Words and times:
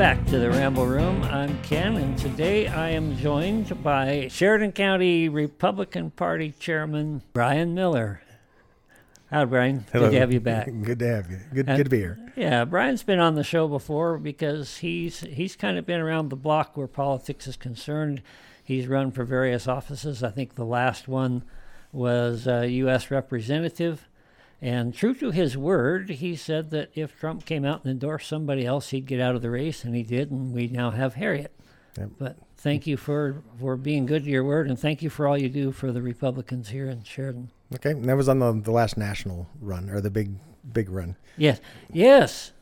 Back 0.00 0.24
to 0.28 0.38
the 0.38 0.48
Ramble 0.48 0.86
Room. 0.86 1.22
I'm 1.24 1.62
Ken, 1.62 1.98
and 1.98 2.16
today 2.16 2.66
I 2.66 2.88
am 2.88 3.18
joined 3.18 3.84
by 3.84 4.28
Sheridan 4.30 4.72
County 4.72 5.28
Republican 5.28 6.10
Party 6.10 6.54
Chairman 6.58 7.20
Brian 7.34 7.74
Miller. 7.74 8.22
Hi, 9.28 9.44
Brian. 9.44 9.84
Hello. 9.92 10.06
Good 10.06 10.12
to 10.12 10.20
have 10.20 10.32
you 10.32 10.40
back. 10.40 10.70
Good 10.82 11.00
to 11.00 11.06
have 11.06 11.30
you. 11.30 11.40
Good, 11.52 11.68
And- 11.68 11.76
good 11.76 11.84
to 11.84 11.90
be 11.90 11.98
here. 11.98 12.18
Yeah, 12.34 12.64
Brian's 12.64 13.02
been 13.02 13.18
on 13.18 13.34
the 13.34 13.44
show 13.44 13.68
before 13.68 14.16
because 14.16 14.78
he's 14.78 15.20
he's 15.20 15.54
kind 15.54 15.76
of 15.76 15.84
been 15.84 16.00
around 16.00 16.30
the 16.30 16.36
block 16.36 16.78
where 16.78 16.86
politics 16.86 17.46
is 17.46 17.56
concerned. 17.56 18.22
He's 18.64 18.86
run 18.86 19.10
for 19.10 19.24
various 19.24 19.68
offices. 19.68 20.22
I 20.22 20.30
think 20.30 20.54
the 20.54 20.64
last 20.64 21.08
one 21.08 21.44
was 21.92 22.48
uh, 22.48 22.60
U.S. 22.62 23.10
representative. 23.10 24.08
And 24.62 24.94
true 24.94 25.14
to 25.14 25.30
his 25.30 25.56
word, 25.56 26.10
he 26.10 26.36
said 26.36 26.70
that 26.70 26.90
if 26.94 27.18
Trump 27.18 27.46
came 27.46 27.64
out 27.64 27.82
and 27.82 27.90
endorsed 27.90 28.28
somebody 28.28 28.66
else, 28.66 28.90
he'd 28.90 29.06
get 29.06 29.20
out 29.20 29.34
of 29.34 29.42
the 29.42 29.50
race, 29.50 29.84
and 29.84 29.94
he 29.94 30.02
did. 30.02 30.30
And 30.30 30.52
we 30.52 30.68
now 30.68 30.90
have 30.90 31.14
Harriet. 31.14 31.52
Yep. 31.96 32.10
But 32.18 32.36
thank 32.56 32.86
you 32.86 32.96
for 32.96 33.42
for 33.58 33.76
being 33.76 34.06
good 34.06 34.24
to 34.24 34.30
your 34.30 34.44
word, 34.44 34.68
and 34.68 34.78
thank 34.78 35.02
you 35.02 35.10
for 35.10 35.26
all 35.26 35.38
you 35.38 35.48
do 35.48 35.72
for 35.72 35.92
the 35.92 36.02
Republicans 36.02 36.68
here 36.68 36.88
in 36.88 37.02
Sheridan. 37.02 37.50
Okay, 37.74 37.90
and 37.90 38.08
that 38.08 38.16
was 38.16 38.28
on 38.28 38.38
the, 38.38 38.52
the 38.52 38.70
last 38.70 38.96
national 38.96 39.48
run 39.60 39.90
or 39.90 40.00
the 40.00 40.10
big 40.10 40.32
big 40.72 40.90
run. 40.90 41.16
Yes, 41.36 41.60
yes. 41.92 42.52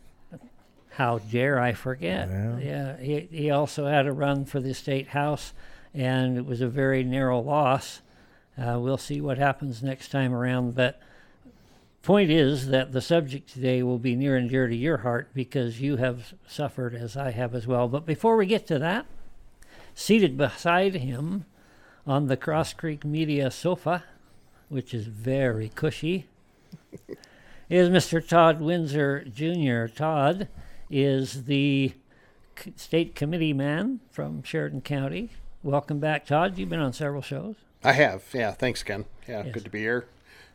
How 0.92 1.19
dare 1.19 1.61
I 1.61 1.75
forget? 1.75 2.28
Yeah. 2.28 2.59
Yeah, 2.59 2.97
he, 2.97 3.28
he 3.31 3.50
also 3.50 3.87
had 3.87 4.06
a 4.06 4.12
run 4.12 4.44
for 4.44 4.59
the 4.59 4.75
state 4.75 5.09
house, 5.09 5.53
and 5.94 6.37
it 6.37 6.44
was 6.44 6.61
a 6.61 6.69
very 6.69 7.05
narrow 7.05 7.41
loss. 7.41 8.03
Uh, 8.56 8.78
we'll 8.81 8.98
see 8.98 9.20
what 9.20 9.39
happens 9.39 9.81
next 9.81 10.09
time 10.09 10.34
around. 10.34 10.75
But 10.75 11.00
point 12.09 12.31
is 12.31 12.69
that 12.69 12.92
the 12.92 13.03
subject 13.03 13.53
today 13.53 13.83
will 13.83 13.98
be 13.98 14.17
near 14.17 14.34
and 14.34 14.48
dear 14.48 14.67
to 14.67 14.75
your 14.75 14.97
heart 14.97 15.28
because 15.34 15.78
you 15.78 15.97
have 15.97 16.33
suffered 16.47 16.95
as 16.95 17.19
I 17.19 17.33
have 17.33 17.55
as 17.55 17.67
well. 17.67 17.87
But 17.87 18.06
before 18.06 18.39
we 18.39 18.47
get 18.47 18.67
to 18.69 18.78
that, 18.78 19.05
seated 19.95 20.39
beside 20.39 20.95
him 20.95 21.45
on 22.06 22.28
the 22.28 22.37
Cross 22.39 22.73
Creek 22.73 23.05
Media 23.05 23.50
sofa, 23.50 24.05
which 24.70 24.95
is 24.95 25.06
very 25.06 25.69
cushy, 25.75 26.25
is 27.69 27.91
Mr. 27.91 28.27
Todd 28.27 28.59
Windsor 28.62 29.25
Jr. 29.31 29.95
Todd 29.95 30.48
is 30.89 31.45
the 31.45 31.93
c- 32.59 32.72
state 32.75 33.15
committee 33.17 33.53
man 33.53 34.00
from 34.11 34.43
Sheridan 34.43 34.81
County. 34.81 35.28
Welcome 35.62 35.98
back, 35.98 36.25
Todd. 36.25 36.56
You've 36.56 36.70
been 36.70 36.81
on 36.81 36.95
several 36.95 37.20
shows. 37.20 37.56
I 37.84 37.93
have, 37.93 38.25
yeah. 38.33 38.53
Thanks, 38.53 38.83
Ken. 38.83 39.05
Yeah, 39.28 39.43
Yes. 39.45 39.53
good 39.53 39.65
to 39.65 39.70
be 39.70 39.81
here. 39.81 40.06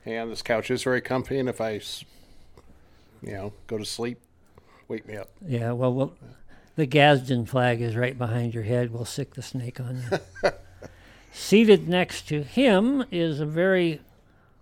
And 0.05 0.31
this 0.31 0.41
couch 0.41 0.69
is 0.69 0.83
very 0.83 1.01
comfy, 1.01 1.39
and 1.39 1.47
if 1.47 1.61
I, 1.61 1.79
you 3.21 3.33
know, 3.33 3.53
go 3.67 3.77
to 3.77 3.85
sleep, 3.85 4.19
wake 4.87 5.07
me 5.07 5.15
up. 5.15 5.29
Yeah, 5.45 5.71
well, 5.71 5.93
we'll 5.93 6.13
the 6.75 6.85
Gadsden 6.87 7.45
flag 7.45 7.81
is 7.81 7.95
right 7.95 8.17
behind 8.17 8.55
your 8.55 8.63
head. 8.63 8.91
We'll 8.91 9.05
sick 9.05 9.35
the 9.35 9.43
snake 9.43 9.79
on 9.79 10.01
you. 10.43 10.51
Seated 11.31 11.87
next 11.87 12.27
to 12.29 12.41
him 12.43 13.05
is 13.11 13.39
a 13.39 13.45
very 13.45 14.01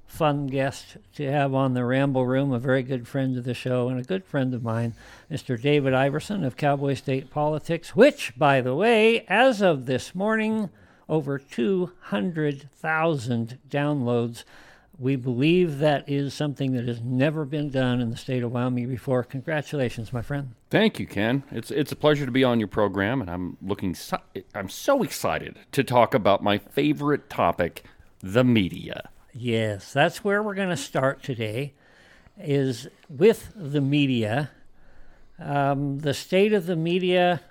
fun 0.07 0.47
guest 0.47 0.97
to 1.15 1.31
have 1.31 1.53
on 1.53 1.73
the 1.73 1.85
Ramble 1.85 2.25
Room, 2.25 2.51
a 2.51 2.59
very 2.59 2.83
good 2.83 3.07
friend 3.07 3.37
of 3.37 3.45
the 3.45 3.53
show 3.53 3.87
and 3.87 3.97
a 3.97 4.03
good 4.03 4.25
friend 4.25 4.53
of 4.53 4.61
mine, 4.61 4.93
Mr. 5.31 5.57
David 5.61 5.93
Iverson 5.93 6.43
of 6.43 6.57
Cowboy 6.57 6.95
State 6.95 7.31
Politics, 7.31 7.95
which, 7.95 8.37
by 8.37 8.59
the 8.59 8.75
way, 8.75 9.23
as 9.29 9.61
of 9.61 9.85
this 9.85 10.13
morning, 10.13 10.69
over 11.07 11.39
200,000 11.39 13.57
downloads. 13.69 14.43
We 15.01 15.15
believe 15.15 15.79
that 15.79 16.07
is 16.07 16.35
something 16.35 16.73
that 16.73 16.87
has 16.87 17.01
never 17.01 17.43
been 17.43 17.71
done 17.71 18.01
in 18.01 18.11
the 18.11 18.17
state 18.17 18.43
of 18.43 18.51
Wyoming 18.51 18.87
before. 18.87 19.23
Congratulations, 19.23 20.13
my 20.13 20.21
friend. 20.21 20.53
Thank 20.69 20.99
you, 20.99 21.07
Ken. 21.07 21.41
It's 21.49 21.71
it's 21.71 21.91
a 21.91 21.95
pleasure 21.95 22.27
to 22.27 22.31
be 22.31 22.43
on 22.43 22.59
your 22.59 22.67
program, 22.67 23.19
and 23.19 23.27
I'm 23.27 23.57
looking. 23.63 23.95
So, 23.95 24.19
I'm 24.53 24.69
so 24.69 25.01
excited 25.01 25.57
to 25.71 25.83
talk 25.83 26.13
about 26.13 26.43
my 26.43 26.59
favorite 26.59 27.31
topic, 27.31 27.83
the 28.19 28.43
media. 28.43 29.09
Yes, 29.33 29.91
that's 29.91 30.23
where 30.23 30.43
we're 30.43 30.53
going 30.53 30.69
to 30.69 30.77
start 30.77 31.23
today. 31.23 31.73
Is 32.39 32.87
with 33.09 33.51
the 33.55 33.81
media, 33.81 34.51
um, 35.39 35.97
the 35.97 36.13
state 36.13 36.53
of 36.53 36.67
the 36.67 36.75
media. 36.75 37.41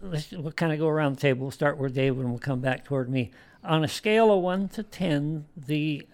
Let's, 0.00 0.30
we'll 0.30 0.52
kind 0.52 0.72
of 0.72 0.78
go 0.78 0.86
around 0.86 1.16
the 1.16 1.22
table. 1.22 1.42
We'll 1.42 1.50
start 1.50 1.76
with 1.76 1.92
David, 1.92 2.20
and 2.20 2.30
we'll 2.30 2.38
come 2.38 2.60
back 2.60 2.84
toward 2.84 3.10
me. 3.10 3.32
On 3.64 3.82
a 3.82 3.88
scale 3.88 4.32
of 4.32 4.44
one 4.44 4.68
to 4.68 4.84
ten, 4.84 5.46
the 5.56 6.06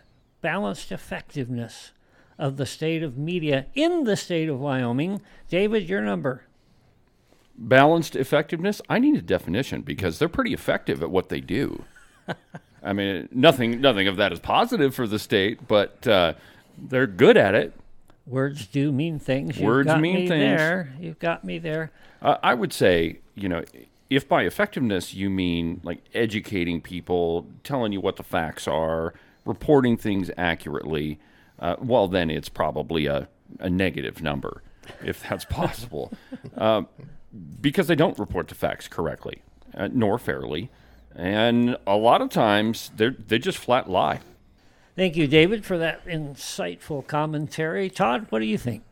balanced 0.46 0.92
effectiveness 0.92 1.90
of 2.38 2.56
the 2.56 2.66
state 2.66 3.02
of 3.02 3.18
media 3.18 3.66
in 3.74 4.04
the 4.04 4.14
state 4.14 4.48
of 4.48 4.60
Wyoming. 4.60 5.20
David, 5.48 5.88
your 5.88 6.00
number. 6.02 6.44
Balanced 7.58 8.14
effectiveness. 8.14 8.80
I 8.88 9.00
need 9.00 9.16
a 9.16 9.22
definition 9.22 9.82
because 9.82 10.20
they're 10.20 10.28
pretty 10.28 10.54
effective 10.54 11.02
at 11.02 11.10
what 11.10 11.30
they 11.30 11.40
do. 11.40 11.82
I 12.84 12.92
mean, 12.92 13.28
nothing 13.32 13.80
nothing 13.80 14.06
of 14.06 14.18
that 14.18 14.32
is 14.32 14.38
positive 14.38 14.94
for 14.94 15.08
the 15.08 15.18
state, 15.18 15.66
but 15.66 16.06
uh, 16.06 16.34
they're 16.78 17.08
good 17.08 17.36
at 17.36 17.56
it. 17.56 17.72
Words 18.24 18.68
do 18.68 18.92
mean 18.92 19.18
things. 19.18 19.56
You've 19.56 19.66
Words 19.66 19.88
got 19.88 20.00
mean 20.00 20.14
me 20.14 20.28
things. 20.28 20.60
There. 20.60 20.94
You've 21.00 21.18
got 21.18 21.42
me 21.42 21.58
there. 21.58 21.90
Uh, 22.22 22.36
I 22.40 22.54
would 22.54 22.72
say, 22.72 23.18
you 23.34 23.48
know, 23.48 23.64
if 24.10 24.28
by 24.28 24.44
effectiveness 24.44 25.12
you 25.12 25.28
mean 25.28 25.80
like 25.82 26.04
educating 26.14 26.80
people, 26.80 27.48
telling 27.64 27.90
you 27.90 28.00
what 28.00 28.14
the 28.14 28.22
facts 28.22 28.68
are, 28.68 29.12
reporting 29.46 29.96
things 29.96 30.30
accurately, 30.36 31.18
uh, 31.58 31.76
well, 31.80 32.08
then 32.08 32.30
it's 32.30 32.48
probably 32.48 33.06
a, 33.06 33.28
a 33.60 33.70
negative 33.70 34.22
number, 34.22 34.62
if 35.02 35.22
that's 35.28 35.44
possible, 35.50 36.12
uh, 36.56 36.82
because 37.60 37.86
they 37.86 37.94
don't 37.94 38.18
report 38.18 38.48
the 38.48 38.54
facts 38.54 38.88
correctly 38.88 39.42
uh, 39.76 39.88
nor 39.92 40.18
fairly, 40.18 40.70
and 41.14 41.76
a 41.86 41.96
lot 41.96 42.22
of 42.22 42.30
times 42.30 42.90
they 42.96 43.10
they 43.10 43.38
just 43.38 43.58
flat 43.58 43.88
lie. 43.88 44.20
Thank 44.96 45.16
you, 45.16 45.26
David, 45.26 45.64
for 45.64 45.76
that 45.78 46.04
insightful 46.06 47.06
commentary. 47.06 47.90
Todd, 47.90 48.26
what 48.30 48.38
do 48.38 48.46
you 48.46 48.56
think? 48.56 48.82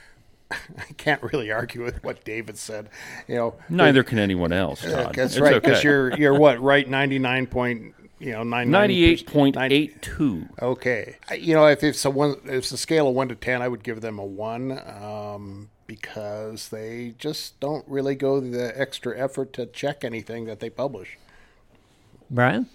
I 0.50 0.92
can't 0.96 1.22
really 1.22 1.52
argue 1.52 1.84
with 1.84 2.02
what 2.02 2.24
David 2.24 2.58
said. 2.58 2.88
You 3.28 3.36
know, 3.36 3.54
Neither 3.68 4.02
can 4.02 4.18
anyone 4.18 4.52
else. 4.52 4.82
Todd. 4.82 5.14
that's 5.14 5.34
It's 5.34 5.40
right. 5.40 5.54
Because 5.54 5.78
okay. 5.78 5.88
you're 5.88 6.16
you're 6.16 6.38
what 6.38 6.60
right 6.60 6.88
ninety 6.88 7.18
nine 7.18 7.46
point 7.46 7.94
you 8.18 8.32
know 8.32 8.42
nine 8.42 8.70
ninety-eight 8.70 9.26
point 9.26 9.56
eight 9.58 10.02
two. 10.02 10.48
Okay, 10.60 11.16
you 11.36 11.54
know 11.54 11.66
if 11.66 11.82
it's 11.82 12.04
a 12.04 12.10
one, 12.10 12.36
if 12.44 12.50
it's 12.50 12.72
a 12.72 12.76
scale 12.76 13.08
of 13.08 13.14
one 13.14 13.28
to 13.28 13.34
ten, 13.34 13.62
I 13.62 13.68
would 13.68 13.82
give 13.82 14.00
them 14.00 14.18
a 14.18 14.24
one 14.24 14.80
um, 14.86 15.70
because 15.86 16.68
they 16.68 17.14
just 17.18 17.58
don't 17.60 17.86
really 17.88 18.14
go 18.14 18.40
the 18.40 18.78
extra 18.78 19.18
effort 19.18 19.52
to 19.54 19.66
check 19.66 20.04
anything 20.04 20.46
that 20.46 20.60
they 20.60 20.70
publish. 20.70 21.18
Brian? 22.30 22.68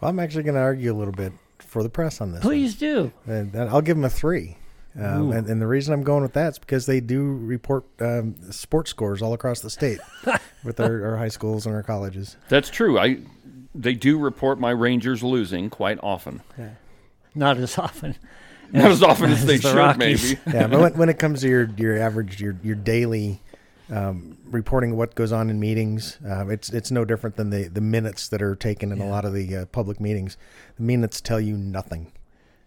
Well, 0.00 0.10
I'm 0.10 0.18
actually 0.18 0.44
going 0.44 0.54
to 0.54 0.60
argue 0.60 0.92
a 0.92 0.96
little 0.96 1.12
bit 1.12 1.32
for 1.58 1.82
the 1.82 1.88
press 1.88 2.20
on 2.20 2.32
this. 2.32 2.40
Please 2.40 2.74
do. 2.74 3.12
one. 3.24 3.36
and, 3.36 3.54
and 3.54 3.70
I'll 3.70 3.82
give 3.82 3.96
them 3.96 4.04
a 4.04 4.10
three. 4.10 4.56
Um, 4.98 5.30
and, 5.30 5.46
and 5.46 5.62
the 5.62 5.68
reason 5.68 5.94
I'm 5.94 6.02
going 6.02 6.22
with 6.22 6.32
that 6.32 6.52
is 6.52 6.58
because 6.58 6.86
they 6.86 7.00
do 7.00 7.22
report 7.22 7.84
um, 8.00 8.34
sports 8.50 8.90
scores 8.90 9.22
all 9.22 9.32
across 9.32 9.60
the 9.60 9.70
state 9.70 10.00
with 10.64 10.80
our, 10.80 11.10
our 11.10 11.16
high 11.16 11.28
schools 11.28 11.64
and 11.64 11.74
our 11.74 11.84
colleges. 11.84 12.36
That's 12.48 12.70
true. 12.70 12.98
I 12.98 13.18
they 13.74 13.94
do 13.94 14.18
report 14.18 14.58
my 14.58 14.70
Rangers 14.70 15.22
losing 15.22 15.70
quite 15.70 15.98
often. 16.02 16.42
Not 17.34 17.58
as 17.58 17.78
often. 17.78 18.16
Not 18.72 18.90
as 18.90 19.02
often 19.02 19.30
as 19.32 19.44
they 19.46 19.56
the 19.56 19.68
should, 19.68 19.76
Rockies. 19.76 20.36
maybe. 20.36 20.40
Yeah, 20.56 20.68
but 20.68 20.80
when, 20.80 20.94
when 20.94 21.08
it 21.08 21.18
comes 21.18 21.40
to 21.40 21.48
your 21.48 21.68
your 21.76 21.98
average 21.98 22.40
your 22.40 22.56
your 22.62 22.76
daily 22.76 23.40
um, 23.90 24.38
reporting 24.44 24.96
what 24.96 25.16
goes 25.16 25.32
on 25.32 25.50
in 25.50 25.58
meetings, 25.58 26.18
um, 26.28 26.50
it's 26.50 26.70
it's 26.70 26.90
no 26.92 27.04
different 27.04 27.36
than 27.36 27.50
the, 27.50 27.64
the 27.64 27.80
minutes 27.80 28.28
that 28.28 28.40
are 28.42 28.54
taken 28.54 28.92
in 28.92 29.00
a 29.00 29.08
lot 29.08 29.24
of 29.24 29.34
the 29.34 29.56
uh, 29.56 29.64
public 29.66 30.00
meetings. 30.00 30.36
The 30.76 30.84
minutes 30.84 31.20
tell 31.20 31.40
you 31.40 31.56
nothing. 31.56 32.12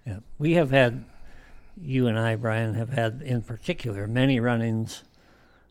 Yeah. 0.05 0.19
We 0.37 0.53
have 0.53 0.71
had, 0.71 1.05
you 1.81 2.07
and 2.07 2.19
I, 2.19 2.35
Brian, 2.35 2.73
have 2.73 2.89
had 2.89 3.21
in 3.23 3.41
particular 3.41 4.05
many 4.05 4.41
run 4.41 4.61
ins 4.61 5.03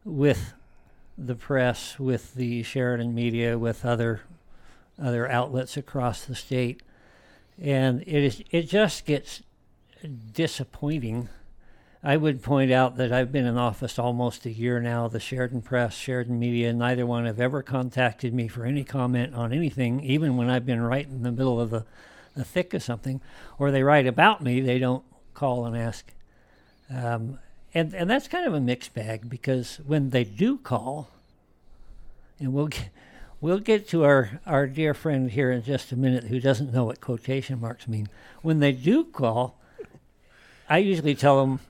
with 0.04 0.54
the 1.18 1.34
press, 1.34 1.98
with 1.98 2.34
the 2.34 2.62
Sheridan 2.62 3.14
media, 3.14 3.58
with 3.58 3.84
other 3.84 4.22
other 5.00 5.28
outlets 5.28 5.76
across 5.76 6.24
the 6.24 6.34
state. 6.34 6.82
And 7.60 8.02
it 8.02 8.24
is 8.24 8.42
it 8.50 8.62
just 8.62 9.04
gets 9.04 9.42
disappointing. 10.32 11.28
I 12.04 12.16
would 12.16 12.42
point 12.42 12.72
out 12.72 12.96
that 12.96 13.12
I've 13.12 13.30
been 13.30 13.46
in 13.46 13.56
office 13.56 13.96
almost 13.96 14.44
a 14.44 14.50
year 14.50 14.80
now. 14.80 15.06
The 15.06 15.20
Sheridan 15.20 15.62
Press, 15.62 15.94
Sheridan 15.94 16.38
Media, 16.38 16.72
neither 16.72 17.06
one 17.06 17.26
have 17.26 17.38
ever 17.38 17.62
contacted 17.62 18.34
me 18.34 18.48
for 18.48 18.64
any 18.64 18.82
comment 18.82 19.34
on 19.34 19.52
anything, 19.52 20.00
even 20.02 20.36
when 20.36 20.50
I've 20.50 20.66
been 20.66 20.80
right 20.80 21.06
in 21.06 21.22
the 21.22 21.30
middle 21.30 21.60
of 21.60 21.70
the, 21.70 21.84
the 22.34 22.44
thick 22.44 22.74
of 22.74 22.82
something, 22.82 23.20
or 23.56 23.70
they 23.70 23.84
write 23.84 24.08
about 24.08 24.42
me, 24.42 24.60
they 24.60 24.80
don't 24.80 25.04
call 25.32 25.64
and 25.64 25.76
ask. 25.76 26.12
Um, 26.90 27.38
and, 27.72 27.94
and 27.94 28.10
that's 28.10 28.26
kind 28.26 28.48
of 28.48 28.54
a 28.54 28.60
mixed 28.60 28.94
bag 28.94 29.30
because 29.30 29.78
when 29.86 30.10
they 30.10 30.24
do 30.24 30.58
call, 30.58 31.08
and 32.40 32.52
we'll 32.52 32.66
get, 32.66 32.90
we'll 33.42 33.58
get 33.58 33.86
to 33.88 34.04
our, 34.04 34.40
our 34.46 34.66
dear 34.66 34.94
friend 34.94 35.30
here 35.30 35.50
in 35.50 35.62
just 35.62 35.92
a 35.92 35.96
minute 35.96 36.24
who 36.24 36.40
doesn't 36.40 36.72
know 36.72 36.84
what 36.84 37.02
quotation 37.02 37.60
marks 37.60 37.86
mean. 37.86 38.08
When 38.40 38.60
they 38.60 38.72
do 38.72 39.04
call, 39.04 39.60
I 40.70 40.78
usually 40.78 41.14
tell 41.14 41.40
them 41.40 41.60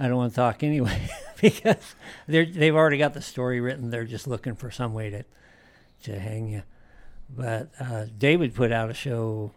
I 0.00 0.08
don't 0.08 0.16
want 0.16 0.32
to 0.32 0.36
talk 0.36 0.62
anyway 0.62 1.10
because 1.40 1.94
they're 2.26 2.46
they've 2.46 2.74
already 2.74 2.98
got 2.98 3.12
the 3.12 3.20
story 3.20 3.60
written. 3.60 3.90
They're 3.90 4.04
just 4.04 4.26
looking 4.26 4.54
for 4.54 4.70
some 4.70 4.94
way 4.94 5.10
to 5.10 5.24
to 6.04 6.18
hang 6.18 6.48
you. 6.48 6.62
But 7.28 7.70
uh, 7.80 8.06
David 8.16 8.54
put 8.54 8.70
out 8.70 8.88
a 8.88 8.94
show 8.94 9.50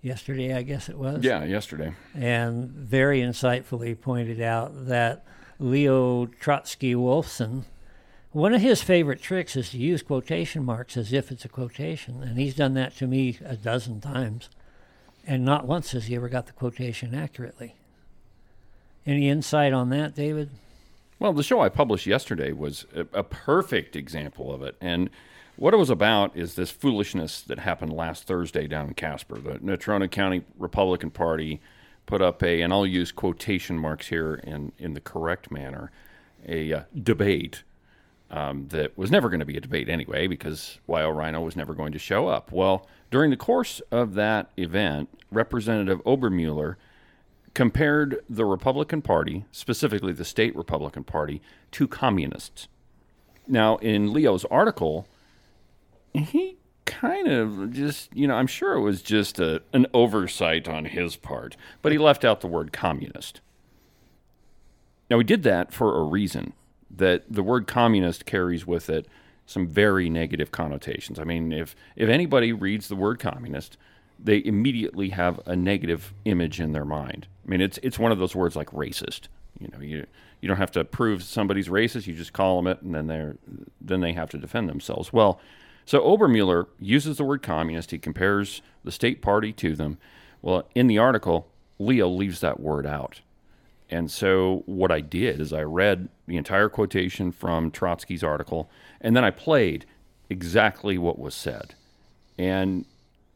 yesterday, 0.00 0.54
I 0.54 0.62
guess 0.62 0.88
it 0.88 0.96
was. 0.96 1.24
Yeah, 1.24 1.44
yesterday. 1.44 1.94
and 2.14 2.70
very 2.70 3.20
insightfully 3.20 4.00
pointed 4.00 4.40
out 4.40 4.86
that 4.86 5.24
Leo 5.58 6.26
Trotsky 6.26 6.94
Wolfson, 6.94 7.64
one 8.32 8.54
of 8.54 8.60
his 8.60 8.82
favorite 8.82 9.22
tricks 9.22 9.56
is 9.56 9.70
to 9.70 9.78
use 9.78 10.02
quotation 10.02 10.64
marks 10.64 10.96
as 10.96 11.12
if 11.12 11.30
it's 11.30 11.44
a 11.44 11.48
quotation, 11.48 12.22
and 12.22 12.38
he's 12.38 12.54
done 12.54 12.74
that 12.74 12.96
to 12.96 13.06
me 13.06 13.38
a 13.44 13.56
dozen 13.56 14.00
times, 14.00 14.48
and 15.26 15.44
not 15.44 15.66
once 15.66 15.92
has 15.92 16.06
he 16.06 16.16
ever 16.16 16.28
got 16.28 16.46
the 16.46 16.52
quotation 16.52 17.14
accurately. 17.14 17.74
Any 19.06 19.28
insight 19.28 19.72
on 19.72 19.88
that, 19.90 20.14
David? 20.14 20.50
Well, 21.18 21.32
the 21.32 21.42
show 21.42 21.60
I 21.60 21.68
published 21.68 22.06
yesterday 22.06 22.52
was 22.52 22.86
a, 22.94 23.06
a 23.12 23.24
perfect 23.24 23.96
example 23.96 24.52
of 24.52 24.62
it. 24.62 24.76
And 24.80 25.10
what 25.56 25.74
it 25.74 25.78
was 25.78 25.90
about 25.90 26.36
is 26.36 26.54
this 26.54 26.70
foolishness 26.70 27.40
that 27.42 27.58
happened 27.58 27.92
last 27.92 28.24
Thursday 28.24 28.68
down 28.68 28.88
in 28.88 28.94
Casper. 28.94 29.38
The 29.38 29.58
Natrona 29.58 30.10
County 30.10 30.44
Republican 30.58 31.10
Party 31.10 31.60
put 32.06 32.22
up 32.22 32.42
a, 32.42 32.62
and 32.62 32.72
I'll 32.72 32.86
use 32.86 33.10
quotation 33.10 33.78
marks 33.78 34.08
here 34.08 34.34
in, 34.44 34.72
in 34.78 34.94
the 34.94 35.00
correct 35.00 35.50
manner, 35.50 35.90
a 36.46 36.72
uh, 36.72 36.82
debate 37.02 37.64
um, 38.30 38.68
that 38.68 38.96
was 38.96 39.10
never 39.10 39.28
going 39.28 39.40
to 39.40 39.46
be 39.46 39.56
a 39.56 39.60
debate 39.60 39.88
anyway 39.88 40.26
because 40.26 40.78
YO 40.86 41.10
Rhino 41.10 41.40
was 41.40 41.56
never 41.56 41.74
going 41.74 41.92
to 41.92 41.98
show 41.98 42.28
up. 42.28 42.52
Well, 42.52 42.86
during 43.10 43.30
the 43.30 43.36
course 43.36 43.80
of 43.90 44.14
that 44.14 44.50
event, 44.56 45.08
Representative 45.30 46.02
Obermuller 46.04 46.76
compared 47.54 48.22
the 48.28 48.44
Republican 48.44 49.02
Party, 49.02 49.44
specifically 49.50 50.12
the 50.12 50.24
state 50.24 50.54
Republican 50.54 51.04
Party, 51.04 51.40
to 51.72 51.88
communists. 51.88 52.68
Now, 53.46 53.76
in 53.78 54.12
Leo's 54.12 54.44
article, 54.46 55.08
he 56.12 56.58
kind 56.84 57.28
of 57.28 57.72
just, 57.72 58.14
you 58.14 58.26
know, 58.26 58.34
I'm 58.34 58.46
sure 58.46 58.74
it 58.74 58.82
was 58.82 59.00
just 59.00 59.38
a, 59.38 59.62
an 59.72 59.86
oversight 59.94 60.68
on 60.68 60.84
his 60.84 61.16
part, 61.16 61.56
but 61.80 61.92
he 61.92 61.98
left 61.98 62.24
out 62.24 62.42
the 62.42 62.46
word 62.46 62.72
communist. 62.72 63.40
Now, 65.10 65.16
he 65.16 65.24
did 65.24 65.42
that 65.44 65.72
for 65.72 65.98
a 65.98 66.02
reason 66.02 66.52
that 66.90 67.24
the 67.30 67.42
word 67.42 67.66
communist 67.66 68.26
carries 68.26 68.66
with 68.66 68.88
it 68.90 69.06
some 69.46 69.66
very 69.66 70.10
negative 70.10 70.52
connotations. 70.52 71.18
I 71.18 71.24
mean, 71.24 71.52
if, 71.52 71.74
if 71.96 72.08
anybody 72.08 72.52
reads 72.52 72.88
the 72.88 72.96
word 72.96 73.18
communist, 73.18 73.78
they 74.18 74.44
immediately 74.44 75.10
have 75.10 75.40
a 75.46 75.56
negative 75.56 76.12
image 76.24 76.60
in 76.60 76.72
their 76.72 76.84
mind. 76.84 77.26
I 77.46 77.50
mean, 77.50 77.60
it's 77.60 77.78
it's 77.82 77.98
one 77.98 78.12
of 78.12 78.18
those 78.18 78.34
words 78.34 78.56
like 78.56 78.68
racist. 78.70 79.28
You 79.58 79.68
know, 79.68 79.80
you 79.80 80.06
you 80.40 80.48
don't 80.48 80.56
have 80.58 80.72
to 80.72 80.84
prove 80.84 81.22
somebody's 81.22 81.68
racist. 81.68 82.06
You 82.06 82.14
just 82.14 82.32
call 82.32 82.56
them 82.56 82.66
it, 82.66 82.82
and 82.82 82.94
then 82.94 83.06
they're 83.06 83.36
then 83.80 84.00
they 84.00 84.12
have 84.12 84.30
to 84.30 84.38
defend 84.38 84.68
themselves. 84.68 85.12
Well, 85.12 85.40
so 85.86 86.00
Obermuller 86.00 86.66
uses 86.78 87.16
the 87.16 87.24
word 87.24 87.42
communist. 87.42 87.90
He 87.90 87.98
compares 87.98 88.60
the 88.84 88.92
state 88.92 89.22
party 89.22 89.52
to 89.54 89.74
them. 89.74 89.98
Well, 90.42 90.68
in 90.74 90.86
the 90.86 90.98
article, 90.98 91.48
Leo 91.78 92.08
leaves 92.08 92.40
that 92.40 92.60
word 92.60 92.86
out. 92.86 93.20
And 93.90 94.10
so 94.10 94.62
what 94.66 94.90
I 94.90 95.00
did 95.00 95.40
is 95.40 95.52
I 95.52 95.62
read 95.62 96.08
the 96.26 96.36
entire 96.36 96.68
quotation 96.68 97.32
from 97.32 97.70
Trotsky's 97.70 98.22
article, 98.22 98.70
and 99.00 99.16
then 99.16 99.24
I 99.24 99.30
played 99.30 99.86
exactly 100.28 100.98
what 100.98 101.18
was 101.18 101.34
said. 101.34 101.74
And 102.36 102.84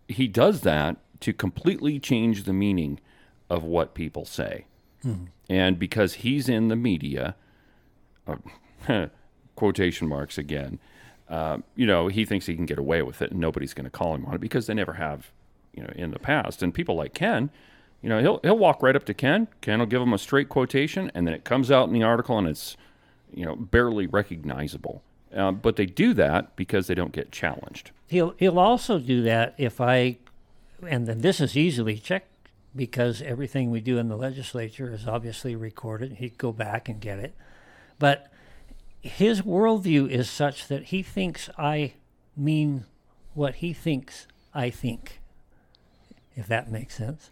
he 0.08 0.28
does 0.28 0.60
that 0.60 0.96
to 1.20 1.32
completely 1.32 1.98
change 1.98 2.44
the 2.44 2.52
meaning 2.52 3.00
of 3.48 3.64
what 3.64 3.94
people 3.94 4.24
say. 4.24 4.66
And 5.48 5.78
because 5.78 6.14
he's 6.14 6.48
in 6.48 6.68
the 6.68 6.76
media, 6.76 7.34
uh, 8.26 9.06
quotation 9.56 10.06
marks 10.06 10.38
again, 10.38 10.78
uh, 11.28 11.58
you 11.76 11.86
know, 11.86 12.08
he 12.08 12.24
thinks 12.24 12.46
he 12.46 12.54
can 12.54 12.66
get 12.66 12.78
away 12.78 13.02
with 13.02 13.22
it 13.22 13.30
and 13.30 13.40
nobody's 13.40 13.74
going 13.74 13.84
to 13.84 13.90
call 13.90 14.14
him 14.14 14.26
on 14.26 14.34
it 14.34 14.40
because 14.40 14.66
they 14.66 14.74
never 14.74 14.94
have, 14.94 15.32
you 15.72 15.82
know, 15.82 15.92
in 15.96 16.10
the 16.10 16.18
past. 16.18 16.62
And 16.62 16.74
people 16.74 16.94
like 16.94 17.14
Ken, 17.14 17.50
you 18.02 18.08
know, 18.08 18.20
he'll, 18.20 18.40
he'll 18.42 18.58
walk 18.58 18.82
right 18.82 18.96
up 18.96 19.04
to 19.04 19.14
Ken. 19.14 19.48
Ken 19.60 19.78
will 19.78 19.86
give 19.86 20.02
him 20.02 20.12
a 20.12 20.18
straight 20.18 20.48
quotation 20.48 21.10
and 21.14 21.26
then 21.26 21.34
it 21.34 21.44
comes 21.44 21.70
out 21.70 21.88
in 21.88 21.94
the 21.94 22.02
article 22.02 22.36
and 22.36 22.48
it's, 22.48 22.76
you 23.32 23.44
know, 23.46 23.54
barely 23.54 24.06
recognizable. 24.06 25.02
Uh, 25.34 25.52
but 25.52 25.76
they 25.76 25.86
do 25.86 26.12
that 26.14 26.54
because 26.56 26.88
they 26.88 26.94
don't 26.94 27.12
get 27.12 27.32
challenged. 27.32 27.90
He'll 28.08 28.34
he'll 28.38 28.58
also 28.58 28.98
do 28.98 29.22
that 29.22 29.54
if 29.56 29.80
I, 29.80 30.18
and 30.86 31.06
then 31.06 31.22
this 31.22 31.40
is 31.40 31.56
easily 31.56 31.96
checked 31.96 32.28
because 32.76 33.22
everything 33.22 33.70
we 33.70 33.80
do 33.80 33.96
in 33.96 34.08
the 34.08 34.16
legislature 34.16 34.92
is 34.92 35.06
obviously 35.06 35.56
recorded. 35.56 36.14
He'd 36.14 36.36
go 36.36 36.52
back 36.52 36.88
and 36.88 37.00
get 37.00 37.18
it, 37.18 37.34
but 37.98 38.30
his 39.00 39.40
worldview 39.42 40.10
is 40.10 40.28
such 40.28 40.68
that 40.68 40.84
he 40.84 41.02
thinks 41.02 41.48
I 41.56 41.94
mean 42.36 42.84
what 43.32 43.56
he 43.56 43.72
thinks 43.72 44.26
I 44.54 44.68
think, 44.68 45.20
if 46.36 46.46
that 46.46 46.70
makes 46.70 46.96
sense, 46.96 47.30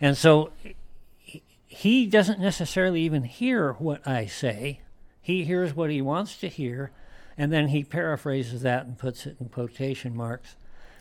and 0.00 0.16
so 0.16 0.50
he- 1.66 2.06
doesn't 2.06 2.40
necessarily 2.40 3.00
even 3.02 3.24
hear 3.24 3.72
what 3.74 4.06
I 4.06 4.26
say. 4.26 4.80
He 5.20 5.44
hears 5.44 5.74
what 5.74 5.90
he 5.90 6.02
wants 6.02 6.36
to 6.38 6.48
hear, 6.48 6.90
and 7.36 7.52
then 7.52 7.68
he 7.68 7.82
paraphrases 7.82 8.62
that 8.62 8.86
and 8.86 8.98
puts 8.98 9.26
it 9.26 9.36
in 9.40 9.48
quotation 9.48 10.16
marks. 10.16 10.56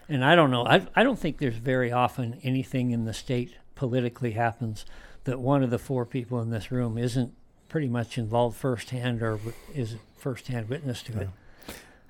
And 0.09 0.23
I 0.23 0.35
don't 0.35 0.51
know. 0.51 0.65
I, 0.65 0.87
I 0.95 1.03
don't 1.03 1.19
think 1.19 1.37
there's 1.37 1.55
very 1.55 1.91
often 1.91 2.39
anything 2.43 2.91
in 2.91 3.05
the 3.05 3.13
state 3.13 3.55
politically 3.75 4.31
happens 4.31 4.85
that 5.23 5.39
one 5.39 5.63
of 5.63 5.69
the 5.69 5.79
four 5.79 6.05
people 6.05 6.41
in 6.41 6.49
this 6.49 6.71
room 6.71 6.97
isn't 6.97 7.33
pretty 7.69 7.87
much 7.87 8.17
involved 8.17 8.57
firsthand 8.57 9.21
or 9.21 9.39
is 9.73 9.95
firsthand 10.17 10.69
witness 10.69 11.01
to 11.03 11.19
it. 11.19 11.29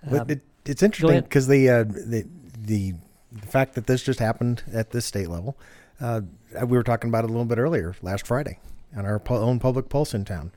But 0.09 0.29
it, 0.29 0.41
it's 0.65 0.83
interesting 0.83 1.21
because 1.21 1.47
the, 1.47 1.69
uh, 1.69 1.83
the 1.83 2.27
the 2.57 2.93
the 3.31 3.47
fact 3.47 3.75
that 3.75 3.87
this 3.87 4.03
just 4.03 4.19
happened 4.19 4.63
at 4.71 4.91
this 4.91 5.05
state 5.05 5.29
level, 5.29 5.57
uh, 5.99 6.21
we 6.61 6.77
were 6.77 6.83
talking 6.83 7.09
about 7.09 7.23
it 7.23 7.29
a 7.29 7.33
little 7.33 7.45
bit 7.45 7.57
earlier 7.57 7.95
last 8.01 8.27
Friday 8.27 8.59
on 8.95 9.05
our 9.05 9.21
own 9.29 9.59
public 9.59 9.89
pulse 9.89 10.13
in 10.13 10.25
town. 10.25 10.51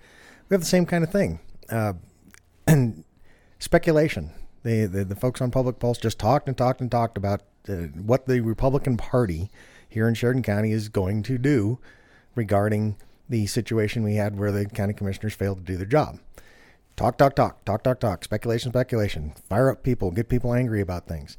We 0.49 0.55
have 0.55 0.61
the 0.61 0.67
same 0.67 0.87
kind 0.87 1.03
of 1.03 1.11
thing, 1.11 1.41
uh, 1.69 1.95
and 2.67 3.05
speculation. 3.59 4.31
The, 4.63 4.87
the 4.87 5.05
the 5.05 5.15
folks 5.15 5.41
on 5.41 5.51
public 5.53 5.79
pulse 5.79 5.99
just 5.99 6.19
talked 6.19 6.49
and 6.49 6.57
talked 6.57 6.81
and 6.81 6.91
talked 6.91 7.17
about 7.17 7.43
uh, 7.69 7.87
what 7.95 8.27
the 8.27 8.41
Republican 8.41 8.97
Party 8.97 9.51
here 9.89 10.09
in 10.09 10.15
Sheridan 10.15 10.43
County 10.43 10.73
is 10.73 10.89
going 10.89 11.23
to 11.25 11.39
do 11.39 11.79
regarding 12.35 12.97
the 13.29 13.47
situation 13.47 14.03
we 14.03 14.17
had 14.17 14.39
where 14.39 14.53
the 14.53 14.67
county 14.67 14.93
commissioners 14.93 15.35
failed 15.35 15.59
to 15.59 15.65
do 15.65 15.77
their 15.77 15.87
job. 15.87 16.19
Talk, 16.97 17.19
talk, 17.19 17.35
talk, 17.35 17.65
talk, 17.65 17.83
talk, 17.83 18.01
talk, 18.01 18.25
speculation, 18.25 18.71
speculation, 18.71 19.35
fire 19.49 19.71
up 19.71 19.83
people, 19.83 20.11
get 20.11 20.29
people 20.29 20.55
angry 20.55 20.81
about 20.81 21.07
things. 21.07 21.37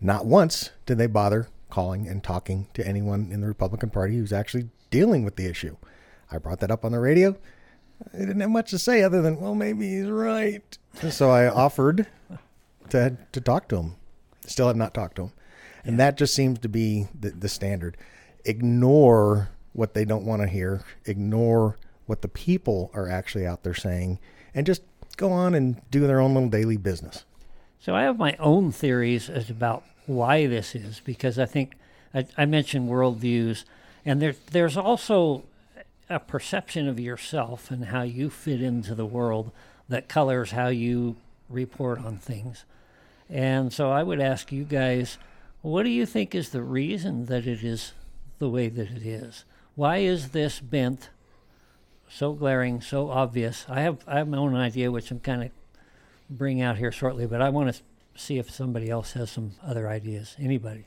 Not 0.00 0.26
once 0.26 0.70
did 0.86 0.98
they 0.98 1.06
bother 1.06 1.48
calling 1.70 2.08
and 2.08 2.22
talking 2.22 2.68
to 2.74 2.86
anyone 2.86 3.30
in 3.30 3.40
the 3.40 3.46
Republican 3.46 3.90
Party 3.90 4.16
who's 4.16 4.32
actually 4.32 4.70
dealing 4.90 5.24
with 5.24 5.36
the 5.36 5.46
issue. 5.46 5.76
I 6.30 6.38
brought 6.38 6.60
that 6.60 6.70
up 6.70 6.84
on 6.84 6.92
the 6.92 7.00
radio. 7.00 7.36
I 8.12 8.18
didn't 8.18 8.40
have 8.40 8.50
much 8.50 8.70
to 8.70 8.78
say 8.78 9.02
other 9.02 9.22
than, 9.22 9.40
well, 9.40 9.54
maybe 9.54 9.88
he's 9.88 10.06
right. 10.08 10.78
So 11.10 11.30
I 11.30 11.48
offered 11.48 12.06
to, 12.90 13.16
to 13.32 13.40
talk 13.40 13.68
to 13.68 13.76
him. 13.76 13.96
Still 14.46 14.68
have 14.68 14.76
not 14.76 14.94
talked 14.94 15.16
to 15.16 15.24
him. 15.24 15.32
And 15.84 15.98
that 15.98 16.16
just 16.16 16.34
seems 16.34 16.58
to 16.60 16.68
be 16.68 17.08
the, 17.18 17.30
the 17.30 17.48
standard. 17.48 17.96
Ignore 18.44 19.50
what 19.72 19.94
they 19.94 20.04
don't 20.04 20.24
want 20.24 20.42
to 20.42 20.48
hear, 20.48 20.82
ignore 21.04 21.76
what 22.06 22.22
the 22.22 22.28
people 22.28 22.90
are 22.94 23.08
actually 23.08 23.46
out 23.46 23.62
there 23.62 23.74
saying, 23.74 24.18
and 24.54 24.66
just 24.66 24.82
go 25.16 25.30
on 25.30 25.54
and 25.54 25.80
do 25.90 26.06
their 26.06 26.20
own 26.20 26.34
little 26.34 26.48
daily 26.48 26.76
business. 26.76 27.24
So 27.78 27.94
I 27.94 28.02
have 28.02 28.18
my 28.18 28.34
own 28.38 28.72
theories 28.72 29.28
as 29.28 29.50
about 29.50 29.84
why 30.08 30.46
this 30.46 30.74
is 30.74 31.00
because 31.04 31.38
I 31.38 31.46
think 31.46 31.74
I, 32.14 32.26
I 32.36 32.46
mentioned 32.46 32.88
worldviews, 32.88 33.64
and 34.04 34.20
there 34.20 34.34
there's 34.50 34.76
also 34.76 35.44
a 36.10 36.18
perception 36.18 36.88
of 36.88 36.98
yourself 36.98 37.70
and 37.70 37.86
how 37.86 38.02
you 38.02 38.30
fit 38.30 38.62
into 38.62 38.94
the 38.94 39.06
world 39.06 39.52
that 39.88 40.08
colors 40.08 40.52
how 40.52 40.68
you 40.68 41.16
report 41.48 41.98
on 41.98 42.16
things. 42.16 42.64
And 43.28 43.72
so 43.72 43.90
I 43.90 44.02
would 44.02 44.20
ask 44.20 44.50
you 44.50 44.64
guys, 44.64 45.18
what 45.60 45.82
do 45.82 45.90
you 45.90 46.06
think 46.06 46.34
is 46.34 46.50
the 46.50 46.62
reason 46.62 47.26
that 47.26 47.46
it 47.46 47.62
is 47.62 47.92
the 48.38 48.48
way 48.48 48.68
that 48.68 48.90
it 48.90 49.02
is? 49.02 49.44
Why 49.74 49.98
is 49.98 50.30
this 50.30 50.60
bent 50.60 51.10
so 52.08 52.32
glaring, 52.32 52.80
so 52.80 53.10
obvious? 53.10 53.66
I 53.68 53.82
have 53.82 53.98
I 54.06 54.16
have 54.18 54.28
my 54.28 54.38
own 54.38 54.54
idea, 54.54 54.90
which 54.90 55.10
I'm 55.10 55.20
kind 55.20 55.42
of 55.42 55.50
bring 56.30 56.62
out 56.62 56.78
here 56.78 56.92
shortly, 56.92 57.26
but 57.26 57.42
I 57.42 57.50
want 57.50 57.74
to 57.74 57.82
see 58.18 58.38
if 58.38 58.50
somebody 58.50 58.90
else 58.90 59.12
has 59.12 59.30
some 59.30 59.52
other 59.62 59.88
ideas. 59.88 60.36
Anybody? 60.38 60.84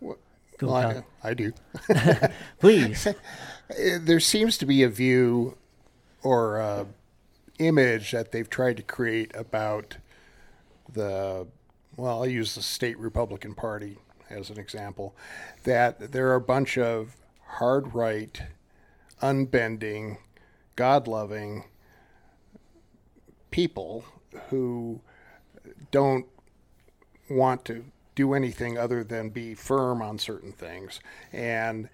Well, 0.00 0.18
Go 0.58 0.68
Well, 0.68 1.04
I, 1.22 1.30
I 1.30 1.34
do. 1.34 1.52
Please. 2.60 3.06
Uh, 3.06 3.12
there 4.00 4.20
seems 4.20 4.58
to 4.58 4.66
be 4.66 4.82
a 4.82 4.88
view 4.88 5.56
or 6.22 6.58
a 6.58 6.86
image 7.58 8.12
that 8.12 8.32
they've 8.32 8.48
tried 8.48 8.76
to 8.76 8.82
create 8.82 9.30
about 9.34 9.96
the 10.92 11.46
well 11.96 12.22
i'll 12.22 12.26
use 12.26 12.54
the 12.54 12.62
state 12.62 12.98
republican 12.98 13.54
party 13.54 13.98
as 14.30 14.50
an 14.50 14.58
example 14.58 15.14
that 15.64 16.12
there 16.12 16.28
are 16.28 16.34
a 16.34 16.40
bunch 16.40 16.76
of 16.76 17.16
hard 17.58 17.94
right 17.94 18.42
unbending 19.20 20.18
god 20.76 21.06
loving 21.06 21.64
people 23.50 24.04
who 24.48 25.00
don't 25.90 26.26
want 27.34 27.64
to 27.66 27.84
do 28.14 28.34
anything 28.34 28.76
other 28.76 29.02
than 29.02 29.30
be 29.30 29.54
firm 29.54 30.02
on 30.02 30.18
certain 30.18 30.52
things. 30.52 31.00
And 31.32 31.88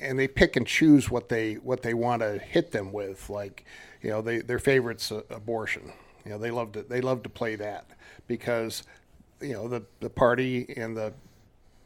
and 0.00 0.18
they 0.18 0.28
pick 0.28 0.56
and 0.56 0.66
choose 0.66 1.10
what 1.10 1.28
they 1.28 1.54
what 1.54 1.82
they 1.82 1.94
want 1.94 2.22
to 2.22 2.38
hit 2.38 2.72
them 2.72 2.92
with 2.92 3.30
like 3.30 3.64
you 4.02 4.10
know 4.10 4.22
they 4.22 4.38
their 4.38 4.58
favorite's 4.58 5.10
abortion. 5.30 5.92
You 6.24 6.32
know 6.32 6.38
they 6.38 6.50
love 6.50 6.72
to 6.72 6.82
they 6.82 7.00
love 7.00 7.22
to 7.24 7.28
play 7.28 7.56
that 7.56 7.86
because 8.26 8.82
you 9.40 9.52
know 9.52 9.68
the 9.68 9.84
the 10.00 10.10
party 10.10 10.72
and 10.76 10.96
the 10.96 11.12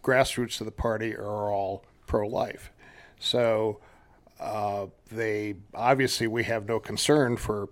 grassroots 0.02 0.61
of 0.61 0.64
the 0.64 0.73
party 0.73 1.14
are 1.14 1.50
all 1.50 1.85
pro 2.07 2.26
life 2.26 2.73
so 3.23 3.79
uh, 4.41 4.87
they 5.12 5.55
obviously 5.75 6.26
we 6.26 6.43
have 6.43 6.67
no 6.67 6.81
concern 6.81 7.37
for 7.37 7.69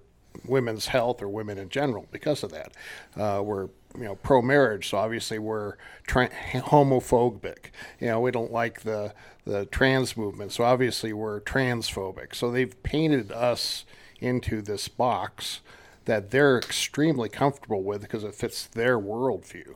women's 0.46 0.86
health 0.88 1.22
or 1.22 1.28
women 1.28 1.58
in 1.58 1.68
general 1.68 2.06
because 2.10 2.42
of 2.42 2.50
that. 2.52 2.72
Uh, 3.16 3.42
we're 3.42 3.68
you 3.96 4.04
know 4.04 4.14
pro 4.16 4.40
marriage, 4.40 4.88
so 4.88 4.98
obviously 4.98 5.38
we're 5.38 5.76
tra- 6.06 6.30
homophobic. 6.52 7.66
You 8.00 8.08
know 8.08 8.20
we 8.20 8.30
don't 8.30 8.52
like 8.52 8.82
the 8.82 9.14
the 9.44 9.66
trans 9.66 10.16
movement, 10.16 10.52
so 10.52 10.64
obviously 10.64 11.12
we're 11.12 11.40
transphobic. 11.40 12.34
So 12.34 12.50
they've 12.50 12.80
painted 12.82 13.32
us 13.32 13.84
into 14.20 14.62
this 14.62 14.88
box 14.88 15.60
that 16.04 16.30
they're 16.30 16.58
extremely 16.58 17.28
comfortable 17.28 17.82
with 17.82 18.02
because 18.02 18.24
it 18.24 18.34
fits 18.34 18.66
their 18.66 18.98
worldview. 18.98 19.74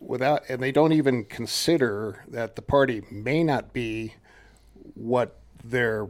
Without 0.00 0.42
and 0.48 0.62
they 0.62 0.72
don't 0.72 0.92
even 0.92 1.24
consider 1.24 2.24
that 2.28 2.56
the 2.56 2.62
party 2.62 3.02
may 3.10 3.44
not 3.44 3.72
be 3.72 4.14
what 4.94 5.38
they're 5.64 6.08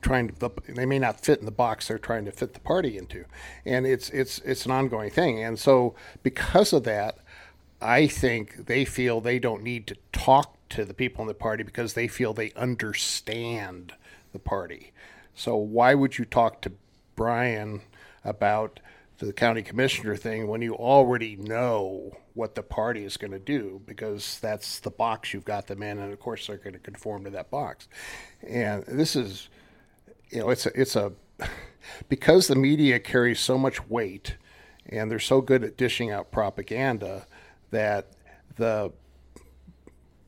trying 0.00 0.28
to 0.28 0.52
they 0.68 0.86
may 0.86 0.98
not 0.98 1.20
fit 1.20 1.38
in 1.38 1.44
the 1.44 1.50
box 1.50 1.88
they're 1.88 1.98
trying 1.98 2.24
to 2.24 2.32
fit 2.32 2.54
the 2.54 2.60
party 2.60 2.96
into. 2.98 3.24
And 3.64 3.86
it's 3.86 4.10
it's 4.10 4.38
it's 4.40 4.66
an 4.66 4.72
ongoing 4.72 5.10
thing. 5.10 5.42
And 5.42 5.58
so 5.58 5.94
because 6.22 6.72
of 6.72 6.84
that 6.84 7.18
i 7.80 8.08
think 8.08 8.66
they 8.66 8.84
feel 8.84 9.20
they 9.20 9.38
don't 9.38 9.62
need 9.62 9.86
to 9.86 9.96
talk 10.10 10.58
to 10.70 10.84
the 10.84 10.94
people 10.94 11.22
in 11.22 11.28
the 11.28 11.34
party 11.34 11.62
because 11.62 11.94
they 11.94 12.08
feel 12.08 12.32
they 12.32 12.52
understand 12.52 13.92
the 14.32 14.38
party. 14.38 14.92
So 15.34 15.56
why 15.56 15.94
would 15.94 16.18
you 16.18 16.24
talk 16.24 16.60
to 16.62 16.72
brian 17.16 17.82
about 18.24 18.80
the 19.18 19.32
county 19.32 19.62
commissioner 19.62 20.14
thing 20.14 20.46
when 20.46 20.62
you 20.62 20.74
already 20.74 21.36
know 21.36 22.16
what 22.34 22.54
the 22.54 22.62
party 22.62 23.04
is 23.04 23.16
going 23.16 23.32
to 23.32 23.38
do? 23.38 23.80
Because 23.86 24.38
that's 24.40 24.78
the 24.80 24.90
box 24.90 25.32
you've 25.32 25.44
got 25.44 25.66
them 25.66 25.82
in 25.82 25.98
and 25.98 26.12
of 26.12 26.20
course 26.20 26.46
they're 26.46 26.56
going 26.56 26.74
to 26.74 26.78
conform 26.78 27.24
to 27.24 27.30
that 27.30 27.50
box. 27.50 27.88
And 28.46 28.84
this 28.84 29.16
is 29.16 29.48
you 30.30 30.40
know, 30.40 30.50
it's 30.50 30.66
a, 30.66 30.80
it's 30.80 30.96
a 30.96 31.12
because 32.08 32.48
the 32.48 32.56
media 32.56 32.98
carries 32.98 33.40
so 33.40 33.58
much 33.58 33.86
weight 33.88 34.36
and 34.86 35.10
they're 35.10 35.18
so 35.18 35.40
good 35.40 35.64
at 35.64 35.76
dishing 35.76 36.10
out 36.10 36.30
propaganda 36.30 37.26
that 37.70 38.06
the 38.56 38.92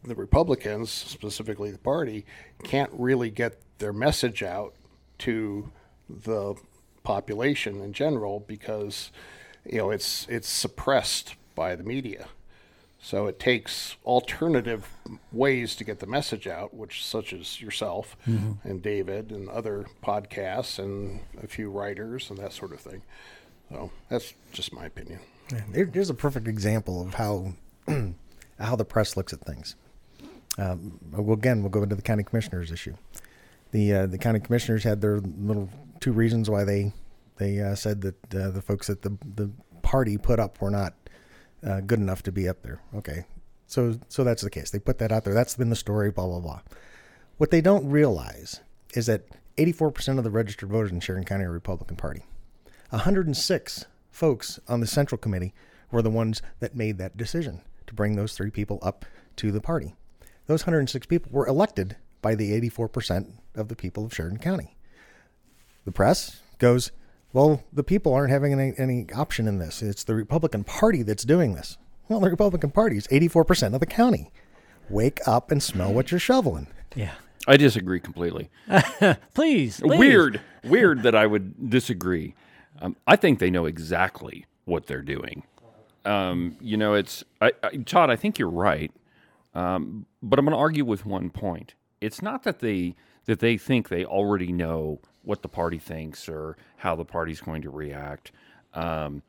the 0.03 0.15
Republicans, 0.15 0.91
specifically 0.91 1.71
the 1.71 1.79
party, 1.79 2.25
can't 2.65 2.91
really 2.95 3.31
get 3.31 3.61
their 3.79 3.93
message 3.93 4.43
out 4.43 4.75
to 5.19 5.71
the 6.09 6.55
population 7.03 7.81
in 7.81 7.93
general 7.93 8.41
because 8.41 9.11
you 9.65 9.79
know 9.79 9.91
it's 9.91 10.27
it's 10.29 10.49
suppressed 10.49 11.35
by 11.55 11.77
the 11.77 11.83
media. 11.83 12.29
So 13.03 13.27
it 13.27 13.39
takes 13.39 13.97
alternative 14.05 14.87
ways 15.33 15.75
to 15.77 15.85
get 15.85 16.01
the 16.01 16.07
message 16.07 16.47
out, 16.47 16.75
which 16.75 17.05
such 17.05 17.33
as 17.33 17.61
yourself 17.61 18.17
mm-hmm. 18.29 18.69
and 18.69 18.83
David 18.83 19.31
and 19.33 19.49
other 19.49 19.87
podcasts 20.05 20.79
and 20.79 21.21
a 21.43 21.47
few 21.47 21.71
writers 21.71 22.29
and 22.29 22.39
that 22.39 22.53
sort 22.53 22.73
of 22.73 22.81
thing. 22.81 23.03
So 23.71 23.91
that's 24.11 24.35
just 24.53 24.75
my 24.75 24.85
opinion. 24.85 25.21
Yeah, 25.51 25.87
here's 25.93 26.11
a 26.11 26.15
perfect 26.15 26.47
example 26.47 27.01
of 27.01 27.15
how 27.15 27.55
how 28.59 28.77
the 28.77 28.85
press 28.85 29.17
looks 29.17 29.33
at 29.33 29.41
things. 29.41 29.77
Um, 30.59 30.99
well, 31.11 31.33
again, 31.33 31.63
we'll 31.63 31.71
go 31.71 31.83
into 31.83 31.97
the 31.97 32.03
county 32.03 32.23
commissioners 32.23 32.71
issue. 32.71 32.95
The 33.71 33.95
uh, 33.95 34.07
the 34.07 34.19
county 34.19 34.41
commissioners 34.41 34.85
had 34.85 35.01
their 35.01 35.21
little 35.21 35.71
two 36.01 36.13
reasons 36.13 36.51
why 36.51 36.65
they 36.65 36.93
they 37.39 37.61
uh, 37.61 37.75
said 37.75 38.03
that 38.03 38.35
uh, 38.35 38.51
the 38.51 38.61
folks 38.61 38.89
that 38.89 39.03
the 39.03 39.17
the 39.35 39.51
party 39.83 40.19
put 40.19 40.39
up 40.39 40.61
were 40.61 40.71
not 40.71 40.95
uh, 41.67 41.81
good 41.81 41.99
enough 41.99 42.23
to 42.25 42.33
be 42.33 42.49
up 42.49 42.63
there. 42.63 42.81
Okay, 42.95 43.25
so 43.67 43.99
so 44.09 44.25
that's 44.25 44.43
the 44.43 44.51
case. 44.51 44.71
They 44.71 44.79
put 44.79 44.99
that 44.99 45.13
out 45.13 45.25
there. 45.25 45.35
That's 45.35 45.57
been 45.57 45.71
the 45.71 45.77
story. 45.77 46.11
Blah 46.11 46.27
blah 46.27 46.41
blah. 46.41 46.61
What 47.39 47.51
they 47.51 47.61
don't 47.61 47.89
realize 47.89 48.61
is 48.95 49.07
that 49.07 49.25
84% 49.57 50.19
of 50.19 50.25
the 50.25 50.31
registered 50.31 50.71
voters 50.71 50.91
in 50.91 51.01
Sheridan 51.01 51.27
County 51.27 51.45
are 51.45 51.51
Republican 51.51 51.97
Party. 51.97 52.25
106 52.91 53.87
folks 54.11 54.59
on 54.69 54.81
the 54.81 54.87
Central 54.87 55.19
Committee 55.19 55.55
were 55.91 56.03
the 56.03 56.11
ones 56.11 56.43
that 56.61 56.75
made 56.75 56.99
that 56.99 57.17
decision 57.17 57.61
to 57.87 57.95
bring 57.95 58.17
those 58.17 58.35
three 58.35 58.51
people 58.51 58.79
up 58.83 59.05
to 59.37 59.53
the 59.53 59.61
party. 59.61 59.95
Those 60.47 60.63
106 60.63 61.07
people 61.07 61.31
were 61.33 61.47
elected 61.47 61.97
by 62.23 62.35
the 62.35 62.59
84% 62.61 63.33
of 63.55 63.69
the 63.69 63.77
people 63.77 64.05
of 64.05 64.15
Sheridan 64.15 64.39
County. 64.39 64.77
The 65.85 65.93
press 65.93 66.41
goes, 66.59 66.91
well, 67.33 67.63
the 67.73 67.85
people 67.85 68.13
aren't 68.13 68.31
having 68.31 68.53
any, 68.53 68.73
any 68.77 69.07
option 69.15 69.47
in 69.47 69.59
this. 69.59 69.83
It's 69.83 70.05
the 70.05 70.15
Republican 70.15 70.65
Party 70.65 71.03
that's 71.03 71.25
doing 71.25 71.55
this. 71.55 71.79
Well, 72.09 72.21
the 72.21 72.31
Republican 72.31 72.71
Party 72.71 72.97
is 72.97 73.07
84% 73.09 73.75
of 73.75 73.81
the 73.81 73.87
county. 73.87 74.33
Wake 74.89 75.21
up 75.27 75.51
and 75.51 75.63
smell 75.63 75.93
what 75.93 76.11
you're 76.11 76.19
shoveling. 76.19 76.67
Yeah. 76.97 77.15
I 77.47 77.57
disagree 77.57 78.01
completely. 78.01 78.51
please, 79.35 79.81
please, 79.81 79.81
Weird, 79.81 80.41
weird 80.65 81.03
that 81.05 81.15
I 81.15 81.27
would 81.27 81.71
disagree. 81.71 82.35
Um, 82.81 82.97
I 83.07 83.17
think 83.17 83.39
they 83.39 83.51
know 83.51 83.67
exactly 83.67 84.47
what 84.65 84.87
they're 84.87 85.03
doing. 85.03 85.45
Um, 86.05 86.57
you 86.61 86.77
know, 86.77 86.95
it's 86.95 87.25
I, 87.41 87.53
I, 87.63 87.77
Todd. 87.79 88.11
I 88.11 88.17
think 88.17 88.39
you're 88.39 88.49
right, 88.51 88.91
um, 89.55 90.07
but 90.23 90.39
I'm 90.39 90.45
going 90.47 90.55
to 90.55 90.59
argue 90.59 90.85
with 90.85 91.05
one 91.05 91.31
point. 91.31 91.75
It's 92.01 92.23
not 92.23 92.43
that 92.45 92.61
they 92.61 92.95
that 93.27 93.41
they 93.41 93.59
think 93.59 93.89
they 93.89 94.05
already 94.05 94.51
know 94.51 95.01
what 95.23 95.43
the 95.43 95.49
party 95.49 95.79
thinks 95.79 96.29
or 96.29 96.57
how 96.79 96.97
the 96.97 97.05
party's 97.05 97.41
going 97.41 97.63
to 97.63 97.71
react. 97.71 98.33
Um, 98.75 99.23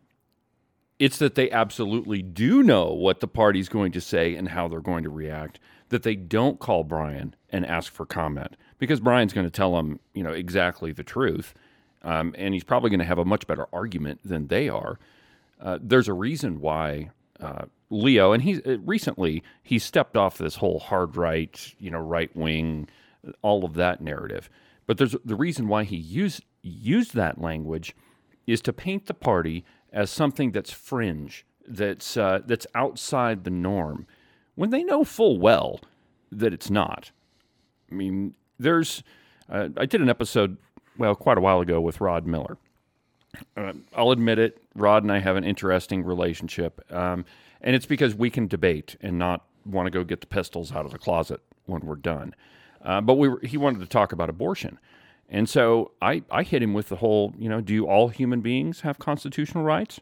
it's 0.99 1.17
that 1.17 1.35
they 1.35 1.49
absolutely 1.49 2.21
do 2.21 2.61
know 2.61 2.93
what 2.93 3.19
the 3.21 3.27
party's 3.27 3.69
going 3.69 3.91
to 3.93 4.01
say 4.01 4.35
and 4.35 4.49
how 4.49 4.67
they're 4.67 4.81
going 4.81 5.03
to 5.03 5.09
react. 5.09 5.59
That 5.89 6.03
they 6.03 6.15
don't 6.15 6.59
call 6.59 6.83
Brian 6.83 7.35
and 7.49 7.65
ask 7.65 7.91
for 7.91 8.05
comment 8.05 8.55
because 8.77 8.99
Brian's 8.99 9.33
going 9.33 9.47
to 9.47 9.51
tell 9.51 9.75
them, 9.75 9.99
you 10.13 10.23
know, 10.23 10.31
exactly 10.31 10.93
the 10.93 11.03
truth, 11.03 11.53
um, 12.03 12.33
and 12.37 12.53
he's 12.53 12.63
probably 12.63 12.89
going 12.89 12.99
to 12.99 13.05
have 13.05 13.17
a 13.17 13.25
much 13.25 13.45
better 13.45 13.67
argument 13.73 14.21
than 14.23 14.47
they 14.47 14.69
are. 14.69 14.99
Uh, 15.59 15.79
there's 15.81 16.07
a 16.07 16.13
reason 16.13 16.61
why 16.61 17.09
uh, 17.41 17.65
Leo, 17.89 18.31
and 18.31 18.43
he's 18.43 18.59
uh, 18.65 18.77
recently 18.85 19.43
he 19.63 19.79
stepped 19.79 20.15
off 20.15 20.37
this 20.37 20.55
whole 20.55 20.79
hard 20.79 21.17
right, 21.17 21.73
you 21.79 21.91
know, 21.91 21.99
right 21.99 22.33
wing, 22.35 22.87
all 23.41 23.65
of 23.65 23.73
that 23.73 24.01
narrative. 24.01 24.49
But 24.91 24.97
there's 24.97 25.15
the 25.23 25.37
reason 25.37 25.69
why 25.69 25.85
he 25.85 25.95
used 25.95 26.43
used 26.61 27.13
that 27.13 27.39
language 27.39 27.95
is 28.45 28.59
to 28.63 28.73
paint 28.73 29.05
the 29.05 29.13
party 29.13 29.63
as 29.93 30.11
something 30.11 30.51
that's 30.51 30.73
fringe, 30.73 31.45
that's 31.65 32.17
uh, 32.17 32.41
that's 32.45 32.67
outside 32.75 33.45
the 33.45 33.51
norm, 33.51 34.05
when 34.55 34.69
they 34.69 34.83
know 34.83 35.05
full 35.05 35.39
well 35.39 35.79
that 36.29 36.53
it's 36.53 36.69
not. 36.69 37.11
I 37.89 37.95
mean, 37.95 38.33
there's 38.59 39.01
uh, 39.49 39.69
I 39.77 39.85
did 39.85 40.01
an 40.01 40.09
episode 40.09 40.57
well 40.97 41.15
quite 41.15 41.37
a 41.37 41.41
while 41.41 41.61
ago 41.61 41.79
with 41.79 42.01
Rod 42.01 42.27
Miller. 42.27 42.57
Uh, 43.55 43.71
I'll 43.95 44.11
admit 44.11 44.39
it, 44.39 44.61
Rod 44.75 45.03
and 45.03 45.11
I 45.13 45.19
have 45.19 45.37
an 45.37 45.45
interesting 45.45 46.03
relationship, 46.03 46.81
um, 46.91 47.23
and 47.61 47.77
it's 47.77 47.85
because 47.85 48.13
we 48.13 48.29
can 48.29 48.45
debate 48.45 48.97
and 48.99 49.17
not 49.17 49.45
want 49.65 49.85
to 49.85 49.89
go 49.89 50.03
get 50.03 50.19
the 50.19 50.27
pistols 50.27 50.73
out 50.73 50.83
of 50.83 50.91
the 50.91 50.99
closet 50.99 51.39
when 51.65 51.79
we're 51.85 51.95
done. 51.95 52.35
Uh, 52.83 53.01
but 53.01 53.15
we 53.15 53.29
were, 53.29 53.39
he 53.43 53.57
wanted 53.57 53.79
to 53.79 53.87
talk 53.87 54.11
about 54.11 54.29
abortion. 54.29 54.79
And 55.29 55.47
so 55.47 55.91
I, 56.01 56.23
I 56.29 56.43
hit 56.43 56.61
him 56.61 56.73
with 56.73 56.89
the 56.89 56.97
whole, 56.97 57.33
you 57.37 57.47
know, 57.47 57.61
do 57.61 57.85
all 57.85 58.09
human 58.09 58.41
beings 58.41 58.81
have 58.81 58.99
constitutional 58.99 59.63
rights? 59.63 59.99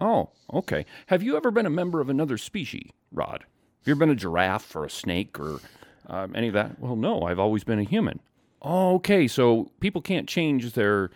Oh, 0.00 0.30
okay. 0.52 0.86
Have 1.06 1.22
you 1.22 1.36
ever 1.36 1.50
been 1.50 1.66
a 1.66 1.70
member 1.70 2.00
of 2.00 2.08
another 2.08 2.38
species, 2.38 2.90
Rod? 3.12 3.40
Have 3.40 3.86
you 3.86 3.92
ever 3.92 4.00
been 4.00 4.10
a 4.10 4.14
giraffe 4.14 4.74
or 4.76 4.84
a 4.84 4.90
snake 4.90 5.38
or 5.40 5.60
um, 6.06 6.34
any 6.36 6.48
of 6.48 6.54
that? 6.54 6.78
Well, 6.78 6.96
no, 6.96 7.22
I've 7.22 7.38
always 7.38 7.64
been 7.64 7.78
a 7.78 7.84
human. 7.84 8.20
Oh, 8.62 8.94
okay. 8.96 9.26
So 9.26 9.70
people 9.80 10.00
can't 10.00 10.28
change 10.28 10.72
their 10.72 11.10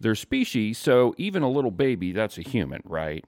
their 0.00 0.14
species. 0.14 0.76
So 0.78 1.14
even 1.16 1.42
a 1.42 1.48
little 1.48 1.70
baby, 1.70 2.12
that's 2.12 2.36
a 2.36 2.42
human, 2.42 2.82
right? 2.84 3.24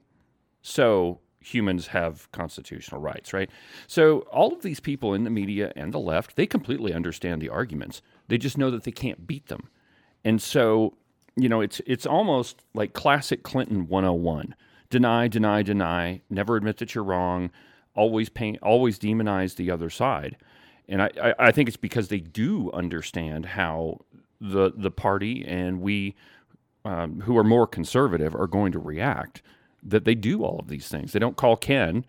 So 0.61 1.19
humans 1.53 1.87
have 1.87 2.31
constitutional 2.31 3.01
rights, 3.01 3.33
right? 3.33 3.49
So 3.87 4.19
all 4.31 4.53
of 4.53 4.61
these 4.61 4.79
people 4.79 5.13
in 5.13 5.23
the 5.23 5.29
media 5.29 5.71
and 5.75 5.93
the 5.93 5.99
left, 5.99 6.35
they 6.35 6.45
completely 6.45 6.93
understand 6.93 7.41
the 7.41 7.49
arguments. 7.49 8.01
They 8.27 8.37
just 8.37 8.57
know 8.57 8.71
that 8.71 8.83
they 8.83 8.91
can't 8.91 9.27
beat 9.27 9.47
them. 9.47 9.69
And 10.23 10.41
so, 10.41 10.97
you 11.35 11.47
know, 11.47 11.61
it's 11.61 11.81
it's 11.85 12.05
almost 12.05 12.63
like 12.73 12.93
classic 12.93 13.43
Clinton 13.43 13.87
101. 13.87 14.55
Deny, 14.89 15.27
deny, 15.27 15.61
deny, 15.61 16.21
never 16.29 16.55
admit 16.55 16.77
that 16.77 16.95
you're 16.95 17.03
wrong, 17.03 17.51
always 17.95 18.29
paint 18.29 18.59
always 18.61 18.99
demonize 18.99 19.55
the 19.55 19.71
other 19.71 19.89
side. 19.89 20.37
And 20.89 21.01
I, 21.01 21.09
I, 21.21 21.33
I 21.39 21.51
think 21.51 21.67
it's 21.67 21.77
because 21.77 22.07
they 22.07 22.19
do 22.19 22.71
understand 22.71 23.45
how 23.45 23.99
the 24.39 24.71
the 24.75 24.91
party 24.91 25.45
and 25.45 25.81
we 25.81 26.15
um, 26.85 27.21
who 27.21 27.37
are 27.37 27.43
more 27.43 27.67
conservative 27.67 28.35
are 28.35 28.47
going 28.47 28.71
to 28.71 28.79
react 28.79 29.41
that 29.83 30.05
they 30.05 30.15
do 30.15 30.43
all 30.43 30.59
of 30.59 30.67
these 30.67 30.87
things. 30.87 31.13
They 31.13 31.19
don't 31.19 31.37
call 31.37 31.55
Ken 31.55 32.05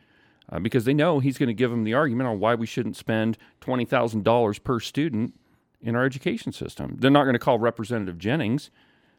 uh, 0.50 0.58
because 0.58 0.84
they 0.84 0.94
know 0.94 1.20
he's 1.20 1.38
going 1.38 1.48
to 1.48 1.54
give 1.54 1.70
them 1.70 1.84
the 1.84 1.94
argument 1.94 2.28
on 2.28 2.40
why 2.40 2.54
we 2.54 2.66
shouldn't 2.66 2.96
spend 2.96 3.38
twenty 3.60 3.84
thousand 3.84 4.24
dollars 4.24 4.58
per 4.58 4.80
student 4.80 5.34
in 5.80 5.94
our 5.94 6.04
education 6.04 6.52
system. 6.52 6.96
They're 6.98 7.10
not 7.10 7.24
going 7.24 7.34
to 7.34 7.38
call 7.38 7.58
Representative 7.58 8.18
Jennings 8.18 8.70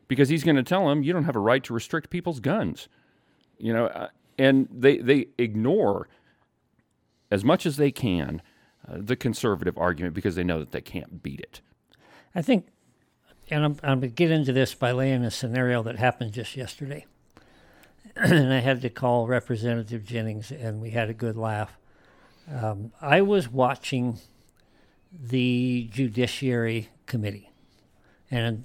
because 0.08 0.30
he's 0.30 0.44
going 0.44 0.58
to 0.58 0.64
tell 0.64 0.88
them 0.88 1.04
you 1.04 1.14
don't 1.14 1.24
have 1.24 1.36
a 1.36 1.40
right 1.40 1.64
to 1.64 1.74
restrict 1.74 2.10
people's 2.10 2.40
guns. 2.40 2.90
You 3.58 3.74
know, 3.74 3.86
uh, 3.88 4.08
and 4.38 4.68
they 4.72 4.98
they 4.98 5.28
ignore 5.38 6.08
as 7.32 7.46
much 7.46 7.66
as 7.66 7.78
they 7.78 7.92
can 7.92 8.42
uh, 8.88 8.98
the 9.00 9.16
conservative 9.16 9.78
argument 9.78 10.16
because 10.16 10.36
they 10.36 10.44
know 10.44 10.60
that 10.60 10.72
they 10.72 10.82
can't 10.82 11.22
beat 11.22 11.40
it. 11.40 11.62
I 12.34 12.42
think, 12.42 12.68
and 13.50 13.64
I'm, 13.64 13.78
I'm 13.84 14.00
going 14.00 14.12
to 14.12 14.16
get 14.16 14.32
into 14.32 14.54
this 14.54 14.74
by 14.74 14.92
laying 14.92 15.24
a 15.24 15.32
scenario 15.32 15.84
that 15.84 15.98
happened 15.98 16.32
just 16.34 16.56
yesterday. 16.56 17.06
And 18.16 18.54
I 18.54 18.60
had 18.60 18.82
to 18.82 18.90
call 18.90 19.28
Representative 19.28 20.06
Jennings, 20.06 20.52
and 20.52 20.82
we 20.82 20.92
had 20.92 21.10
a 21.10 21.14
good 21.14 21.38
laugh. 21.38 21.78
Um, 22.52 22.92
I 23.02 23.22
was 23.22 23.50
watching 23.50 24.20
the 25.12 25.90
Judiciary 25.92 26.90
Committee 27.06 27.52
and 28.30 28.64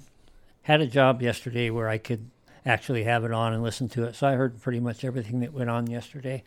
had 0.63 0.81
a 0.81 0.87
job 0.87 1.21
yesterday 1.21 1.69
where 1.69 1.87
I 1.87 1.97
could 1.97 2.29
actually 2.65 3.03
have 3.03 3.23
it 3.23 3.31
on 3.31 3.53
and 3.53 3.61
listen 3.61 3.87
to 3.89 4.03
it. 4.05 4.15
So 4.15 4.27
I 4.27 4.33
heard 4.33 4.61
pretty 4.61 4.79
much 4.79 5.03
everything 5.03 5.39
that 5.41 5.53
went 5.53 5.69
on 5.69 5.87
yesterday. 5.87 6.43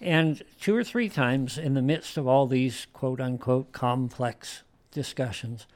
And 0.00 0.42
two 0.60 0.76
or 0.76 0.84
three 0.84 1.08
times 1.08 1.58
in 1.58 1.74
the 1.74 1.82
midst 1.82 2.16
of 2.16 2.28
all 2.28 2.46
these 2.46 2.86
quote 2.92 3.20
unquote 3.20 3.72
complex 3.72 4.62
discussions, 4.92 5.66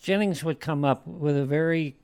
Jennings 0.00 0.44
would 0.44 0.60
come 0.60 0.84
up 0.84 1.06
with 1.06 1.36
a 1.36 1.44
very 1.44 1.96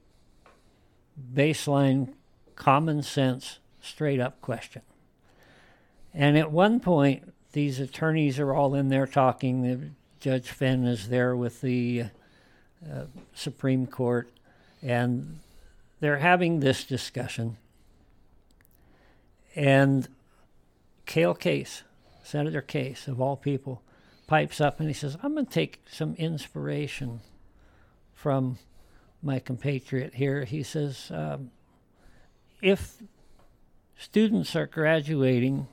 baseline, 1.35 2.15
common 2.57 3.03
sense, 3.03 3.59
straight 3.83 4.21
up 4.21 4.41
question. 4.41 4.83
And 6.15 6.39
at 6.39 6.51
one 6.51 6.81
point, 6.81 7.33
these 7.53 7.81
attorneys 7.81 8.39
are 8.39 8.55
all 8.55 8.75
in 8.75 8.89
there 8.89 9.07
talking. 9.07 9.95
Judge 10.21 10.49
Fenn 10.49 10.87
is 10.87 11.09
there 11.09 11.37
with 11.37 11.61
the 11.61 12.05
uh, 12.91 13.05
Supreme 13.35 13.87
Court, 13.87 14.31
and 14.83 15.41
they're 16.01 16.19
having 16.19 16.61
this 16.61 16.85
discussion. 16.85 17.57
And 19.55 20.09
Cale 21.07 21.35
Case, 21.35 21.83
Senator 22.23 22.63
Case, 22.63 23.07
of 23.09 23.21
all 23.21 23.37
people, 23.37 23.83
pipes 24.27 24.61
up 24.61 24.81
and 24.81 24.89
he 24.89 24.95
says, 24.95 25.17
I'm 25.23 25.35
going 25.35 25.45
to 25.45 25.53
take 25.53 25.81
some 25.91 26.15
inspiration 26.15 27.21
from 28.15 28.59
my 29.23 29.39
compatriot 29.39 30.15
here. 30.15 30.45
He 30.45 30.63
says, 30.63 31.11
um, 31.15 31.51
if 32.63 32.97
students 34.03 34.57
are 34.57 34.67
graduating, 34.67 35.69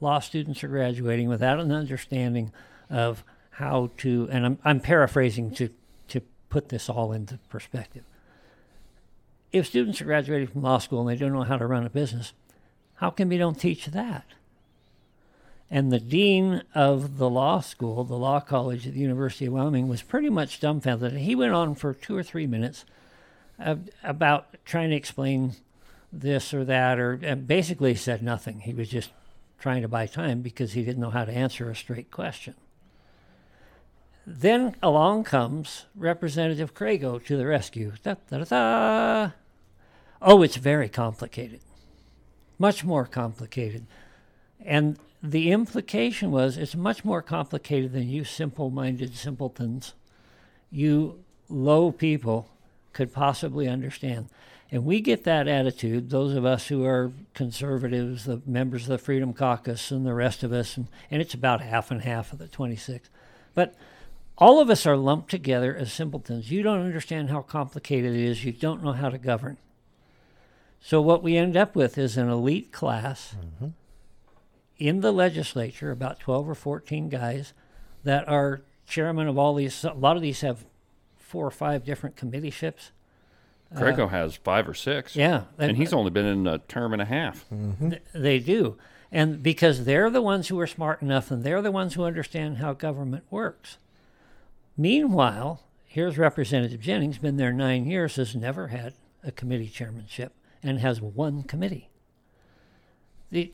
law 0.00 0.18
students 0.18 0.64
are 0.64 0.68
graduating 0.68 1.28
without 1.28 1.60
an 1.60 1.70
understanding 1.70 2.50
of 2.88 3.22
how 3.50 3.90
to, 3.98 4.28
and 4.30 4.46
I'm, 4.46 4.58
I'm 4.64 4.80
paraphrasing 4.80 5.50
to, 5.56 5.68
to 6.08 6.22
put 6.48 6.70
this 6.70 6.88
all 6.88 7.12
into 7.12 7.38
perspective. 7.50 8.04
If 9.52 9.66
students 9.66 10.00
are 10.00 10.06
graduating 10.06 10.48
from 10.48 10.62
law 10.62 10.78
school 10.78 11.00
and 11.00 11.08
they 11.08 11.20
don't 11.20 11.32
know 11.32 11.42
how 11.42 11.58
to 11.58 11.66
run 11.66 11.84
a 11.84 11.90
business, 11.90 12.32
how 12.94 13.10
come 13.10 13.28
we 13.28 13.38
don't 13.38 13.60
teach 13.60 13.86
that? 13.86 14.24
And 15.70 15.92
the 15.92 16.00
dean 16.00 16.62
of 16.74 17.18
the 17.18 17.28
law 17.28 17.60
school, 17.60 18.04
the 18.04 18.16
law 18.16 18.40
college 18.40 18.86
at 18.86 18.94
the 18.94 19.00
University 19.00 19.46
of 19.46 19.52
Wyoming, 19.52 19.88
was 19.88 20.02
pretty 20.02 20.30
much 20.30 20.60
dumbfounded. 20.60 21.12
He 21.12 21.34
went 21.34 21.52
on 21.52 21.74
for 21.74 21.92
two 21.92 22.16
or 22.16 22.22
three 22.22 22.46
minutes 22.46 22.84
uh, 23.58 23.76
about 24.02 24.56
trying 24.64 24.90
to 24.90 24.96
explain 24.96 25.56
this 26.20 26.52
or 26.54 26.64
that, 26.64 26.98
or 26.98 27.16
basically 27.16 27.94
said 27.94 28.22
nothing. 28.22 28.60
He 28.60 28.74
was 28.74 28.88
just 28.88 29.10
trying 29.58 29.82
to 29.82 29.88
buy 29.88 30.06
time 30.06 30.42
because 30.42 30.72
he 30.72 30.84
didn't 30.84 31.00
know 31.00 31.10
how 31.10 31.24
to 31.24 31.32
answer 31.32 31.70
a 31.70 31.76
straight 31.76 32.10
question. 32.10 32.54
Then 34.26 34.74
along 34.82 35.24
comes 35.24 35.86
Representative 35.94 36.74
Crago 36.74 37.24
to 37.26 37.36
the 37.36 37.46
rescue. 37.46 37.92
Da, 38.02 38.16
da, 38.28 38.44
da, 38.44 39.30
oh, 40.20 40.42
it's 40.42 40.56
very 40.56 40.88
complicated, 40.88 41.60
much 42.58 42.84
more 42.84 43.06
complicated. 43.06 43.86
And 44.64 44.98
the 45.22 45.52
implication 45.52 46.30
was 46.30 46.56
it's 46.56 46.74
much 46.74 47.04
more 47.04 47.22
complicated 47.22 47.92
than 47.92 48.08
you 48.08 48.24
simple 48.24 48.70
minded 48.70 49.14
simpletons, 49.16 49.94
you 50.70 51.22
low 51.48 51.92
people 51.92 52.48
could 52.92 53.12
possibly 53.12 53.68
understand. 53.68 54.28
And 54.70 54.84
we 54.84 55.00
get 55.00 55.24
that 55.24 55.46
attitude, 55.46 56.10
those 56.10 56.34
of 56.34 56.44
us 56.44 56.66
who 56.66 56.84
are 56.84 57.12
conservatives, 57.34 58.24
the 58.24 58.42
members 58.44 58.82
of 58.82 58.88
the 58.88 58.98
Freedom 58.98 59.32
Caucus, 59.32 59.90
and 59.92 60.04
the 60.04 60.12
rest 60.12 60.42
of 60.42 60.52
us, 60.52 60.76
and, 60.76 60.88
and 61.10 61.22
it's 61.22 61.34
about 61.34 61.60
half 61.60 61.90
and 61.90 62.02
half 62.02 62.32
of 62.32 62.38
the 62.38 62.48
26. 62.48 63.08
But 63.54 63.74
all 64.38 64.60
of 64.60 64.68
us 64.68 64.84
are 64.84 64.96
lumped 64.96 65.30
together 65.30 65.74
as 65.74 65.92
simpletons. 65.92 66.50
You 66.50 66.62
don't 66.62 66.84
understand 66.84 67.30
how 67.30 67.42
complicated 67.42 68.14
it 68.14 68.20
is, 68.20 68.44
you 68.44 68.52
don't 68.52 68.82
know 68.82 68.92
how 68.92 69.08
to 69.08 69.18
govern. 69.18 69.56
So, 70.80 71.00
what 71.00 71.22
we 71.22 71.36
end 71.36 71.56
up 71.56 71.74
with 71.74 71.96
is 71.96 72.16
an 72.16 72.28
elite 72.28 72.72
class 72.72 73.34
mm-hmm. 73.38 73.68
in 74.78 75.00
the 75.00 75.12
legislature, 75.12 75.90
about 75.90 76.20
12 76.20 76.48
or 76.48 76.54
14 76.54 77.08
guys 77.08 77.52
that 78.04 78.28
are 78.28 78.62
chairman 78.86 79.26
of 79.26 79.38
all 79.38 79.54
these. 79.54 79.84
A 79.84 79.92
lot 79.94 80.16
of 80.16 80.22
these 80.22 80.42
have 80.42 80.64
four 81.16 81.46
or 81.46 81.50
five 81.50 81.84
different 81.84 82.16
committeeships. 82.16 82.92
Crago 83.74 84.04
uh, 84.04 84.08
has 84.08 84.36
five 84.36 84.68
or 84.68 84.74
six. 84.74 85.16
Yeah. 85.16 85.44
And 85.58 85.76
he's 85.76 85.92
only 85.92 86.10
been 86.10 86.26
in 86.26 86.46
a 86.46 86.58
term 86.58 86.92
and 86.92 87.02
a 87.02 87.06
half. 87.06 87.44
Mm-hmm. 87.52 87.90
Th- 87.90 88.02
they 88.14 88.38
do. 88.38 88.76
And 89.10 89.42
because 89.42 89.84
they're 89.84 90.10
the 90.10 90.22
ones 90.22 90.48
who 90.48 90.58
are 90.60 90.66
smart 90.66 91.02
enough 91.02 91.30
and 91.30 91.42
they're 91.42 91.62
the 91.62 91.72
ones 91.72 91.94
who 91.94 92.04
understand 92.04 92.58
how 92.58 92.72
government 92.72 93.24
works. 93.30 93.78
Meanwhile, 94.76 95.62
here's 95.84 96.18
Representative 96.18 96.80
Jennings, 96.80 97.18
been 97.18 97.36
there 97.36 97.52
nine 97.52 97.86
years, 97.86 98.16
has 98.16 98.34
never 98.36 98.68
had 98.68 98.94
a 99.24 99.32
committee 99.32 99.68
chairmanship 99.68 100.32
and 100.62 100.80
has 100.80 101.00
one 101.00 101.42
committee. 101.42 101.90
The, 103.30 103.52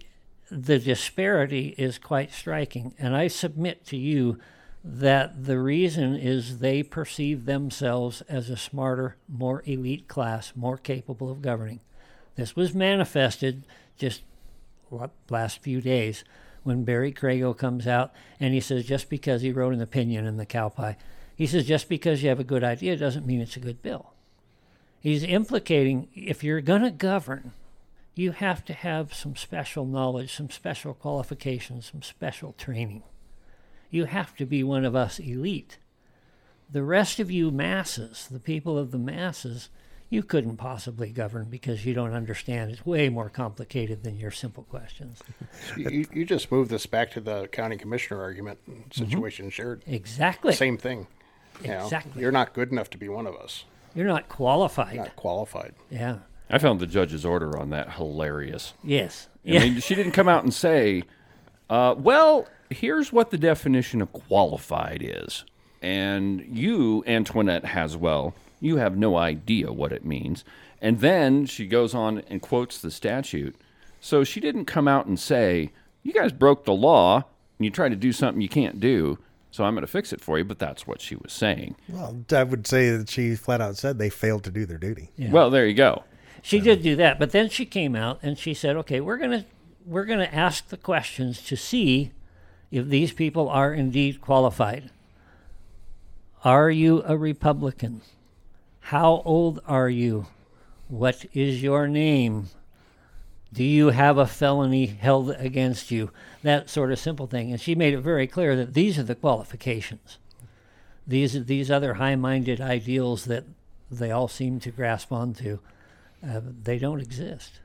the 0.51 0.79
disparity 0.79 1.75
is 1.79 1.99
quite 1.99 2.33
striking. 2.33 2.95
And 2.99 3.17
I 3.17 3.29
submit 3.29 3.87
to 3.87 3.97
you 3.97 4.39
that 4.85 5.45
the 5.45 5.59
reason 5.61 6.17
is 6.17 6.59
they 6.59 6.83
perceive 6.83 7.45
themselves 7.45 8.23
as 8.23 8.51
a 8.51 8.57
smarter, 8.57 9.17
more 9.29 9.63
elite 9.65 10.09
class, 10.09 10.53
more 10.57 10.77
capable 10.77 11.31
of 11.31 11.43
governing. 11.43 11.81
This 12.35 12.57
was 12.57 12.75
manifested 12.75 13.65
just 13.97 14.23
last 15.31 15.61
few 15.61 15.81
days 15.81 16.25
when 16.65 16.85
Barry 16.85 17.13
Crago 17.13 17.57
comes 17.57 17.87
out 17.87 18.13
and 18.41 18.53
he 18.53 18.61
says 18.61 18.85
just 18.85 19.09
because 19.09 19.43
he 19.43 19.53
wrote 19.53 19.73
an 19.73 19.81
opinion 19.81 20.27
in 20.27 20.37
the 20.37 20.47
Cowpie, 20.47 20.97
he 21.37 21.47
says 21.47 21.67
just 21.67 21.89
because 21.89 22.23
you 22.23 22.29
have 22.29 22.41
a 22.41 22.45
good 22.45 22.65
idea 22.65 22.97
doesn't 22.97 23.27
mean 23.27 23.41
it's 23.41 23.57
a 23.57 23.61
good 23.61 23.83
bill. 23.83 24.13
He's 25.01 25.25
implicating 25.25 26.09
if 26.15 26.45
you're 26.45 26.61
going 26.61 26.83
to 26.83 26.91
govern, 26.91 27.53
you 28.15 28.33
have 28.33 28.65
to 28.67 28.75
have 28.75 29.15
some 29.15 29.37
special 29.37 29.87
knowledge, 29.87 30.35
some 30.35 30.51
special 30.51 30.95
qualifications, 30.95 31.91
some 31.91 32.03
special 32.03 32.53
training 32.59 33.03
you 33.93 34.07
have 34.07 34.35
to 34.37 34.47
be 34.47 34.65
one 34.65 34.85
of 34.85 34.97
us 34.97 35.21
elite. 35.21 35.79
The 36.69 36.83
rest 36.83 37.21
of 37.21 37.31
you 37.31 37.51
masses, 37.51 38.27
the 38.29 38.41
people 38.41 38.79
of 38.79 38.91
the 38.91 38.99
masses, 38.99 39.69
you 40.09 40.23
couldn't 40.23 40.57
possibly 40.57 41.11
govern 41.11 41.49
because 41.51 41.85
you 41.85 41.93
don't 41.93 42.15
understand. 42.15 42.71
It's 42.71 42.85
way 42.85 43.11
more 43.11 43.29
complicated 43.29 44.03
than 44.03 44.17
your 44.17 44.31
simple 44.31 44.65
questions. 44.65 45.23
you, 45.77 46.07
you 46.13 46.25
just 46.25 46.51
moved 46.51 46.71
this 46.71 46.87
back 46.87 47.11
to 47.13 47.21
the 47.21 47.49
county 47.49 47.77
commissioner 47.77 48.21
argument 48.21 48.59
situation 48.93 49.47
mm-hmm. 49.47 49.51
shared. 49.51 49.83
Exactly. 49.87 50.55
Same 50.55 50.79
thing. 50.79 51.07
You 51.63 51.73
exactly. 51.73 52.13
Know, 52.15 52.21
you're 52.23 52.33
not 52.33 52.55
good 52.55 52.73
enough 52.73 52.89
to 52.91 52.99
be 52.99 53.09
one 53.09 53.27
of 53.27 53.37
us. 53.37 53.65
You're 53.95 54.07
not 54.07 54.31
qualified. 54.31 54.97
Not 54.97 55.17
qualified. 55.17 55.75
Yeah. 55.91 56.21
I 56.49 56.59
found 56.59 56.81
the 56.81 56.87
judge's 56.87 57.27
order 57.27 57.59
on 57.59 57.71
that 57.71 57.93
hilarious. 57.93 58.73
Yes. 58.83 59.29
I 59.47 59.51
yeah. 59.51 59.61
mean, 59.61 59.81
she 59.81 59.95
didn't 59.95 60.13
come 60.13 60.29
out 60.29 60.45
and 60.45 60.53
say, 60.53 61.05
uh, 61.73 61.95
well, 61.95 62.47
here's 62.69 63.15
what 63.15 63.31
the 63.31 63.39
definition 63.39 64.03
of 64.03 64.13
qualified 64.13 65.01
is. 65.03 65.47
And 65.81 66.45
you, 66.47 67.03
Antoinette 67.07 67.65
Haswell, 67.65 68.35
you 68.61 68.77
have 68.77 68.95
no 68.95 69.17
idea 69.17 69.73
what 69.73 69.91
it 69.91 70.05
means. 70.05 70.45
And 70.83 71.01
then 71.01 71.47
she 71.47 71.67
goes 71.67 71.95
on 71.95 72.19
and 72.29 72.43
quotes 72.43 72.79
the 72.79 72.91
statute. 72.91 73.57
So 74.01 74.23
she 74.23 74.39
didn't 74.39 74.67
come 74.67 74.87
out 74.87 75.07
and 75.07 75.19
say, 75.19 75.73
You 76.03 76.13
guys 76.13 76.31
broke 76.31 76.67
the 76.67 76.75
law 76.75 77.25
and 77.59 77.65
you 77.65 77.71
tried 77.71 77.89
to 77.89 77.97
do 77.97 78.13
something 78.13 78.43
you 78.43 78.51
can't 78.51 78.79
do. 78.79 79.19
So 79.51 79.65
I'm 79.65 79.73
going 79.75 79.81
to 79.81 79.91
fix 79.91 80.13
it 80.13 80.21
for 80.21 80.37
you. 80.37 80.45
But 80.45 80.59
that's 80.59 80.87
what 80.87 81.01
she 81.01 81.17
was 81.17 81.33
saying. 81.33 81.77
Well, 81.89 82.23
I 82.33 82.43
would 82.43 82.67
say 82.67 82.91
that 82.91 83.09
she 83.09 83.35
flat 83.35 83.63
out 83.63 83.79
said 83.79 83.99
they 83.99 84.11
failed 84.11 84.45
to 84.45 84.51
do 84.51 84.67
their 84.67 84.77
duty. 84.79 85.11
Yeah. 85.17 85.31
Well, 85.31 85.49
there 85.49 85.67
you 85.67 85.75
go. 85.75 86.05
She 86.43 86.61
did 86.61 86.83
do 86.83 86.97
that. 86.97 87.19
But 87.19 87.31
then 87.31 87.49
she 87.49 87.65
came 87.65 87.97
out 87.97 88.19
and 88.23 88.37
she 88.37 88.53
said, 88.53 88.77
Okay, 88.77 89.01
we're 89.01 89.17
going 89.17 89.31
to. 89.31 89.45
We're 89.87 90.05
going 90.05 90.19
to 90.21 90.35
ask 90.35 90.69
the 90.69 90.77
questions 90.77 91.43
to 91.43 91.57
see 91.57 92.13
if 92.71 92.87
these 92.87 93.13
people 93.13 93.49
are 93.49 93.73
indeed 93.73 94.21
qualified. 94.21 94.91
Are 96.45 96.71
you 96.71 97.03
a 97.07 97.17
Republican? 97.17 98.01
How 98.81 99.23
old 99.25 99.61
are 99.67 99.89
you? 99.89 100.27
What 100.89 101.25
is 101.33 101.63
your 101.63 101.89
name? 101.89 102.49
Do 103.53 103.65
you 103.65 103.91
have 103.91 104.19
a 104.19 104.27
felony 104.27 104.87
held 104.87 105.31
against 105.31 105.91
you? 105.91 106.11
That 106.43 106.71
sort 106.71 106.91
of 106.91 106.99
simple 106.99 107.27
thing. 107.27 107.51
And 107.51 107.61
she 107.61 107.75
made 107.75 107.95
it 107.95 108.01
very 108.01 108.27
clear 108.27 108.57
that 108.57 108.75
these 108.75 108.99
are 108.99 109.03
the 109.03 109.15
qualifications. 109.15 110.19
These 111.07 111.47
these 111.47 111.71
other 111.71 111.95
high-minded 111.95 112.61
ideals 112.61 113.25
that 113.27 113.45
they 113.91 114.11
all 114.11 114.29
seem 114.29 114.61
to 114.61 114.71
grasp 114.71 115.13
onto, 115.13 115.59
uh, 116.27 116.41
they 116.63 116.79
don't 116.79 117.01
exist. 117.01 117.61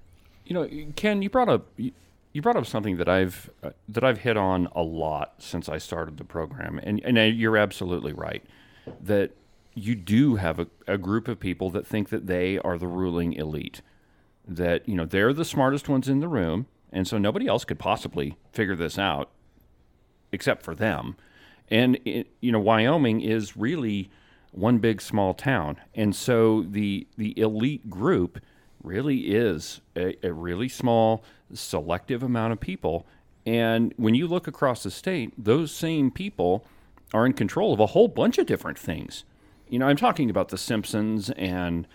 You 0.45 0.53
know, 0.53 0.69
Ken, 0.95 1.21
you 1.21 1.29
brought 1.29 1.49
up 1.49 1.67
you 2.37 2.41
brought 2.43 2.55
up 2.55 2.67
something 2.67 2.97
that 2.97 3.09
I've 3.09 3.49
uh, 3.63 3.71
that 3.89 4.03
I've 4.03 4.19
hit 4.19 4.37
on 4.37 4.67
a 4.75 4.83
lot 4.83 5.33
since 5.39 5.67
I 5.67 5.79
started 5.79 6.17
the 6.17 6.23
program, 6.23 6.79
and 6.83 7.03
and 7.03 7.17
uh, 7.17 7.21
you're 7.21 7.57
absolutely 7.57 8.13
right 8.13 8.45
that 9.01 9.31
you 9.73 9.95
do 9.95 10.35
have 10.35 10.59
a, 10.59 10.67
a 10.87 10.99
group 10.99 11.27
of 11.27 11.39
people 11.39 11.71
that 11.71 11.87
think 11.87 12.09
that 12.09 12.27
they 12.27 12.59
are 12.59 12.77
the 12.77 12.85
ruling 12.85 13.33
elite, 13.33 13.81
that 14.47 14.87
you 14.87 14.93
know 14.93 15.03
they're 15.07 15.33
the 15.33 15.43
smartest 15.43 15.89
ones 15.89 16.07
in 16.07 16.19
the 16.19 16.27
room, 16.27 16.67
and 16.91 17.07
so 17.07 17.17
nobody 17.17 17.47
else 17.47 17.65
could 17.65 17.79
possibly 17.79 18.37
figure 18.53 18.75
this 18.75 18.99
out 18.99 19.31
except 20.31 20.61
for 20.61 20.75
them. 20.75 21.15
And 21.69 21.99
it, 22.05 22.27
you 22.39 22.51
know, 22.51 22.59
Wyoming 22.59 23.19
is 23.19 23.57
really 23.57 24.11
one 24.51 24.77
big 24.77 25.01
small 25.01 25.33
town, 25.33 25.77
and 25.95 26.15
so 26.15 26.61
the 26.69 27.07
the 27.17 27.35
elite 27.39 27.89
group 27.89 28.39
really 28.87 29.17
is 29.35 29.81
a, 29.95 30.15
a 30.25 30.31
really 30.33 30.69
small, 30.69 31.23
selective 31.53 32.23
amount 32.23 32.53
of 32.53 32.59
people. 32.59 33.05
And 33.45 33.93
when 33.97 34.15
you 34.15 34.27
look 34.27 34.47
across 34.47 34.83
the 34.83 34.91
state, 34.91 35.33
those 35.37 35.71
same 35.71 36.11
people 36.11 36.65
are 37.13 37.25
in 37.25 37.33
control 37.33 37.73
of 37.73 37.79
a 37.79 37.87
whole 37.87 38.07
bunch 38.07 38.37
of 38.37 38.45
different 38.45 38.77
things. 38.79 39.23
You 39.69 39.79
know, 39.79 39.87
I'm 39.87 39.95
talking 39.97 40.29
about 40.29 40.49
the 40.49 40.57
Simpsons 40.57 41.29
and 41.31 41.87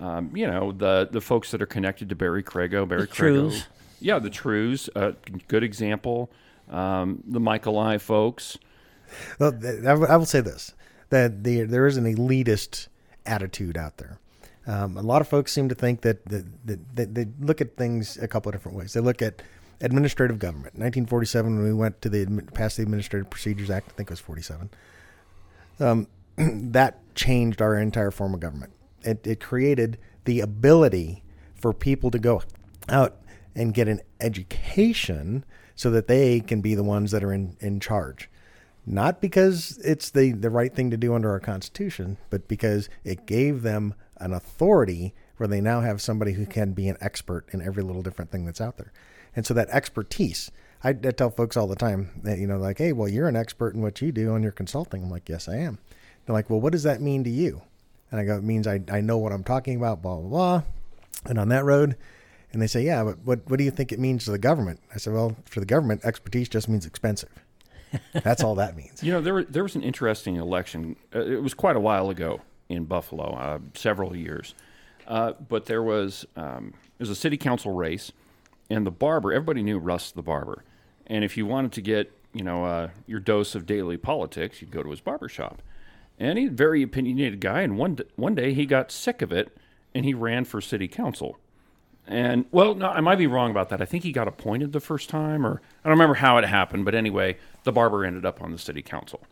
um, 0.00 0.30
you 0.34 0.46
know 0.46 0.70
the 0.72 1.08
the 1.10 1.20
folks 1.20 1.50
that 1.50 1.60
are 1.60 1.66
connected 1.66 2.08
to 2.10 2.14
Barry 2.14 2.42
Crago, 2.42 2.86
Barry 2.88 3.02
The 3.02 3.06
Crago. 3.08 3.14
Trues. 3.16 3.66
Yeah, 4.00 4.18
the 4.20 4.30
Trues, 4.30 4.88
uh, 4.94 5.12
good 5.48 5.64
example. 5.64 6.30
Um, 6.70 7.22
the 7.26 7.40
Michael 7.40 7.78
I 7.78 7.98
folks. 7.98 8.58
Well, 9.38 9.52
I 9.86 9.94
will- 9.94 10.06
I 10.06 10.16
will 10.16 10.26
say 10.26 10.40
this: 10.40 10.74
that 11.10 11.42
the, 11.44 11.62
there 11.62 11.86
is 11.86 11.96
an 11.96 12.04
elitist 12.04 12.88
attitude 13.26 13.76
out 13.76 13.96
there. 13.96 14.18
Um, 14.68 14.98
a 14.98 15.02
lot 15.02 15.22
of 15.22 15.28
folks 15.28 15.50
seem 15.50 15.70
to 15.70 15.74
think 15.74 16.02
that, 16.02 16.26
they 16.26 17.26
look 17.40 17.62
at 17.62 17.76
things 17.76 18.18
a 18.18 18.28
couple 18.28 18.50
of 18.50 18.54
different 18.54 18.76
ways. 18.76 18.92
They 18.92 19.00
look 19.00 19.22
at 19.22 19.40
administrative 19.80 20.38
government. 20.38 20.74
1947, 20.74 21.56
when 21.56 21.64
we 21.64 21.72
went 21.72 22.02
to 22.02 22.10
the 22.10 22.26
passed 22.52 22.76
the 22.76 22.82
Administrative 22.82 23.30
Procedures 23.30 23.70
Act, 23.70 23.88
I 23.88 23.92
think 23.92 24.10
it 24.10 24.12
was 24.12 24.20
47. 24.20 24.68
Um, 25.80 26.06
that 26.36 26.98
changed 27.14 27.62
our 27.62 27.78
entire 27.78 28.10
form 28.10 28.34
of 28.34 28.40
government. 28.40 28.72
It, 29.02 29.26
it 29.26 29.40
created 29.40 29.96
the 30.24 30.40
ability 30.40 31.22
for 31.54 31.72
people 31.72 32.10
to 32.10 32.18
go 32.18 32.42
out 32.90 33.16
and 33.54 33.72
get 33.72 33.88
an 33.88 34.00
education 34.20 35.46
so 35.74 35.90
that 35.90 36.08
they 36.08 36.40
can 36.40 36.60
be 36.60 36.74
the 36.74 36.84
ones 36.84 37.10
that 37.12 37.24
are 37.24 37.32
in, 37.32 37.56
in 37.60 37.80
charge. 37.80 38.28
Not 38.84 39.20
because 39.20 39.78
it's 39.84 40.10
the, 40.10 40.32
the 40.32 40.50
right 40.50 40.74
thing 40.74 40.90
to 40.90 40.96
do 40.96 41.14
under 41.14 41.30
our 41.30 41.40
Constitution, 41.40 42.16
but 42.30 42.48
because 42.48 42.88
it 43.04 43.26
gave 43.26 43.62
them 43.62 43.94
an 44.20 44.32
authority 44.32 45.14
where 45.36 45.48
they 45.48 45.60
now 45.60 45.80
have 45.80 46.00
somebody 46.00 46.32
who 46.32 46.46
can 46.46 46.72
be 46.72 46.88
an 46.88 46.96
expert 47.00 47.46
in 47.52 47.62
every 47.62 47.82
little 47.82 48.02
different 48.02 48.30
thing 48.30 48.44
that's 48.44 48.60
out 48.60 48.76
there. 48.76 48.92
And 49.34 49.46
so 49.46 49.54
that 49.54 49.68
expertise, 49.70 50.50
I, 50.82 50.90
I 50.90 50.92
tell 50.92 51.30
folks 51.30 51.56
all 51.56 51.66
the 51.66 51.76
time 51.76 52.10
that, 52.22 52.38
you 52.38 52.46
know, 52.46 52.58
like, 52.58 52.78
hey, 52.78 52.92
well, 52.92 53.08
you're 53.08 53.28
an 53.28 53.36
expert 53.36 53.74
in 53.74 53.82
what 53.82 54.00
you 54.02 54.12
do 54.12 54.32
on 54.32 54.42
your 54.42 54.52
consulting. 54.52 55.02
I'm 55.02 55.10
like, 55.10 55.28
yes, 55.28 55.48
I 55.48 55.56
am. 55.56 55.78
They're 56.26 56.34
like, 56.34 56.50
well, 56.50 56.60
what 56.60 56.72
does 56.72 56.82
that 56.82 57.00
mean 57.00 57.24
to 57.24 57.30
you? 57.30 57.62
And 58.10 58.20
I 58.20 58.24
go, 58.24 58.36
it 58.36 58.44
means 58.44 58.66
I, 58.66 58.80
I 58.90 59.00
know 59.00 59.18
what 59.18 59.32
I'm 59.32 59.44
talking 59.44 59.76
about, 59.76 60.02
blah, 60.02 60.16
blah, 60.16 60.28
blah. 60.28 60.62
And 61.26 61.38
on 61.38 61.48
that 61.50 61.64
road, 61.64 61.96
and 62.52 62.62
they 62.62 62.66
say, 62.66 62.82
yeah, 62.82 63.04
but 63.04 63.18
what, 63.24 63.40
what 63.48 63.58
do 63.58 63.64
you 63.64 63.70
think 63.70 63.92
it 63.92 63.98
means 63.98 64.24
to 64.24 64.30
the 64.30 64.38
government? 64.38 64.80
I 64.94 64.98
said, 64.98 65.12
well, 65.12 65.36
for 65.44 65.60
the 65.60 65.66
government, 65.66 66.04
expertise 66.04 66.48
just 66.48 66.68
means 66.68 66.86
expensive. 66.86 67.30
That's 68.12 68.42
all 68.42 68.54
that 68.56 68.76
means. 68.76 69.02
You 69.02 69.12
know, 69.12 69.20
there 69.20 69.44
there 69.44 69.62
was 69.62 69.74
an 69.74 69.82
interesting 69.82 70.36
election. 70.36 70.96
Uh, 71.14 71.20
it 71.20 71.42
was 71.42 71.54
quite 71.54 71.76
a 71.76 71.80
while 71.80 72.10
ago 72.10 72.40
in 72.68 72.84
Buffalo, 72.84 73.34
uh, 73.34 73.58
several 73.74 74.14
years. 74.16 74.54
Uh, 75.06 75.32
but 75.48 75.66
there 75.66 75.82
was 75.82 76.26
um, 76.36 76.74
was 76.98 77.10
a 77.10 77.14
city 77.14 77.36
council 77.36 77.72
race, 77.72 78.12
and 78.68 78.86
the 78.86 78.90
barber. 78.90 79.32
Everybody 79.32 79.62
knew 79.62 79.78
Russ 79.78 80.10
the 80.10 80.22
barber, 80.22 80.64
and 81.06 81.24
if 81.24 81.36
you 81.36 81.46
wanted 81.46 81.72
to 81.72 81.80
get 81.80 82.12
you 82.34 82.44
know 82.44 82.64
uh, 82.64 82.90
your 83.06 83.20
dose 83.20 83.54
of 83.54 83.64
daily 83.66 83.96
politics, 83.96 84.60
you'd 84.60 84.70
go 84.70 84.82
to 84.82 84.90
his 84.90 85.00
barber 85.00 85.28
shop. 85.28 85.62
And 86.20 86.36
he's 86.36 86.50
a 86.50 86.52
very 86.52 86.82
opinionated 86.82 87.40
guy. 87.40 87.62
And 87.62 87.78
one 87.78 87.94
d- 87.94 88.04
one 88.16 88.34
day 88.34 88.52
he 88.52 88.66
got 88.66 88.90
sick 88.90 89.22
of 89.22 89.32
it, 89.32 89.56
and 89.94 90.04
he 90.04 90.12
ran 90.14 90.44
for 90.44 90.60
city 90.60 90.88
council. 90.88 91.38
And 92.06 92.46
well, 92.50 92.74
no, 92.74 92.88
I 92.88 93.00
might 93.00 93.18
be 93.18 93.26
wrong 93.26 93.50
about 93.50 93.68
that. 93.70 93.80
I 93.80 93.84
think 93.86 94.02
he 94.02 94.12
got 94.12 94.28
appointed 94.28 94.72
the 94.72 94.80
first 94.80 95.08
time, 95.08 95.46
or 95.46 95.62
I 95.84 95.88
don't 95.88 95.98
remember 95.98 96.14
how 96.16 96.36
it 96.36 96.44
happened. 96.44 96.84
But 96.84 96.94
anyway, 96.94 97.38
the 97.64 97.72
barber 97.72 98.04
ended 98.04 98.26
up 98.26 98.42
on 98.42 98.52
the 98.52 98.58
city 98.58 98.82
council, 98.82 99.22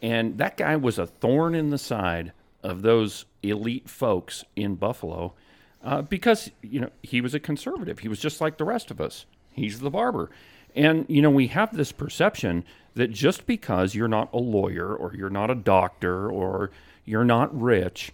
and 0.00 0.38
that 0.38 0.56
guy 0.56 0.76
was 0.76 0.98
a 0.98 1.06
thorn 1.06 1.54
in 1.54 1.68
the 1.68 1.78
side 1.78 2.32
of 2.62 2.82
those 2.82 3.24
elite 3.42 3.88
folks 3.88 4.44
in 4.56 4.74
Buffalo, 4.74 5.34
uh, 5.82 6.02
because 6.02 6.50
you 6.62 6.80
know 6.80 6.90
he 7.02 7.20
was 7.20 7.34
a 7.34 7.40
conservative. 7.40 8.00
He 8.00 8.08
was 8.08 8.20
just 8.20 8.40
like 8.40 8.58
the 8.58 8.64
rest 8.64 8.90
of 8.90 9.00
us. 9.00 9.26
He's 9.52 9.80
the 9.80 9.90
barber, 9.90 10.30
and 10.74 11.06
you 11.08 11.22
know 11.22 11.30
we 11.30 11.48
have 11.48 11.76
this 11.76 11.92
perception 11.92 12.64
that 12.94 13.12
just 13.12 13.46
because 13.46 13.94
you're 13.94 14.08
not 14.08 14.32
a 14.32 14.38
lawyer 14.38 14.94
or 14.94 15.14
you're 15.14 15.30
not 15.30 15.50
a 15.50 15.54
doctor 15.54 16.28
or 16.30 16.70
you're 17.04 17.24
not 17.24 17.58
rich, 17.58 18.12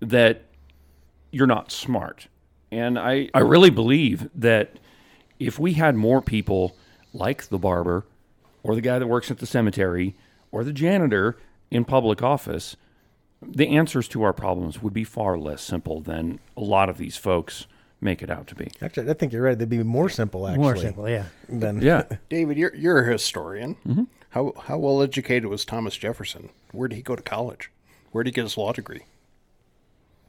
that 0.00 0.42
you're 1.30 1.46
not 1.46 1.70
smart. 1.70 2.26
And 2.70 2.98
I, 2.98 3.28
I 3.32 3.40
really 3.40 3.70
believe 3.70 4.28
that 4.34 4.78
if 5.38 5.58
we 5.58 5.74
had 5.74 5.94
more 5.94 6.20
people 6.20 6.76
like 7.12 7.48
the 7.48 7.58
barber 7.58 8.04
or 8.62 8.74
the 8.74 8.80
guy 8.80 8.98
that 8.98 9.06
works 9.06 9.30
at 9.30 9.38
the 9.38 9.46
cemetery 9.46 10.16
or 10.50 10.64
the 10.64 10.72
janitor 10.72 11.36
in 11.70 11.84
public 11.84 12.22
office, 12.22 12.76
the 13.42 13.76
answers 13.76 14.08
to 14.08 14.22
our 14.22 14.32
problems 14.32 14.82
would 14.82 14.92
be 14.94 15.04
far 15.04 15.38
less 15.38 15.62
simple 15.62 16.00
than 16.00 16.40
a 16.56 16.62
lot 16.62 16.88
of 16.88 16.98
these 16.98 17.16
folks 17.16 17.66
make 18.00 18.22
it 18.22 18.30
out 18.30 18.46
to 18.48 18.54
be. 18.54 18.70
Actually, 18.82 19.10
I 19.10 19.14
think 19.14 19.32
you're 19.32 19.42
right. 19.42 19.58
They'd 19.58 19.68
be 19.68 19.82
more 19.82 20.08
simple, 20.08 20.46
actually. 20.46 20.62
More 20.62 20.76
simple, 20.76 21.08
yeah. 21.08 21.26
Than, 21.48 21.80
Yeah. 21.80 22.04
David, 22.28 22.56
you're 22.56 22.74
you're 22.74 23.00
a 23.00 23.12
historian. 23.12 23.76
Mm-hmm. 23.86 24.04
How 24.30 24.52
how 24.64 24.78
well 24.78 25.02
educated 25.02 25.48
was 25.48 25.64
Thomas 25.64 25.96
Jefferson? 25.96 26.50
Where 26.72 26.88
did 26.88 26.96
he 26.96 27.02
go 27.02 27.16
to 27.16 27.22
college? 27.22 27.70
Where 28.12 28.24
did 28.24 28.30
he 28.30 28.34
get 28.34 28.44
his 28.44 28.56
law 28.56 28.72
degree? 28.72 29.04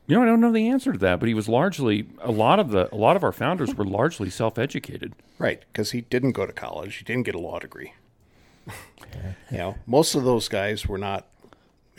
You 0.07 0.15
know, 0.15 0.23
I 0.23 0.25
don't 0.25 0.39
know 0.39 0.53
the 0.53 0.69
answer 0.69 0.93
to 0.93 0.99
that, 0.99 1.19
but 1.19 1.27
he 1.27 1.33
was 1.33 1.49
largely 1.49 2.07
a 2.21 2.31
lot 2.31 2.59
of 2.59 2.71
the 2.71 2.93
a 2.93 2.95
lot 2.95 3.17
of 3.17 3.23
our 3.23 3.33
founders 3.33 3.75
were 3.75 3.85
largely 3.85 4.29
self-educated. 4.29 5.13
Right, 5.37 5.63
because 5.71 5.91
he 5.91 6.01
didn't 6.01 6.31
go 6.31 6.45
to 6.45 6.53
college. 6.53 6.95
He 6.95 7.03
didn't 7.03 7.23
get 7.23 7.35
a 7.35 7.39
law 7.39 7.59
degree. 7.59 7.93
you 9.51 9.57
know, 9.57 9.75
most 9.85 10.15
of 10.15 10.23
those 10.23 10.47
guys 10.47 10.87
were 10.87 10.97
not 10.97 11.27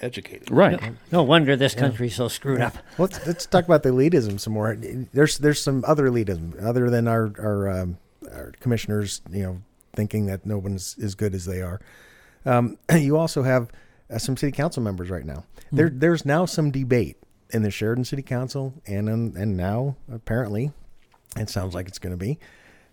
educated. 0.00 0.50
Right. 0.50 0.80
No 1.12 1.22
wonder 1.22 1.56
this 1.56 1.74
country's 1.74 2.16
so 2.16 2.28
screwed 2.28 2.60
up. 2.60 2.76
Let's 2.98 3.24
let's 3.26 3.46
talk 3.46 3.64
about 3.64 3.82
the 3.82 3.90
elitism 3.90 4.38
some 4.40 4.52
more. 4.52 4.76
There's 4.76 5.38
there's 5.38 5.60
some 5.60 5.84
other 5.86 6.08
elitism 6.08 6.62
other 6.62 6.90
than 6.90 7.08
our 7.08 7.32
our, 7.38 7.68
um, 7.68 7.98
our 8.32 8.52
commissioners, 8.60 9.22
you 9.30 9.42
know, 9.42 9.62
thinking 9.94 10.26
that 10.26 10.46
no 10.46 10.58
one's 10.58 10.96
as 11.02 11.14
good 11.14 11.34
as 11.34 11.44
they 11.44 11.62
are. 11.62 11.80
Um, 12.44 12.78
you 12.94 13.16
also 13.16 13.42
have 13.42 13.70
uh, 14.10 14.18
some 14.18 14.36
city 14.36 14.52
council 14.52 14.82
members 14.82 15.10
right 15.10 15.24
now. 15.24 15.44
There 15.72 15.90
there's 15.90 16.24
now 16.24 16.46
some 16.46 16.70
debate 16.70 17.16
in 17.50 17.62
the 17.62 17.70
Sheridan 17.70 18.04
City 18.04 18.22
Council 18.22 18.74
and 18.86 19.08
in, 19.08 19.36
and 19.36 19.56
now 19.56 19.96
apparently 20.12 20.72
it 21.36 21.48
sounds 21.50 21.74
like 21.74 21.88
it's 21.88 21.98
going 21.98 22.16
to 22.16 22.16
be 22.16 22.38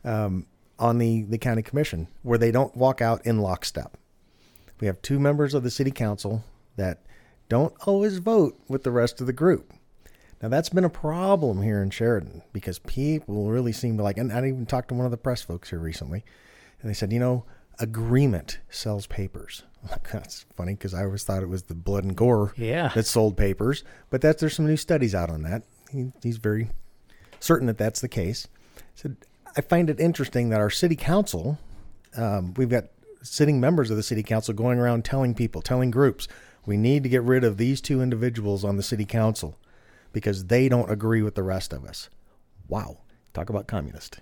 um, 0.04 0.46
on 0.80 0.98
the 0.98 1.24
the 1.24 1.38
county 1.38 1.62
commission 1.62 2.08
where 2.24 2.38
they 2.38 2.52
don't 2.52 2.76
walk 2.76 3.02
out 3.02 3.26
in 3.26 3.40
lockstep. 3.40 3.98
We 4.80 4.88
have 4.88 5.02
two 5.02 5.20
members 5.20 5.54
of 5.54 5.64
the 5.64 5.72
city 5.72 5.92
council 5.92 6.44
that 6.78 7.02
don't 7.50 7.74
always 7.86 8.18
vote 8.18 8.60
with 8.68 8.84
the 8.84 8.92
rest 8.92 9.22
of 9.22 9.28
the 9.28 9.34
group. 9.34 9.72
Now 10.42 10.50
that's 10.50 10.70
been 10.70 10.84
a 10.84 10.90
problem 10.90 11.62
here 11.62 11.82
in 11.82 11.90
Sheridan 11.90 12.42
because 12.54 12.80
people 12.80 13.50
really 13.50 13.72
seem 13.72 13.98
to 13.98 14.04
like. 14.04 14.18
And 14.18 14.32
I 14.32 14.40
even 14.48 14.66
talked 14.66 14.90
to 14.90 14.94
one 14.96 15.06
of 15.06 15.12
the 15.12 15.18
press 15.18 15.42
folks 15.42 15.70
here 15.70 15.80
recently, 15.80 16.24
and 16.82 16.90
they 16.90 16.94
said, 16.94 17.14
you 17.14 17.20
know, 17.20 17.46
agreement 17.80 18.60
sells 18.70 19.08
papers. 19.08 19.64
That's 20.12 20.46
funny 20.56 20.74
because 20.74 20.94
I 20.94 21.04
always 21.06 21.24
thought 21.24 21.44
it 21.44 21.50
was 21.50 21.64
the 21.64 21.76
blood 21.76 22.04
and 22.04 22.16
gore 22.16 22.54
Yeah. 22.58 22.90
that 22.96 23.06
sold 23.06 23.38
papers, 23.38 23.84
but 24.10 24.22
that's 24.22 24.40
there's 24.42 24.56
some 24.56 24.66
new 24.68 24.78
studies 24.78 25.14
out 25.14 25.30
on 25.30 25.44
that. 25.44 25.64
He, 25.92 26.12
he's 26.24 26.38
very 26.38 26.70
certain 27.40 27.68
that 27.68 27.78
that's 27.78 28.02
the 28.02 28.08
case. 28.10 28.48
Said 28.96 29.18
I 29.56 29.62
find 29.62 29.90
it 29.90 30.00
interesting 30.00 30.50
that 30.50 30.60
our 30.60 30.70
city 30.72 30.96
council, 30.96 31.60
um, 32.18 32.54
we've 32.56 32.70
got 32.70 32.86
sitting 33.22 33.60
members 33.60 33.90
of 33.92 33.98
the 33.98 34.04
city 34.04 34.24
council 34.24 34.54
going 34.54 34.80
around 34.80 35.06
telling 35.06 35.34
people, 35.36 35.62
telling 35.62 35.92
groups, 35.92 36.28
we 36.66 36.78
need 36.78 37.04
to 37.04 37.10
get 37.10 37.24
rid 37.24 37.44
of 37.44 37.58
these 37.58 37.82
two 37.82 38.02
individuals 38.02 38.64
on 38.64 38.78
the 38.78 38.84
city 38.84 39.06
council 39.06 39.58
because 40.14 40.46
they 40.46 40.70
don't 40.70 40.90
agree 40.90 41.22
with 41.22 41.36
the 41.36 41.44
rest 41.44 41.74
of 41.74 41.86
us. 41.86 42.10
Wow, 42.68 43.00
talk 43.34 43.50
about 43.50 43.68
communist. 43.68 44.20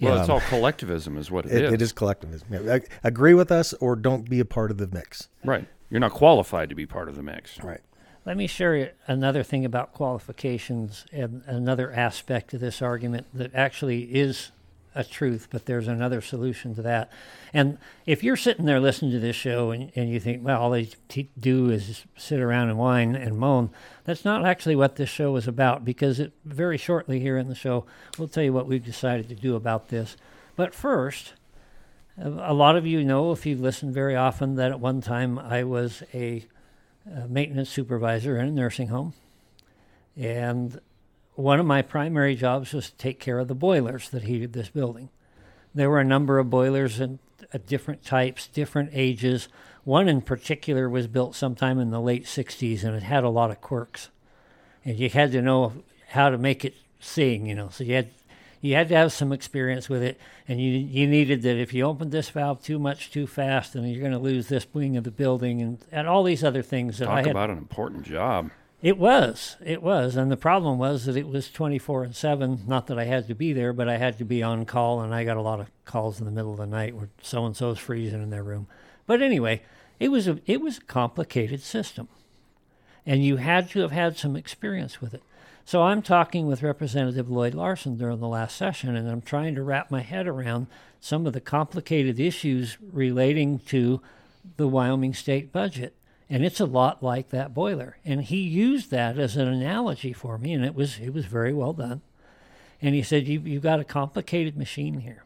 Well, 0.00 0.20
it's 0.20 0.28
um, 0.28 0.34
all 0.34 0.40
collectivism, 0.40 1.16
is 1.16 1.30
what 1.30 1.46
It, 1.46 1.52
it 1.52 1.64
is. 1.64 1.72
it 1.72 1.82
is 1.82 1.92
collectivism. 1.92 2.48
Yeah, 2.50 2.78
agree 3.02 3.32
with 3.32 3.50
us 3.50 3.72
or 3.74 3.96
don't 3.96 4.28
be 4.28 4.40
a 4.40 4.44
part 4.44 4.70
of 4.70 4.76
the 4.76 4.86
mix. 4.88 5.28
Right. 5.44 5.66
You're 5.88 6.00
not 6.00 6.12
qualified 6.12 6.68
to 6.68 6.74
be 6.74 6.84
part 6.84 7.08
of 7.08 7.16
the 7.16 7.22
mix. 7.22 7.62
Right. 7.62 7.80
Let 8.26 8.36
me 8.36 8.48
share 8.48 8.74
you 8.76 8.88
another 9.06 9.42
thing 9.44 9.64
about 9.64 9.92
qualifications 9.94 11.06
and 11.12 11.42
another 11.46 11.92
aspect 11.92 12.52
of 12.54 12.60
this 12.60 12.82
argument 12.82 13.28
that 13.32 13.54
actually 13.54 14.02
is 14.02 14.50
a 14.96 15.04
truth, 15.04 15.48
but 15.50 15.66
there's 15.66 15.86
another 15.86 16.20
solution 16.20 16.74
to 16.74 16.82
that. 16.82 17.12
And 17.52 17.78
if 18.06 18.24
you're 18.24 18.36
sitting 18.36 18.64
there 18.64 18.80
listening 18.80 19.12
to 19.12 19.20
this 19.20 19.36
show 19.36 19.70
and, 19.70 19.92
and 19.94 20.08
you 20.08 20.18
think, 20.18 20.42
well, 20.42 20.60
all 20.60 20.70
they 20.70 20.88
do 21.38 21.70
is 21.70 22.04
sit 22.16 22.40
around 22.40 22.70
and 22.70 22.78
whine 22.78 23.14
and 23.14 23.38
moan, 23.38 23.70
that's 24.04 24.24
not 24.24 24.44
actually 24.44 24.74
what 24.74 24.96
this 24.96 25.10
show 25.10 25.36
is 25.36 25.46
about 25.46 25.84
because 25.84 26.18
it, 26.18 26.32
very 26.44 26.78
shortly 26.78 27.20
here 27.20 27.36
in 27.36 27.48
the 27.48 27.54
show, 27.54 27.84
we'll 28.18 28.26
tell 28.26 28.42
you 28.42 28.52
what 28.52 28.66
we've 28.66 28.84
decided 28.84 29.28
to 29.28 29.34
do 29.34 29.54
about 29.54 29.88
this. 29.88 30.16
But 30.56 30.74
first, 30.74 31.34
a 32.18 32.54
lot 32.54 32.76
of 32.76 32.86
you 32.86 33.04
know, 33.04 33.32
if 33.32 33.44
you've 33.44 33.60
listened 33.60 33.92
very 33.92 34.16
often, 34.16 34.54
that 34.54 34.70
at 34.70 34.80
one 34.80 35.02
time 35.02 35.38
I 35.38 35.64
was 35.64 36.02
a, 36.14 36.46
a 37.06 37.28
maintenance 37.28 37.68
supervisor 37.68 38.38
in 38.38 38.46
a 38.46 38.50
nursing 38.50 38.88
home. 38.88 39.12
And 40.16 40.80
one 41.36 41.60
of 41.60 41.66
my 41.66 41.82
primary 41.82 42.34
jobs 42.34 42.72
was 42.72 42.90
to 42.90 42.96
take 42.96 43.20
care 43.20 43.38
of 43.38 43.48
the 43.48 43.54
boilers 43.54 44.08
that 44.10 44.24
heated 44.24 44.52
this 44.52 44.70
building. 44.70 45.10
There 45.74 45.90
were 45.90 46.00
a 46.00 46.04
number 46.04 46.38
of 46.38 46.50
boilers 46.50 46.98
and 46.98 47.18
uh, 47.52 47.58
different 47.66 48.02
types, 48.02 48.48
different 48.48 48.90
ages. 48.92 49.48
One 49.84 50.08
in 50.08 50.22
particular 50.22 50.88
was 50.88 51.06
built 51.06 51.34
sometime 51.34 51.78
in 51.78 51.90
the 51.90 52.00
late 52.00 52.24
60s 52.24 52.82
and 52.82 52.96
it 52.96 53.02
had 53.02 53.22
a 53.22 53.28
lot 53.28 53.50
of 53.50 53.60
quirks. 53.60 54.08
And 54.84 54.98
you 54.98 55.10
had 55.10 55.32
to 55.32 55.42
know 55.42 55.84
how 56.08 56.30
to 56.30 56.38
make 56.38 56.64
it 56.64 56.74
sing, 57.00 57.46
you 57.46 57.54
know. 57.54 57.68
So 57.70 57.84
you 57.84 57.94
had 57.94 58.10
you 58.60 58.74
had 58.74 58.88
to 58.88 58.96
have 58.96 59.12
some 59.12 59.32
experience 59.32 59.88
with 59.88 60.02
it, 60.02 60.18
and 60.48 60.60
you 60.60 60.70
you 60.70 61.06
needed 61.06 61.42
that 61.42 61.56
if 61.56 61.74
you 61.74 61.84
opened 61.84 62.12
this 62.12 62.30
valve 62.30 62.62
too 62.62 62.78
much 62.78 63.10
too 63.10 63.26
fast, 63.26 63.74
then 63.74 63.84
you're 63.84 64.00
going 64.00 64.12
to 64.12 64.18
lose 64.18 64.48
this 64.48 64.66
wing 64.72 64.96
of 64.96 65.04
the 65.04 65.10
building, 65.10 65.60
and, 65.60 65.78
and 65.92 66.06
all 66.06 66.22
these 66.22 66.42
other 66.42 66.62
things 66.62 66.98
that 66.98 67.06
Talk 67.06 67.14
I 67.14 67.22
had. 67.22 67.30
about 67.30 67.50
an 67.50 67.58
important 67.58 68.04
job. 68.04 68.50
It 68.82 68.98
was. 68.98 69.56
It 69.64 69.82
was. 69.82 70.16
And 70.16 70.30
the 70.30 70.36
problem 70.36 70.78
was 70.78 71.06
that 71.06 71.16
it 71.16 71.26
was 71.26 71.50
24 71.50 72.04
and 72.04 72.14
7. 72.14 72.64
Not 72.66 72.86
that 72.88 72.98
I 72.98 73.04
had 73.04 73.26
to 73.28 73.34
be 73.34 73.52
there, 73.52 73.72
but 73.72 73.88
I 73.88 73.96
had 73.96 74.18
to 74.18 74.24
be 74.24 74.42
on 74.42 74.66
call. 74.66 75.00
And 75.00 75.14
I 75.14 75.24
got 75.24 75.36
a 75.36 75.42
lot 75.42 75.60
of 75.60 75.70
calls 75.84 76.18
in 76.20 76.26
the 76.26 76.32
middle 76.32 76.52
of 76.52 76.58
the 76.58 76.66
night 76.66 76.94
where 76.94 77.08
so 77.22 77.46
and 77.46 77.56
so's 77.56 77.78
freezing 77.78 78.22
in 78.22 78.30
their 78.30 78.42
room. 78.42 78.66
But 79.06 79.22
anyway, 79.22 79.62
it 79.98 80.08
was, 80.08 80.28
a, 80.28 80.38
it 80.46 80.60
was 80.60 80.78
a 80.78 80.82
complicated 80.82 81.62
system. 81.62 82.08
And 83.06 83.24
you 83.24 83.36
had 83.36 83.70
to 83.70 83.80
have 83.80 83.92
had 83.92 84.18
some 84.18 84.36
experience 84.36 85.00
with 85.00 85.14
it. 85.14 85.22
So 85.64 85.82
I'm 85.82 86.02
talking 86.02 86.46
with 86.46 86.62
Representative 86.62 87.28
Lloyd 87.28 87.54
Larsen 87.54 87.96
during 87.96 88.20
the 88.20 88.28
last 88.28 88.56
session, 88.56 88.94
and 88.94 89.08
I'm 89.10 89.20
trying 89.20 89.56
to 89.56 89.64
wrap 89.64 89.90
my 89.90 90.00
head 90.00 90.28
around 90.28 90.68
some 91.00 91.26
of 91.26 91.32
the 91.32 91.40
complicated 91.40 92.20
issues 92.20 92.76
relating 92.80 93.58
to 93.60 94.00
the 94.58 94.68
Wyoming 94.68 95.12
state 95.12 95.50
budget 95.50 95.96
and 96.28 96.44
it's 96.44 96.60
a 96.60 96.66
lot 96.66 97.02
like 97.02 97.30
that 97.30 97.54
boiler. 97.54 97.98
And 98.04 98.22
he 98.22 98.38
used 98.38 98.90
that 98.90 99.18
as 99.18 99.36
an 99.36 99.48
analogy 99.48 100.12
for 100.12 100.38
me, 100.38 100.52
and 100.52 100.64
it 100.64 100.74
was 100.74 100.98
it 100.98 101.14
was 101.14 101.26
very 101.26 101.52
well 101.52 101.72
done. 101.72 102.02
And 102.82 102.94
he 102.94 103.02
said, 103.02 103.26
you, 103.26 103.40
"You've 103.40 103.62
got 103.62 103.80
a 103.80 103.84
complicated 103.84 104.56
machine 104.56 105.00
here. 105.00 105.24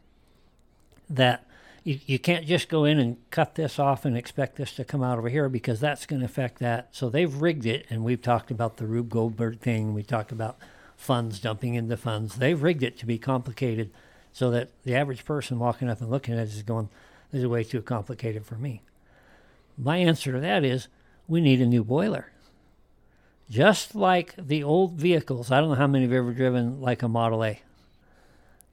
That 1.09 1.45
you, 1.83 1.99
you 2.05 2.19
can't 2.19 2.45
just 2.45 2.69
go 2.69 2.85
in 2.85 2.99
and 2.99 3.17
cut 3.31 3.55
this 3.55 3.79
off 3.79 4.05
and 4.05 4.15
expect 4.15 4.55
this 4.55 4.73
to 4.73 4.85
come 4.85 5.03
out 5.03 5.17
over 5.17 5.29
here 5.29 5.49
because 5.49 5.79
that's 5.79 6.05
going 6.05 6.19
to 6.19 6.25
affect 6.25 6.59
that. 6.59 6.89
So 6.91 7.09
they've 7.09 7.33
rigged 7.33 7.65
it, 7.65 7.85
and 7.89 8.03
we've 8.03 8.21
talked 8.21 8.51
about 8.51 8.77
the 8.77 8.85
Rube 8.85 9.09
Goldberg 9.09 9.59
thing. 9.59 9.93
We 9.93 10.03
talked 10.03 10.31
about 10.31 10.57
funds 10.95 11.39
dumping 11.39 11.73
into 11.73 11.97
funds. 11.97 12.35
They've 12.35 12.61
rigged 12.61 12.83
it 12.83 12.99
to 12.99 13.07
be 13.07 13.17
complicated, 13.17 13.89
so 14.31 14.51
that 14.51 14.69
the 14.83 14.95
average 14.95 15.25
person 15.25 15.57
walking 15.57 15.89
up 15.89 15.99
and 15.99 16.11
looking 16.11 16.35
at 16.35 16.41
it 16.41 16.53
is 16.53 16.61
going, 16.61 16.89
"This 17.31 17.41
is 17.41 17.47
way 17.47 17.63
too 17.63 17.81
complicated 17.81 18.45
for 18.45 18.55
me." 18.55 18.83
My 19.77 19.97
answer 19.97 20.31
to 20.31 20.39
that 20.39 20.63
is 20.63 20.87
we 21.27 21.41
need 21.41 21.61
a 21.61 21.65
new 21.65 21.83
boiler. 21.83 22.31
Just 23.49 23.95
like 23.95 24.33
the 24.37 24.63
old 24.63 24.93
vehicles, 24.93 25.51
I 25.51 25.59
don't 25.59 25.69
know 25.69 25.75
how 25.75 25.87
many 25.87 26.05
have 26.05 26.13
ever 26.13 26.31
driven 26.31 26.79
like 26.79 27.03
a 27.03 27.07
Model 27.07 27.43
A. 27.43 27.61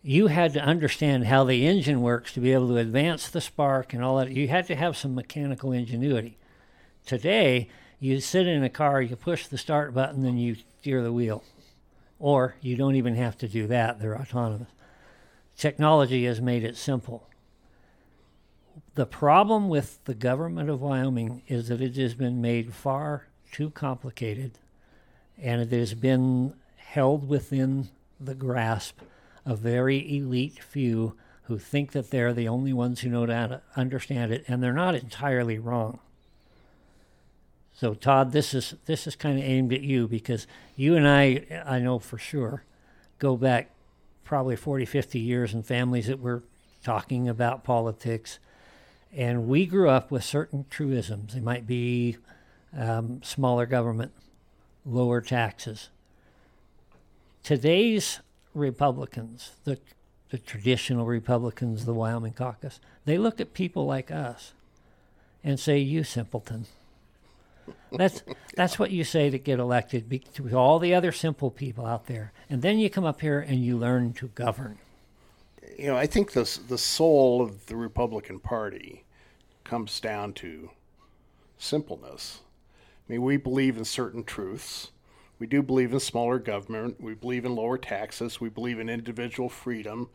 You 0.03 0.29
had 0.29 0.53
to 0.53 0.61
understand 0.61 1.27
how 1.27 1.45
the 1.45 1.67
engine 1.67 2.01
works 2.01 2.33
to 2.33 2.41
be 2.41 2.53
able 2.53 2.69
to 2.69 2.77
advance 2.77 3.29
the 3.29 3.41
spark 3.41 3.93
and 3.93 4.05
all 4.05 4.19
that. 4.19 4.31
You 4.31 4.49
had 4.49 4.67
to 4.69 4.77
have 4.77 4.97
some 4.97 5.15
mechanical 5.15 5.73
ingenuity. 5.73 6.39
Today, 7.05 7.69
you 7.99 8.21
sit 8.21 8.47
in 8.47 8.63
a 8.63 8.69
car, 8.69 9.03
you 9.03 9.17
push 9.17 9.47
the 9.47 9.59
start 9.59 9.93
button, 9.93 10.25
and 10.25 10.41
you 10.41 10.57
steer 10.81 11.03
the 11.03 11.13
wheel. 11.13 11.43
Or 12.21 12.55
you 12.61 12.77
don't 12.77 12.95
even 12.95 13.17
have 13.17 13.37
to 13.39 13.49
do 13.49 13.67
that, 13.67 14.01
they're 14.01 14.19
autonomous. 14.19 14.69
Technology 15.57 16.25
has 16.27 16.41
made 16.41 16.63
it 16.63 16.77
simple. 16.77 17.28
The 18.99 19.07
problem 19.07 19.69
with 19.69 20.05
the 20.07 20.15
government 20.15 20.69
of 20.69 20.83
Wyoming 20.83 21.43
is 21.47 21.69
that 21.69 21.81
it 21.81 21.95
has 21.95 22.15
been 22.15 22.41
made 22.41 22.75
far 22.75 23.29
too 23.53 23.71
complicated 23.71 24.59
and 25.41 25.61
it 25.61 25.71
has 25.71 25.95
been 25.95 26.55
held 26.75 27.29
within 27.29 27.91
the 28.19 28.35
grasp 28.35 28.99
of 29.47 29.61
very 29.61 30.17
elite 30.17 30.61
few 30.61 31.15
who 31.43 31.61
think 31.61 31.93
that 31.93 32.11
they're 32.11 32.33
the 32.33 32.49
only 32.49 32.73
ones 32.73 32.99
who 32.99 33.09
know 33.09 33.25
to 33.25 33.63
understand 33.77 34.33
it, 34.33 34.45
and 34.49 34.61
they're 34.61 34.73
not 34.73 34.97
entirely 34.97 35.61
wrong. 35.61 36.01
So 37.73 37.95
Todd, 37.95 38.33
this 38.33 38.53
is 38.53 38.75
this 38.87 39.07
is 39.07 39.15
kind 39.15 39.39
of 39.39 39.45
aimed 39.45 39.73
at 39.73 39.83
you 39.83 40.09
because 40.09 40.49
you 40.75 40.97
and 40.97 41.07
I, 41.07 41.63
I 41.65 41.79
know 41.79 42.01
for 42.01 42.19
sure, 42.19 42.65
go 43.21 43.37
back 43.37 43.71
probably 44.25 44.57
40, 44.57 44.87
50 44.87 45.21
years 45.21 45.55
in 45.55 45.63
families 45.63 46.09
that 46.09 46.19
were 46.19 46.43
talking 46.83 47.29
about 47.29 47.63
politics 47.63 48.41
and 49.15 49.49
we 49.49 49.67
grew 49.67 49.89
up 49.89 50.11
with 50.11 50.25
certain 50.25 50.67
truisms. 50.71 51.35
They 51.35 51.41
might 51.41 51.67
be 51.67 52.17
um, 52.77 53.23
smaller 53.23 53.67
government, 53.67 54.13
lower 54.85 55.21
taxes. 55.21 55.89
Today's 57.43 58.21
Republicans, 58.55 59.53
the, 59.65 59.79
the 60.31 60.39
traditional 60.39 61.07
Republicans, 61.07 61.85
the 61.85 61.95
Wyoming 61.95 62.35
caucus, 62.35 62.81
they 63.05 63.17
look 63.17 63.41
at 63.41 63.55
people 63.55 63.87
like 63.87 64.11
us 64.11 64.53
and 65.43 65.59
say, 65.59 65.79
You 65.79 66.05
simpleton. 66.05 66.67
That's 67.93 68.23
that's 68.55 68.79
what 68.79 68.91
you 68.91 69.05
say 69.05 69.29
to 69.29 69.39
get 69.39 69.59
elected 69.59 70.23
to 70.35 70.57
all 70.57 70.79
the 70.79 70.95
other 70.95 71.13
simple 71.13 71.51
people 71.51 71.85
out 71.85 72.07
there, 72.07 72.33
and 72.49 72.63
then 72.63 72.79
you 72.79 72.89
come 72.89 73.05
up 73.05 73.21
here 73.21 73.41
and 73.41 73.63
you 73.63 73.77
learn 73.77 74.15
to 74.15 74.29
govern 74.29 74.79
you 75.79 75.87
know, 75.87 75.97
I 75.97 76.07
think 76.07 76.33
the 76.33 76.59
the 76.67 76.77
soul 76.77 77.41
of 77.41 77.67
the 77.67 77.77
Republican 77.77 78.41
Party 78.41 79.05
comes 79.63 80.01
down 80.01 80.33
to 80.35 80.71
simpleness. 81.57 82.41
I 83.09 83.13
mean, 83.13 83.23
we 83.23 83.37
believe 83.37 83.79
in 83.79 83.85
certain 83.85 84.25
truths. 84.25 84.91
We 85.39 85.47
do 85.47 85.63
believe 85.63 85.93
in 85.93 86.01
smaller 86.01 86.41
government. 86.41 87.01
We 87.01 87.15
believe 87.15 87.45
in 87.45 87.55
lower 87.55 87.79
taxes. 87.79 88.41
We 88.41 88.49
believe 88.49 88.81
in 88.81 88.89
individual 88.89 89.49
freedom 89.49 90.09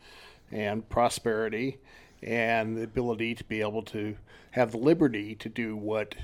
and 0.52 0.86
prosperity 0.88 1.78
and 2.22 2.76
the 2.76 2.82
ability 2.82 3.34
to 3.36 3.44
be 3.44 3.62
able 3.62 3.82
to 3.82 4.16
have 4.50 4.72
the 4.72 4.78
liberty 4.78 5.34
to 5.36 5.48
do 5.48 5.76
what 5.76 6.14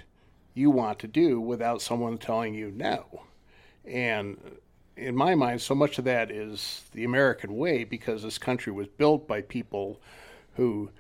you 0.53 0.71
want 0.71 0.99
to 0.99 1.07
do 1.07 1.41
without 1.41 1.81
someone 1.81 2.19
telling 2.19 2.55
you 2.55 2.71
no. 2.71 3.23
And 3.87 4.37
in 4.97 5.17
my 5.17 5.35
mind, 5.35 5.63
so 5.63 5.75
much 5.75 5.99
of 5.99 6.05
that 6.05 6.31
is 6.31 6.85
the 6.93 7.05
American 7.05 7.57
way 7.57 7.85
because 7.85 8.23
this 8.23 8.39
country 8.39 8.73
was 8.73 8.89
built 8.89 9.27
by 9.27 9.41
people 9.41 10.01
who 10.55 10.91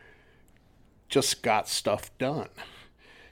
just 1.08 1.42
got 1.42 1.68
stuff 1.68 2.10
done. 2.18 2.48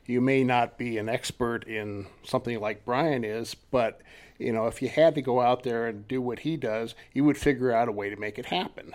You 0.06 0.20
may 0.20 0.42
not 0.42 0.78
be 0.78 0.98
an 0.98 1.08
expert 1.08 1.66
in 1.66 2.06
something 2.22 2.60
like 2.60 2.84
Brian 2.84 3.24
is, 3.24 3.54
but 3.54 4.00
you 4.38 4.52
know, 4.52 4.66
if 4.66 4.80
you 4.80 4.88
had 4.88 5.14
to 5.16 5.22
go 5.22 5.40
out 5.40 5.64
there 5.64 5.86
and 5.86 6.06
do 6.06 6.20
what 6.20 6.40
he 6.40 6.56
does, 6.56 6.94
you 7.12 7.24
would 7.24 7.36
figure 7.36 7.72
out 7.72 7.88
a 7.88 7.92
way 7.92 8.08
to 8.08 8.16
make 8.16 8.38
it 8.38 8.46
happen. 8.46 8.94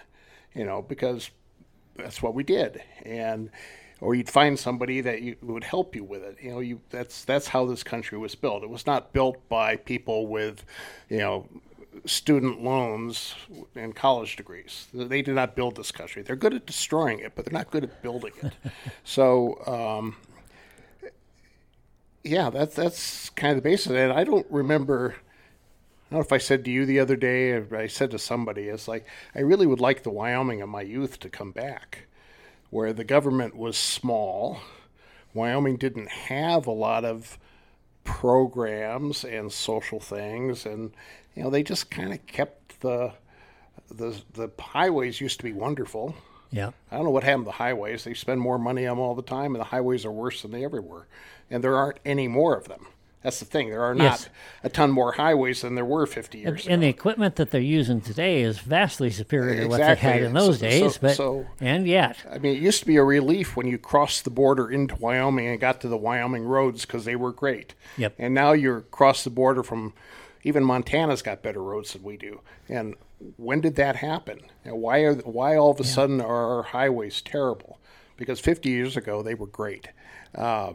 You 0.56 0.66
know, 0.66 0.82
because 0.82 1.30
that's 1.96 2.22
what 2.22 2.34
we 2.34 2.44
did. 2.44 2.82
And 3.04 3.50
or 4.02 4.16
you'd 4.16 4.30
find 4.30 4.60
somebody 4.60 5.02
that 5.02 5.22
you, 5.22 5.36
would 5.42 5.64
help 5.64 5.96
you 5.96 6.04
with 6.04 6.24
it. 6.24 6.38
You 6.42 6.52
know, 6.52 6.60
you 6.60 6.82
that's 6.90 7.24
that's 7.24 7.48
how 7.48 7.66
this 7.66 7.84
country 7.84 8.18
was 8.18 8.36
built. 8.36 8.64
It 8.64 8.70
was 8.70 8.86
not 8.86 9.14
built 9.14 9.48
by 9.50 9.76
people 9.78 10.28
with, 10.28 10.66
you 11.10 11.20
know, 11.20 11.48
student 12.06 12.64
loans 12.64 13.36
and 13.76 13.96
college 13.96 14.36
degrees. 14.36 14.88
They 14.94 15.22
did 15.22 15.36
not 15.36 15.56
build 15.56 15.76
this 15.76 15.92
country. 15.92 16.22
They're 16.22 16.36
good 16.36 16.54
at 16.54 16.66
destroying 16.66 17.20
it, 17.20 17.34
but 17.36 17.46
they're 17.46 17.54
not 17.54 17.72
good 17.72 17.84
at 17.84 18.02
building 18.02 18.34
it. 18.42 18.54
so, 19.04 19.62
um, 19.66 20.16
yeah, 22.24 22.50
that's 22.50 22.76
that's 22.76 23.30
kind 23.32 23.56
of 23.56 23.64
the 23.64 23.70
basis. 23.70 23.92
And 23.92 24.12
I 24.12 24.24
don't 24.24 24.48
remember. 24.50 25.16
I 26.10 26.16
don't 26.16 26.20
know 26.20 26.26
if 26.26 26.34
I 26.34 26.38
said 26.38 26.64
to 26.66 26.72
you 26.72 26.86
the 26.86 27.00
other 27.00 27.16
day, 27.16 27.58
I 27.58 27.88
said 27.88 28.12
to 28.12 28.20
somebody, 28.20 28.64
it's 28.64 28.88
like 28.88 29.06
I 29.34 29.40
really 29.40 29.66
would 29.66 29.80
like 29.80 30.04
the 30.04 30.12
Wyoming 30.12 30.62
of 30.62 30.70
my 30.70 30.82
youth 30.82 31.20
to 31.22 31.30
come 31.30 31.52
back 31.52 32.06
where 32.74 32.92
the 32.92 33.04
government 33.04 33.56
was 33.56 33.78
small. 33.78 34.60
Wyoming 35.36 35.78
didn't 35.78 36.10
have 36.10 36.66
a 36.66 36.72
lot 36.72 37.06
of 37.06 37.38
programs 38.04 39.24
and 39.24 39.52
social 39.52 40.00
things, 40.00 40.66
and 40.66 40.92
you 41.36 41.44
know 41.44 41.52
they 41.52 41.62
just 41.62 41.92
kind 41.92 42.12
of 42.12 42.26
kept 42.26 42.82
the 42.82 43.14
the 43.92 44.20
the 44.34 44.50
highways 44.60 45.22
used 45.22 45.38
to 45.38 45.44
be 45.44 45.54
wonderful. 45.54 46.16
Yeah, 46.50 46.72
I 46.92 46.96
don't 46.96 47.06
know 47.06 47.12
what 47.12 47.24
happened 47.24 47.46
to 47.46 47.50
the 47.50 47.58
highways. 47.58 48.06
They 48.06 48.16
spend 48.16 48.42
more 48.42 48.58
money 48.58 48.88
on 48.88 48.98
them 48.98 49.06
all 49.06 49.14
the 49.14 49.22
time, 49.22 49.54
and 49.54 49.62
the 49.62 49.66
highways 49.66 50.04
are 50.04 50.12
worse 50.12 50.42
than 50.42 50.50
they 50.50 50.66
ever 50.66 50.82
were, 50.82 51.06
and 51.52 51.64
there 51.64 51.78
aren't 51.78 52.00
any 52.04 52.28
more 52.28 52.58
of 52.58 52.68
them. 52.68 52.88
That's 53.24 53.40
the 53.40 53.46
thing. 53.46 53.70
There 53.70 53.82
are 53.84 53.96
not 53.96 54.04
Yes. 54.04 54.30
a 54.64 54.70
ton 54.70 54.92
more 54.92 55.14
highways 55.14 55.62
than 55.62 55.76
there 55.76 55.86
were 55.86 56.06
50 56.06 56.44
And, 56.44 56.60
ago. 56.60 56.68
and 56.70 56.84
the 56.84 56.88
equipment 56.90 57.38
that 57.38 57.52
they're 57.52 57.62
using 57.62 58.02
today 58.02 58.42
is 58.42 58.60
vastly 58.60 59.10
superior 59.10 59.62
to 59.62 59.68
what 59.68 59.78
they 59.80 59.96
had 59.96 60.22
in 60.22 60.34
those 60.34 60.60
So- 60.60 60.68
days. 60.70 60.94
so- 60.96 61.00
but 61.02 61.16
so- 61.16 61.46
and 61.62 61.88
yet, 61.88 62.18
I 62.30 62.38
mean, 62.38 62.56
it 62.58 62.62
used 62.62 62.82
to 62.82 62.86
be 62.86 62.98
a 62.98 63.04
relief 63.04 63.56
when 63.56 63.66
you 63.68 63.78
crossed 63.78 64.26
the 64.26 64.30
border 64.30 64.70
into 64.70 64.96
Wyoming 64.98 65.48
and 65.48 65.60
got 65.60 65.80
to 65.82 65.88
the 65.88 65.98
Wyoming 65.98 66.44
roads 66.44 66.86
because 66.86 67.06
they 67.06 67.16
were 67.16 67.32
great. 67.32 67.74
Yep. 67.98 68.14
And 68.20 68.34
now 68.34 68.52
you're 68.52 68.78
across 68.80 69.24
the 69.24 69.30
border 69.30 69.64
from 69.64 69.94
even 70.44 70.64
Montana's 70.66 71.22
got 71.22 71.42
better 71.42 71.64
roads 71.64 71.94
than 71.94 72.04
we 72.04 72.18
do. 72.18 72.42
And 72.68 72.96
when 73.38 73.62
did 73.62 73.76
that 73.78 73.96
happen? 73.96 74.42
And 74.66 74.82
why 74.82 75.00
are 75.04 75.14
why 75.14 75.56
all 75.56 75.72
of 75.72 75.80
a 75.80 75.86
sudden 75.86 76.20
are 76.20 76.58
our 76.58 76.64
highways 76.64 77.22
terrible? 77.22 77.80
Because 78.18 78.42
50 78.42 78.70
years 78.70 78.98
ago 78.98 79.22
they 79.24 79.34
were 79.34 79.48
great. 79.48 79.88
Uh, 80.36 80.74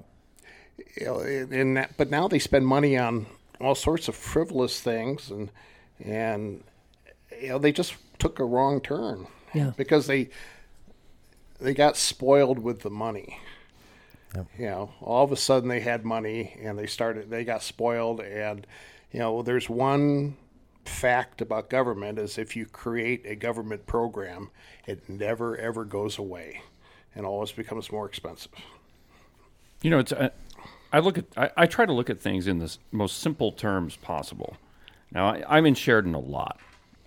you 0.97 1.07
know, 1.07 1.21
and 1.21 1.77
that, 1.77 1.97
but 1.97 2.11
now 2.11 2.29
they 2.29 2.39
spend 2.39 2.67
money 2.67 2.97
on 2.97 3.27
all 3.61 3.75
sorts 3.75 4.09
of 4.09 4.15
frivolous 4.15 4.81
things 4.81 5.31
and 5.31 5.51
and 6.05 6.63
you 7.41 7.49
know 7.49 7.59
they 7.59 7.73
just 7.73 7.95
took 8.19 8.39
a 8.39 8.45
wrong 8.45 8.81
turn. 8.81 9.27
Yeah. 9.55 9.73
because 9.77 10.07
they 10.07 10.29
they 11.61 11.75
got 11.75 11.97
spoiled 11.97 12.59
with 12.59 12.81
the 12.81 12.91
money. 12.91 13.41
You 14.59 14.67
know 14.67 14.93
all 15.01 15.25
of 15.25 15.33
a 15.33 15.37
sudden 15.37 15.69
they 15.69 15.81
had 15.81 16.05
money 16.05 16.57
and 16.63 16.79
they 16.79 16.87
started 16.87 17.31
they 17.31 17.45
got 17.45 17.63
spoiled. 17.63 18.21
And 18.21 18.67
you 19.13 19.21
know 19.21 19.43
there's 19.43 19.69
one 19.69 20.37
fact 20.85 21.41
about 21.41 21.69
government 21.69 22.19
is 22.19 22.39
if 22.39 22.57
you 22.57 22.65
create 22.65 23.23
a 23.27 23.35
government 23.35 23.85
program 23.87 24.51
it 24.87 25.07
never 25.07 25.55
ever 25.59 25.85
goes 25.85 26.17
away 26.17 26.63
and 27.15 27.27
always 27.27 27.53
becomes 27.53 27.91
more 27.91 28.07
expensive. 28.07 28.53
You 29.83 29.91
know, 29.91 29.99
it's 29.99 30.13
uh, 30.13 30.31
I 30.93 31.01
look 31.01 31.19
at 31.19 31.27
I, 31.37 31.51
I 31.57 31.67
try 31.67 31.87
to 31.87 31.93
look 31.93 32.11
at 32.11 32.21
things 32.21 32.47
in 32.47 32.59
the 32.59 32.77
most 32.93 33.19
simple 33.19 33.53
terms 33.53 33.97
possible. 33.97 34.57
Now 35.13 35.29
I, 35.29 35.45
I'm 35.49 35.67
in 35.67 35.75
Sheridan 35.75 36.15
a 36.15 36.21
lot. 36.21 36.59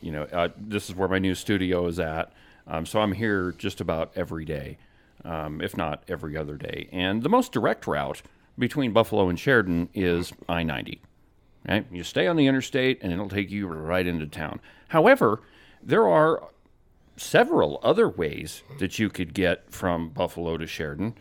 You 0.01 0.11
know, 0.11 0.23
uh, 0.23 0.49
this 0.57 0.89
is 0.89 0.95
where 0.95 1.07
my 1.07 1.19
new 1.19 1.35
studio 1.35 1.85
is 1.85 1.99
at, 1.99 2.33
um, 2.67 2.85
so 2.85 2.99
I'm 2.99 3.11
here 3.11 3.53
just 3.57 3.81
about 3.81 4.11
every 4.15 4.45
day, 4.45 4.77
um, 5.23 5.61
if 5.61 5.77
not 5.77 6.03
every 6.07 6.35
other 6.35 6.57
day. 6.57 6.89
And 6.91 7.21
the 7.21 7.29
most 7.29 7.51
direct 7.51 7.85
route 7.85 8.23
between 8.57 8.93
Buffalo 8.93 9.29
and 9.29 9.39
Sheridan 9.39 9.89
is 9.93 10.33
I-90. 10.49 10.99
Right? 11.67 11.85
You 11.91 12.03
stay 12.03 12.25
on 12.25 12.35
the 12.35 12.47
interstate, 12.47 12.99
and 13.03 13.13
it'll 13.13 13.29
take 13.29 13.51
you 13.51 13.67
right 13.67 14.07
into 14.07 14.25
town. 14.25 14.59
However, 14.87 15.41
there 15.83 16.07
are 16.07 16.49
several 17.15 17.79
other 17.83 18.09
ways 18.09 18.63
that 18.79 18.97
you 18.97 19.09
could 19.09 19.35
get 19.35 19.71
from 19.71 20.09
Buffalo 20.09 20.57
to 20.57 20.65
Sheridan 20.65 21.13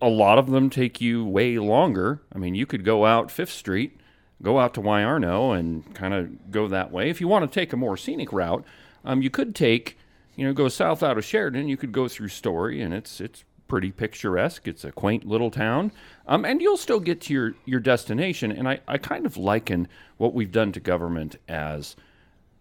a 0.00 0.08
lot 0.08 0.38
of 0.38 0.50
them 0.50 0.70
take 0.70 1.00
you 1.00 1.24
way 1.24 1.58
longer. 1.58 2.20
I 2.34 2.38
mean, 2.38 2.54
you 2.54 2.66
could 2.66 2.84
go 2.84 3.04
out 3.04 3.30
Fifth 3.30 3.52
Street, 3.52 3.98
go 4.42 4.58
out 4.58 4.74
to 4.74 4.80
Wyarno, 4.80 5.58
and 5.58 5.94
kind 5.94 6.14
of 6.14 6.50
go 6.50 6.68
that 6.68 6.90
way. 6.90 7.10
If 7.10 7.20
you 7.20 7.28
want 7.28 7.50
to 7.50 7.60
take 7.60 7.72
a 7.72 7.76
more 7.76 7.96
scenic 7.96 8.32
route, 8.32 8.64
um, 9.04 9.22
you 9.22 9.30
could 9.30 9.54
take, 9.54 9.98
you 10.36 10.46
know, 10.46 10.52
go 10.52 10.68
south 10.68 11.02
out 11.02 11.18
of 11.18 11.24
Sheridan. 11.24 11.68
You 11.68 11.76
could 11.76 11.92
go 11.92 12.08
through 12.08 12.28
Story, 12.28 12.80
and 12.80 12.92
it's 12.92 13.20
it's 13.20 13.44
pretty 13.66 13.92
picturesque. 13.92 14.66
It's 14.66 14.84
a 14.84 14.92
quaint 14.92 15.26
little 15.26 15.50
town, 15.50 15.92
um, 16.26 16.44
and 16.44 16.60
you'll 16.60 16.76
still 16.76 17.00
get 17.00 17.20
to 17.22 17.34
your 17.34 17.54
your 17.64 17.80
destination. 17.80 18.50
And 18.52 18.68
I 18.68 18.80
I 18.88 18.98
kind 18.98 19.26
of 19.26 19.36
liken 19.36 19.88
what 20.16 20.34
we've 20.34 20.52
done 20.52 20.72
to 20.72 20.80
government 20.80 21.36
as 21.48 21.96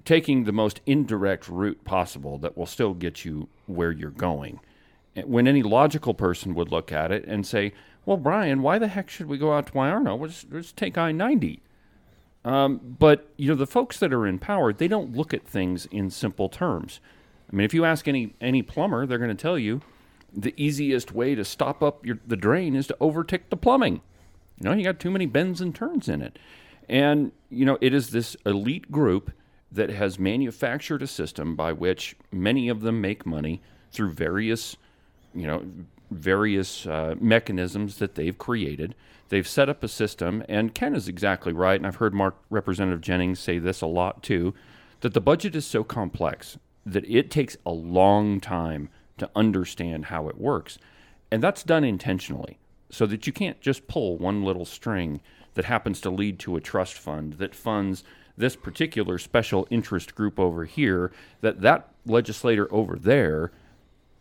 taking 0.07 0.45
the 0.45 0.53
most 0.53 0.79
indirect 0.85 1.49
route 1.49 1.83
possible 1.83 2.37
that 2.37 2.57
will 2.57 2.65
still 2.65 2.93
get 2.93 3.25
you 3.25 3.49
where 3.65 3.91
you're 3.91 4.09
going. 4.09 4.57
When 5.25 5.47
any 5.47 5.63
logical 5.63 6.13
person 6.13 6.53
would 6.55 6.71
look 6.71 6.91
at 6.91 7.11
it 7.11 7.25
and 7.25 7.45
say, 7.45 7.73
"Well, 8.05 8.17
Brian, 8.17 8.61
why 8.61 8.77
the 8.79 8.87
heck 8.87 9.09
should 9.09 9.27
we 9.27 9.37
go 9.37 9.53
out 9.53 9.67
to 9.67 9.73
Wyarno? 9.73 10.27
Just, 10.27 10.51
let's 10.51 10.71
take 10.71 10.97
I-90." 10.97 11.59
Um, 12.45 12.95
but 12.99 13.29
you 13.37 13.49
know, 13.49 13.55
the 13.55 13.67
folks 13.67 13.99
that 13.99 14.13
are 14.13 14.27
in 14.27 14.39
power, 14.39 14.71
they 14.71 14.87
don't 14.87 15.15
look 15.15 15.33
at 15.33 15.45
things 15.45 15.85
in 15.87 16.09
simple 16.09 16.49
terms. 16.49 16.99
I 17.51 17.55
mean, 17.55 17.65
if 17.65 17.73
you 17.73 17.83
ask 17.85 18.07
any 18.07 18.33
any 18.39 18.61
plumber, 18.61 19.05
they're 19.05 19.17
going 19.17 19.29
to 19.29 19.35
tell 19.35 19.57
you 19.57 19.81
the 20.33 20.53
easiest 20.57 21.11
way 21.11 21.35
to 21.35 21.43
stop 21.43 21.81
up 21.81 22.05
your, 22.05 22.19
the 22.25 22.35
drain 22.35 22.75
is 22.75 22.87
to 22.87 22.97
overtake 22.99 23.49
the 23.49 23.57
plumbing. 23.57 24.01
You 24.59 24.69
know, 24.69 24.73
you 24.73 24.83
got 24.83 24.99
too 24.99 25.11
many 25.11 25.25
bends 25.25 25.61
and 25.61 25.73
turns 25.73 26.09
in 26.09 26.21
it. 26.21 26.37
And, 26.89 27.31
you 27.49 27.65
know, 27.65 27.77
it 27.81 27.93
is 27.93 28.09
this 28.09 28.35
elite 28.45 28.91
group 28.91 29.31
that 29.71 29.89
has 29.89 30.17
manufactured 30.17 31.01
a 31.01 31.07
system 31.07 31.55
by 31.55 31.73
which 31.73 32.15
many 32.31 32.69
of 32.69 32.81
them 32.81 33.01
make 33.01 33.25
money 33.25 33.61
through 33.91 34.11
various, 34.11 34.77
you 35.37 35.47
know, 35.47 35.63
various 36.11 36.85
uh, 36.85 37.15
mechanisms 37.19 37.97
that 37.97 38.15
they've 38.15 38.37
created. 38.37 38.95
They've 39.29 39.47
set 39.47 39.69
up 39.69 39.83
a 39.83 39.87
system, 39.87 40.43
and 40.47 40.73
Ken 40.73 40.95
is 40.95 41.07
exactly 41.07 41.53
right. 41.53 41.75
And 41.75 41.85
I've 41.85 41.97
heard 41.97 42.13
Mark 42.13 42.35
Representative 42.49 43.01
Jennings 43.01 43.39
say 43.39 43.59
this 43.59 43.81
a 43.81 43.87
lot 43.87 44.23
too 44.23 44.53
that 45.01 45.13
the 45.13 45.21
budget 45.21 45.55
is 45.55 45.65
so 45.65 45.83
complex 45.83 46.57
that 46.85 47.07
it 47.07 47.29
takes 47.29 47.55
a 47.65 47.71
long 47.71 48.39
time 48.39 48.89
to 49.17 49.29
understand 49.35 50.05
how 50.05 50.27
it 50.27 50.37
works. 50.37 50.79
And 51.29 51.43
that's 51.43 51.63
done 51.63 51.83
intentionally 51.83 52.57
so 52.89 53.05
that 53.05 53.27
you 53.27 53.33
can't 53.33 53.59
just 53.61 53.87
pull 53.87 54.17
one 54.17 54.43
little 54.43 54.65
string 54.65 55.19
that 55.53 55.65
happens 55.65 55.99
to 56.01 56.09
lead 56.09 56.39
to 56.39 56.55
a 56.55 56.61
trust 56.61 56.93
fund 56.93 57.33
that 57.33 57.53
funds 57.53 58.03
this 58.37 58.55
particular 58.55 59.17
special 59.17 59.67
interest 59.69 60.15
group 60.15 60.39
over 60.39 60.65
here 60.65 61.11
that 61.41 61.61
that 61.61 61.89
legislator 62.05 62.71
over 62.73 62.95
there 62.95 63.51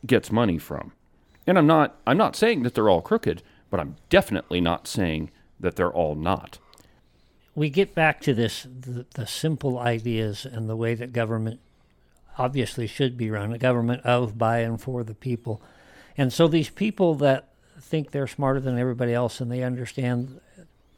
gets 0.05 0.33
money 0.33 0.59
from. 0.59 0.93
And 1.47 1.59
I'm 1.59 1.67
not 1.67 1.97
I'm 2.07 2.17
not 2.17 2.37
saying 2.37 2.63
that 2.63 2.75
they're 2.75 2.89
all 2.89 3.03
crooked, 3.03 3.43
but 3.71 3.81
I'm 3.81 3.97
definitely 4.11 4.61
not 4.61 4.87
saying 4.87 5.31
that 5.61 5.77
they're 5.77 5.93
all 5.93 6.15
not. 6.15 6.59
we 7.55 7.71
get 7.71 7.95
back 7.95 8.21
to 8.21 8.35
this 8.35 8.67
the, 8.81 9.07
the 9.15 9.27
simple 9.27 9.79
ideas 9.79 10.45
and 10.45 10.69
the 10.69 10.77
way 10.77 10.95
that 10.95 11.13
government 11.13 11.61
obviously 12.39 12.87
should 12.87 13.17
be 13.17 13.31
run 13.31 13.53
a 13.53 13.59
government 13.59 14.03
of 14.05 14.37
by 14.37 14.59
and 14.59 14.81
for 14.81 15.03
the 15.03 15.15
people. 15.15 15.63
And 16.19 16.33
so 16.33 16.47
these 16.49 16.69
people 16.71 17.15
that 17.17 17.49
think 17.81 18.11
they're 18.11 18.27
smarter 18.27 18.61
than 18.61 18.79
everybody 18.79 19.15
else 19.15 19.41
and 19.41 19.51
they 19.51 19.63
understand 19.63 20.41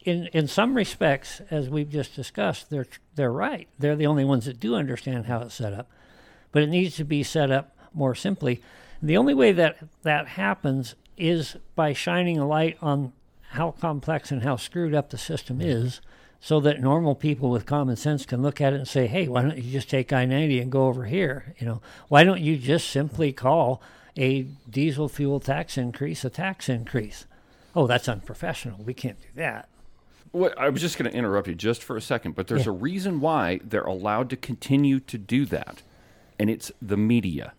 in 0.01 0.27
in 0.27 0.47
some 0.47 0.75
respects 0.75 1.41
as 1.51 1.69
we've 1.69 1.89
just 1.89 2.15
discussed 2.15 2.69
they're 2.69 2.87
they're 3.15 3.31
right. 3.31 3.67
They're 3.77 3.95
the 3.95 4.07
only 4.07 4.25
ones 4.25 4.45
that 4.45 4.59
do 4.59 4.75
understand 4.75 5.25
how 5.25 5.39
it's 5.41 5.55
set 5.55 5.73
up. 5.73 5.89
But 6.51 6.63
it 6.63 6.69
needs 6.69 6.95
to 6.97 7.03
be 7.05 7.23
set 7.23 7.51
up 7.51 7.77
more 7.93 8.15
simply 8.15 8.61
the 9.01 9.17
only 9.17 9.33
way 9.33 9.51
that 9.51 9.77
that 10.03 10.27
happens 10.29 10.95
is 11.17 11.57
by 11.75 11.93
shining 11.93 12.37
a 12.37 12.47
light 12.47 12.77
on 12.81 13.13
how 13.51 13.71
complex 13.71 14.31
and 14.31 14.43
how 14.43 14.55
screwed 14.55 14.93
up 14.93 15.09
the 15.09 15.17
system 15.17 15.59
is 15.59 16.01
so 16.39 16.59
that 16.61 16.79
normal 16.79 17.15
people 17.15 17.49
with 17.49 17.65
common 17.65 17.95
sense 17.95 18.25
can 18.25 18.41
look 18.41 18.61
at 18.61 18.71
it 18.73 18.77
and 18.77 18.87
say, 18.87 19.07
hey, 19.07 19.27
why 19.27 19.41
don't 19.41 19.57
you 19.57 19.71
just 19.71 19.89
take 19.89 20.13
I 20.13 20.23
90 20.25 20.59
and 20.61 20.71
go 20.71 20.87
over 20.87 21.05
here? 21.05 21.53
You 21.57 21.65
know, 21.67 21.81
why 22.07 22.23
don't 22.23 22.41
you 22.41 22.57
just 22.57 22.89
simply 22.89 23.33
call 23.33 23.81
a 24.17 24.43
diesel 24.69 25.09
fuel 25.09 25.39
tax 25.39 25.77
increase 25.77 26.23
a 26.23 26.29
tax 26.29 26.69
increase? 26.69 27.25
Oh, 27.75 27.87
that's 27.87 28.07
unprofessional. 28.07 28.81
We 28.83 28.93
can't 28.93 29.19
do 29.19 29.27
that. 29.35 29.67
Well, 30.31 30.53
I 30.57 30.69
was 30.69 30.81
just 30.81 30.97
going 30.97 31.11
to 31.11 31.17
interrupt 31.17 31.47
you 31.47 31.55
just 31.55 31.83
for 31.83 31.97
a 31.97 32.01
second, 32.01 32.35
but 32.35 32.47
there's 32.47 32.65
Yeah. 32.65 32.71
a 32.71 32.75
reason 32.75 33.19
why 33.19 33.59
they're 33.63 33.81
allowed 33.83 34.29
to 34.29 34.37
continue 34.37 34.99
to 35.01 35.17
do 35.17 35.45
that, 35.47 35.81
and 36.37 36.49
it's 36.49 36.71
the 36.81 36.97
media. 36.97 37.53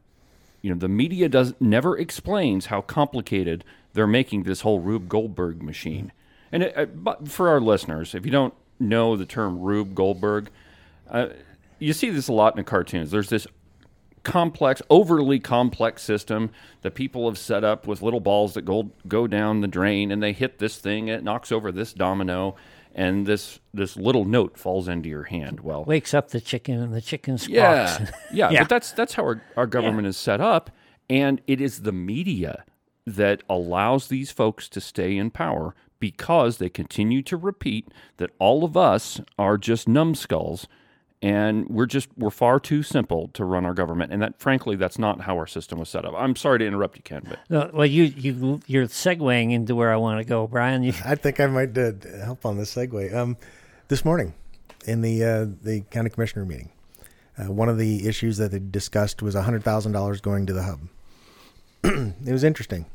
You 0.63 0.71
know, 0.71 0.79
the 0.79 0.89
media 0.89 1.29
does 1.29 1.55
never 1.61 1.97
explains 1.97 2.67
how 2.67 2.83
complicated 2.83 3.65
they're 3.93 4.07
making 4.07 4.43
this 4.43 4.61
whole 4.61 4.81
Rube 4.81 5.09
Goldberg 5.09 5.63
machine. 5.63 6.13
And 6.53 6.65
it, 6.65 6.77
uh, 6.77 6.87
but 6.87 7.29
for 7.29 7.49
our 7.49 7.61
listeners, 7.61 8.15
if 8.15 8.25
you 8.25 8.33
don't 8.33 8.55
know 8.79 9.17
the 9.17 9.27
term 9.27 9.61
Rube 9.61 9.95
Goldberg, 9.95 10.51
uh, 11.09 11.29
you 11.79 11.93
see 11.93 12.11
this 12.11 12.29
a 12.29 12.33
lot 12.33 12.55
in 12.55 12.59
the 12.59 12.65
cartoons. 12.65 13.11
There's 13.11 13.31
this 13.31 13.47
complex, 14.23 14.83
overly 14.91 15.39
complex 15.39 16.03
system 16.03 16.51
that 16.83 16.95
people 16.95 17.29
have 17.29 17.39
set 17.39 17.65
up 17.65 17.87
with 17.87 18.03
little 18.03 18.21
balls 18.21 18.55
that 18.55 18.63
go 18.63 18.91
go 19.09 19.27
down 19.27 19.61
the 19.61 19.69
drain, 19.69 20.11
and 20.11 20.23
they 20.23 20.33
hit 20.33 20.59
this 20.59 20.77
thing, 20.77 21.09
it 21.09 21.25
knocks 21.25 21.51
over 21.51 21.73
this 21.73 21.93
domino, 21.93 22.55
and 22.95 23.27
this 23.27 23.61
this 23.73 23.97
little 23.97 24.25
note 24.25 24.57
falls 24.59 24.89
into 24.89 25.09
your 25.09 25.25
hand. 25.25 25.61
Well, 25.61 25.85
Wakes 25.85 26.15
up 26.15 26.31
the 26.31 26.41
chicken 26.41 26.81
and 26.81 26.93
the 26.93 27.01
chicken 27.01 27.39
squawks. 27.39 27.51
yeah, 27.53 28.07
yeah, 28.33 28.51
Yeah. 28.53 28.61
but 28.63 28.69
that's 28.69 28.93
that's 28.93 29.15
how 29.15 29.23
our, 29.25 29.43
our 29.57 29.67
government 29.67 30.07
is 30.07 30.17
set 30.17 30.41
up, 30.41 30.71
and 31.09 31.41
it 31.47 31.61
is 31.61 31.83
the 31.83 31.93
media 31.93 32.65
that 33.07 33.43
allows 33.49 34.09
these 34.09 34.31
folks 34.31 34.69
to 34.69 34.81
stay 34.81 35.17
in 35.17 35.31
power 35.31 35.75
because 35.99 36.59
they 36.59 36.69
continue 36.69 37.23
to 37.23 37.37
repeat 37.37 37.89
that 38.19 38.31
all 38.39 38.65
of 38.65 38.77
us 38.77 39.21
are 39.39 39.59
just 39.59 39.89
numbskulls 39.89 40.67
and 41.23 41.69
we're 41.69 41.87
just 41.87 42.09
we're 42.17 42.31
far 42.31 42.59
too 42.59 42.83
simple 42.83 43.29
to 43.35 43.45
run 43.45 43.67
our 43.67 43.75
government 43.75 44.11
and 44.13 44.23
that 44.23 44.39
frankly 44.39 44.75
that's 44.75 44.99
not 44.99 45.21
how 45.23 45.37
our 45.37 45.47
system 45.47 45.79
was 45.79 45.89
set 45.89 46.05
up 46.05 46.15
i'm 46.17 46.35
sorry 46.35 46.59
to 46.59 46.67
interrupt 46.67 46.97
you 46.97 47.03
ken 47.03 47.23
but 47.29 47.39
No, 47.51 47.71
well, 47.75 47.87
you 47.87 48.05
you 48.05 48.61
you're 48.67 48.87
segueing 48.87 49.53
into 49.53 49.75
where 49.75 49.93
I 49.93 49.97
want 49.97 50.19
to 50.21 50.25
go, 50.25 50.47
Brian. 50.47 50.83
You, 50.83 50.95
I 51.05 51.15
think 51.17 51.39
I 51.41 51.47
might 51.47 51.77
uh, 51.77 51.93
help 52.25 52.47
on 52.47 52.57
this 52.57 52.75
segue. 52.75 53.15
Um, 53.15 53.37
this 53.89 54.05
morning, 54.05 54.35
in 54.87 55.03
the 55.03 55.23
uh, 55.25 55.47
the 55.63 55.83
county 55.91 56.09
commissioner 56.11 56.45
meeting, 56.47 56.71
uh, 57.37 57.53
one 57.53 57.69
of 57.69 57.77
the 57.77 58.07
issues 58.09 58.39
that 58.39 58.51
they 58.53 58.59
discussed 58.59 59.21
was 59.21 59.35
hundred 59.35 59.63
thousand 59.65 59.93
dollars 59.93 60.21
going 60.21 60.47
to 60.47 60.53
the 60.55 60.63
hub. 60.63 60.81
it 61.85 62.33
was 62.33 62.45
interesting. 62.45 62.87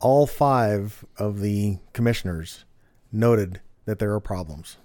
All 0.00 0.26
five 0.26 1.04
of 1.18 1.40
the 1.40 1.78
commissioners 1.92 2.64
noted 3.12 3.60
that 3.84 3.98
there 3.98 4.12
are 4.14 4.20
problems, 4.20 4.76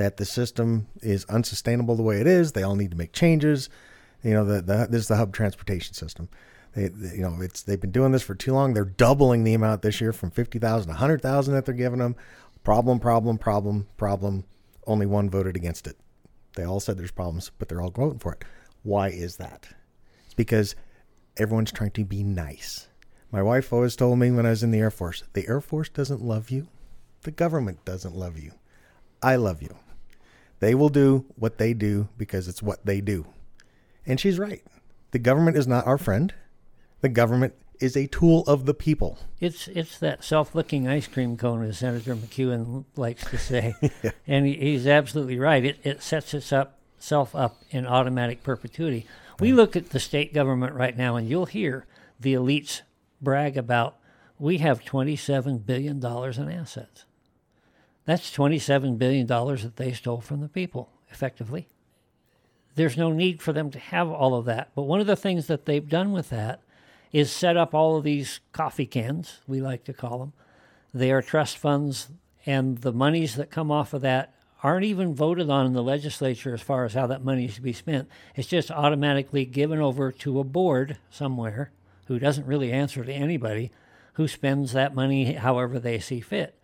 that 0.00 0.16
the 0.16 0.24
system 0.24 0.86
is 1.02 1.26
unsustainable 1.26 1.94
the 1.94 2.02
way 2.02 2.22
it 2.22 2.26
is. 2.26 2.52
They 2.52 2.62
all 2.62 2.74
need 2.74 2.90
to 2.92 2.96
make 2.96 3.12
changes. 3.12 3.68
You 4.24 4.32
know, 4.32 4.46
the, 4.46 4.62
the 4.62 4.86
this 4.88 5.02
is 5.02 5.08
the 5.08 5.16
hub 5.16 5.34
transportation 5.34 5.92
system. 5.92 6.30
They, 6.74 6.88
they, 6.88 7.16
you 7.16 7.20
know, 7.20 7.36
it's 7.42 7.62
they've 7.62 7.80
been 7.80 7.90
doing 7.90 8.10
this 8.12 8.22
for 8.22 8.34
too 8.34 8.54
long. 8.54 8.72
They're 8.72 8.86
doubling 8.86 9.44
the 9.44 9.52
amount 9.52 9.82
this 9.82 10.00
year 10.00 10.14
from 10.14 10.30
fifty 10.30 10.58
thousand 10.58 10.90
to 10.90 10.96
hundred 10.96 11.20
thousand 11.20 11.52
that 11.52 11.66
they're 11.66 11.74
giving 11.74 11.98
them. 11.98 12.16
Problem, 12.64 12.98
problem, 12.98 13.36
problem, 13.36 13.88
problem. 13.98 14.44
Only 14.86 15.04
one 15.04 15.28
voted 15.28 15.54
against 15.54 15.86
it. 15.86 15.98
They 16.56 16.64
all 16.64 16.80
said 16.80 16.96
there's 16.96 17.10
problems, 17.10 17.50
but 17.58 17.68
they're 17.68 17.82
all 17.82 17.90
voting 17.90 18.20
for 18.20 18.32
it. 18.32 18.44
Why 18.82 19.08
is 19.08 19.36
that? 19.36 19.68
It's 20.24 20.34
because 20.34 20.74
everyone's 21.36 21.72
trying 21.72 21.90
to 21.90 22.04
be 22.06 22.22
nice. 22.22 22.88
My 23.30 23.42
wife 23.42 23.70
always 23.70 23.96
told 23.96 24.18
me 24.18 24.30
when 24.30 24.46
I 24.46 24.50
was 24.50 24.62
in 24.62 24.70
the 24.70 24.78
Air 24.78 24.90
Force 24.90 25.24
the 25.34 25.46
Air 25.46 25.60
Force 25.60 25.90
doesn't 25.90 26.22
love 26.22 26.48
you, 26.48 26.68
the 27.22 27.30
government 27.30 27.84
doesn't 27.84 28.16
love 28.16 28.38
you. 28.38 28.52
I 29.22 29.36
love 29.36 29.60
you. 29.60 29.76
They 30.60 30.74
will 30.74 30.90
do 30.90 31.24
what 31.34 31.58
they 31.58 31.74
do 31.74 32.08
because 32.16 32.46
it's 32.46 32.62
what 32.62 32.84
they 32.86 33.00
do. 33.00 33.26
And 34.06 34.20
she's 34.20 34.38
right. 34.38 34.62
The 35.10 35.18
government 35.18 35.56
is 35.56 35.66
not 35.66 35.86
our 35.86 35.98
friend. 35.98 36.32
The 37.00 37.08
government 37.08 37.54
is 37.80 37.96
a 37.96 38.06
tool 38.06 38.44
of 38.46 38.66
the 38.66 38.74
people. 38.74 39.18
It's 39.40 39.66
it's 39.68 39.98
that 39.98 40.22
self-licking 40.22 40.86
ice 40.86 41.06
cream 41.06 41.36
cone, 41.36 41.64
as 41.64 41.78
Senator 41.78 42.14
McEwen 42.14 42.84
likes 42.94 43.28
to 43.30 43.38
say, 43.38 43.74
and 44.26 44.46
he, 44.46 44.54
he's 44.54 44.86
absolutely 44.86 45.38
right. 45.38 45.64
It 45.64 45.78
it 45.82 46.02
sets 46.02 46.34
itself 46.34 47.34
up 47.34 47.62
in 47.70 47.86
automatic 47.86 48.42
perpetuity. 48.42 49.06
We 49.40 49.54
look 49.54 49.74
at 49.74 49.90
the 49.90 50.00
state 50.00 50.34
government 50.34 50.74
right 50.74 50.96
now, 50.96 51.16
and 51.16 51.26
you'll 51.26 51.46
hear 51.46 51.86
the 52.20 52.34
elites 52.34 52.82
brag 53.22 53.56
about 53.56 53.96
we 54.38 54.58
have 54.58 54.84
twenty-seven 54.84 55.58
billion 55.58 56.00
dollars 56.00 56.36
in 56.36 56.50
assets. 56.50 57.06
That's 58.10 58.32
twenty-seven 58.32 58.96
billion 58.96 59.28
dollars 59.28 59.62
that 59.62 59.76
they 59.76 59.92
stole 59.92 60.20
from 60.20 60.40
the 60.40 60.48
people, 60.48 60.90
effectively. 61.12 61.68
There's 62.74 62.96
no 62.96 63.12
need 63.12 63.40
for 63.40 63.52
them 63.52 63.70
to 63.70 63.78
have 63.78 64.08
all 64.08 64.34
of 64.34 64.46
that. 64.46 64.70
But 64.74 64.82
one 64.82 64.98
of 64.98 65.06
the 65.06 65.14
things 65.14 65.46
that 65.46 65.64
they've 65.64 65.88
done 65.88 66.10
with 66.10 66.30
that 66.30 66.60
is 67.12 67.30
set 67.30 67.56
up 67.56 67.72
all 67.72 67.96
of 67.96 68.02
these 68.02 68.40
coffee 68.50 68.84
cans, 68.84 69.38
we 69.46 69.60
like 69.60 69.84
to 69.84 69.92
call 69.92 70.18
them. 70.18 70.32
They 70.92 71.12
are 71.12 71.22
trust 71.22 71.56
funds, 71.56 72.08
and 72.44 72.78
the 72.78 72.92
monies 72.92 73.36
that 73.36 73.48
come 73.48 73.70
off 73.70 73.94
of 73.94 74.00
that 74.00 74.34
aren't 74.60 74.86
even 74.86 75.14
voted 75.14 75.48
on 75.48 75.66
in 75.66 75.72
the 75.72 75.80
legislature 75.80 76.52
as 76.52 76.60
far 76.60 76.84
as 76.84 76.94
how 76.94 77.06
that 77.06 77.24
money 77.24 77.44
is 77.44 77.54
to 77.54 77.62
be 77.62 77.72
spent. 77.72 78.08
It's 78.34 78.48
just 78.48 78.72
automatically 78.72 79.44
given 79.44 79.78
over 79.78 80.10
to 80.10 80.40
a 80.40 80.44
board 80.44 80.98
somewhere 81.10 81.70
who 82.06 82.18
doesn't 82.18 82.48
really 82.48 82.72
answer 82.72 83.04
to 83.04 83.12
anybody 83.12 83.70
who 84.14 84.26
spends 84.26 84.72
that 84.72 84.96
money 84.96 85.34
however 85.34 85.78
they 85.78 86.00
see 86.00 86.18
fit. 86.18 86.58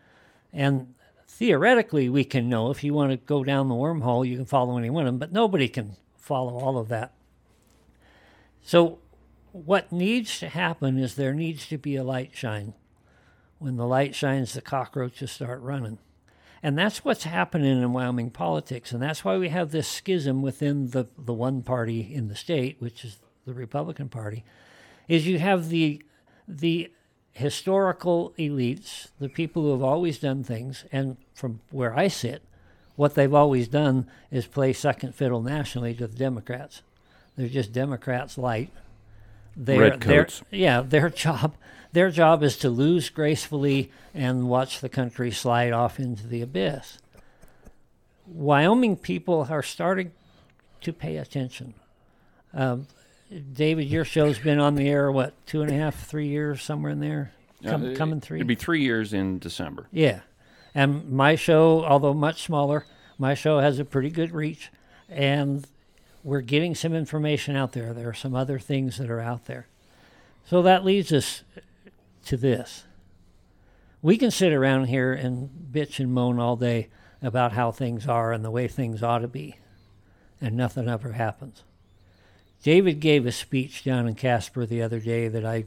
And 0.53 0.95
theoretically, 1.29 2.09
we 2.09 2.25
can 2.25 2.49
know 2.49 2.71
if 2.71 2.83
you 2.83 2.95
want 2.95 3.11
to 3.11 3.17
go 3.17 3.45
down 3.45 3.69
the 3.69 3.75
wormhole, 3.75 4.27
you 4.27 4.37
can 4.37 4.47
follow 4.47 4.79
any 4.79 4.91
one 4.91 5.07
of 5.07 5.13
them, 5.13 5.19
but 5.19 5.33
nobody 5.33 5.69
can 5.69 5.97
follow 6.17 6.59
all 6.59 6.79
of 6.79 6.89
that. 6.89 7.13
So 8.63 8.99
what 9.53 9.93
needs 9.93 10.39
to 10.41 10.49
happen 10.49 10.99
is 10.99 11.15
there 11.15 11.35
needs 11.35 11.67
to 11.69 11.79
be 11.79 11.97
a 11.97 12.05
light 12.05 12.31
shine. 12.35 12.75
When 13.59 13.77
the 13.77 13.87
light 13.87 14.15
shines, 14.15 14.53
the 14.53 14.61
cockroaches 14.61 15.31
start 15.31 15.61
running. 15.63 15.99
And 16.63 16.77
that's 16.77 17.05
what's 17.05 17.25
happening 17.25 17.81
in 17.81 17.93
Wyoming 17.93 18.31
politics. 18.31 18.93
And 18.93 19.03
that's 19.03 19.25
why 19.25 19.37
we 19.37 19.51
have 19.51 19.71
this 19.71 19.89
schism 19.89 20.43
within 20.43 20.91
the, 20.91 21.07
the 21.17 21.33
one 21.33 21.63
party 21.63 22.01
in 22.13 22.29
the 22.29 22.35
state, 22.35 22.77
which 22.81 23.05
is 23.05 23.19
the 23.47 23.55
Republican 23.55 24.09
Party, 24.09 24.45
is 25.09 25.27
you 25.27 25.39
have 25.39 25.69
the 25.69 26.03
the 26.49 26.93
historical 27.37 28.33
elites, 28.39 29.09
the 29.21 29.29
people 29.29 29.63
who 29.63 29.73
have 29.73 29.83
always 29.83 30.19
done 30.19 30.43
things, 30.43 30.87
and 30.91 31.19
from 31.35 31.61
where 31.71 31.95
I 31.95 32.09
sit, 32.09 32.41
what 32.95 33.15
they've 33.15 33.35
always 33.35 33.69
done 33.69 34.07
is 34.31 34.47
play 34.47 34.73
second 34.73 35.15
fiddle 35.15 35.43
nationally 35.43 35.93
to 35.97 36.07
the 36.07 36.17
Democrats. 36.17 36.81
They're 37.37 37.49
just 37.49 37.73
Democrats 37.73 38.39
light 38.39 38.71
their, 39.55 39.81
Red 39.81 40.01
coats. 40.01 40.43
Their, 40.51 40.61
yeah, 40.61 40.81
their 40.81 41.11
job 41.25 41.55
their 41.93 42.11
job 42.11 42.43
is 42.43 42.57
to 42.59 42.71
lose 42.71 43.11
gracefully 43.11 43.91
and 44.15 44.49
watch 44.49 44.81
the 44.81 44.89
country 44.89 45.31
slide 45.31 45.73
off 45.73 46.01
into 46.01 46.27
the 46.27 46.41
abyss. 46.41 46.99
Wyoming 48.27 48.97
people 48.97 49.47
are 49.51 49.63
starting 49.63 50.13
to 50.81 50.93
pay 50.93 51.19
attention. 51.19 51.75
Um, 52.55 52.87
David, 53.53 53.89
your 53.89 54.05
show's 54.05 54.39
been 54.39 54.61
on 54.61 54.75
the 54.77 54.89
air 54.89 55.11
what 55.11 55.35
two 55.47 55.63
and 55.63 55.71
a 55.71 55.75
half, 55.75 56.07
three 56.07 56.29
years, 56.29 56.63
somewhere 56.63 56.93
in 56.93 57.01
there, 57.01 57.33
Com- 57.65 57.93
Uh, 57.93 57.95
coming 57.97 58.21
three. 58.21 58.39
It'd 58.39 58.47
be 58.47 58.55
three 58.55 58.83
years 58.83 59.13
in 59.13 59.39
December. 59.39 59.89
Yeah. 59.91 60.21
And 60.75 61.11
my 61.11 61.35
show, 61.37 61.85
although 61.85 62.15
much 62.15 62.43
smaller, 62.43 62.85
my 63.19 63.35
show 63.35 63.59
has 63.61 63.79
a 63.79 63.85
pretty 63.85 64.11
good 64.11 64.31
reach. 64.33 64.71
And 65.09 65.67
we're 66.23 66.41
getting 66.43 66.75
some 66.75 66.93
information 66.95 67.57
out 67.57 67.73
there. 67.73 67.93
There 67.95 68.09
are 68.09 68.15
some 68.15 68.35
other 68.35 68.59
things 68.59 68.99
that 68.99 69.11
are 69.11 69.21
out 69.21 69.47
there. 69.47 69.67
So 70.45 70.63
that 70.63 70.85
leads 70.85 71.13
us 71.13 71.43
to 72.27 72.37
this. 72.37 72.85
We 74.03 74.17
can 74.19 74.31
sit 74.31 74.53
around 74.53 74.87
here 74.87 75.13
and 75.13 75.49
bitch 75.73 75.99
and 75.99 76.13
moan 76.13 76.39
all 76.39 76.57
day 76.57 76.89
about 77.23 77.53
how 77.53 77.71
things 77.71 78.07
are 78.07 78.33
and 78.33 78.45
the 78.45 78.51
way 78.51 78.69
things 78.69 79.03
ought 79.03 79.21
to 79.21 79.29
be, 79.29 79.57
and 80.41 80.57
nothing 80.57 80.89
ever 80.89 81.13
happens. 81.13 81.65
David 82.67 82.99
gave 82.99 83.27
a 83.27 83.31
speech 83.31 83.85
down 83.85 84.09
in 84.09 84.17
Casper 84.17 84.67
the 84.67 84.83
other 84.83 84.99
day 84.99 85.29
that 85.29 85.45
I 85.45 85.67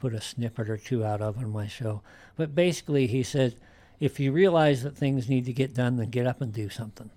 put 0.00 0.14
a 0.14 0.20
snippet 0.20 0.68
or 0.68 0.76
two 0.76 1.04
out 1.04 1.20
of 1.20 1.38
on 1.38 1.52
my 1.52 1.68
show. 1.68 2.02
But 2.34 2.56
basically, 2.56 3.06
he 3.06 3.22
said, 3.22 3.54
if 4.00 4.18
you 4.18 4.32
realize 4.32 4.82
that 4.82 4.96
things 4.96 5.28
need 5.28 5.44
to 5.44 5.52
get 5.52 5.74
done, 5.74 5.96
then 5.96 6.10
get 6.10 6.26
up 6.26 6.40
and 6.40 6.52
do 6.52 6.68
something. 6.68 7.10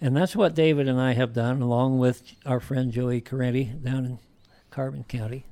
And 0.00 0.16
that's 0.16 0.36
what 0.36 0.54
David 0.54 0.86
and 0.86 1.00
I 1.00 1.14
have 1.14 1.32
done, 1.32 1.60
along 1.60 1.98
with 1.98 2.22
our 2.46 2.60
friend 2.60 2.92
Joey 2.92 3.20
Correnti 3.20 3.82
down 3.82 4.04
in 4.04 4.18
Carbon 4.70 5.02
County. 5.02 5.44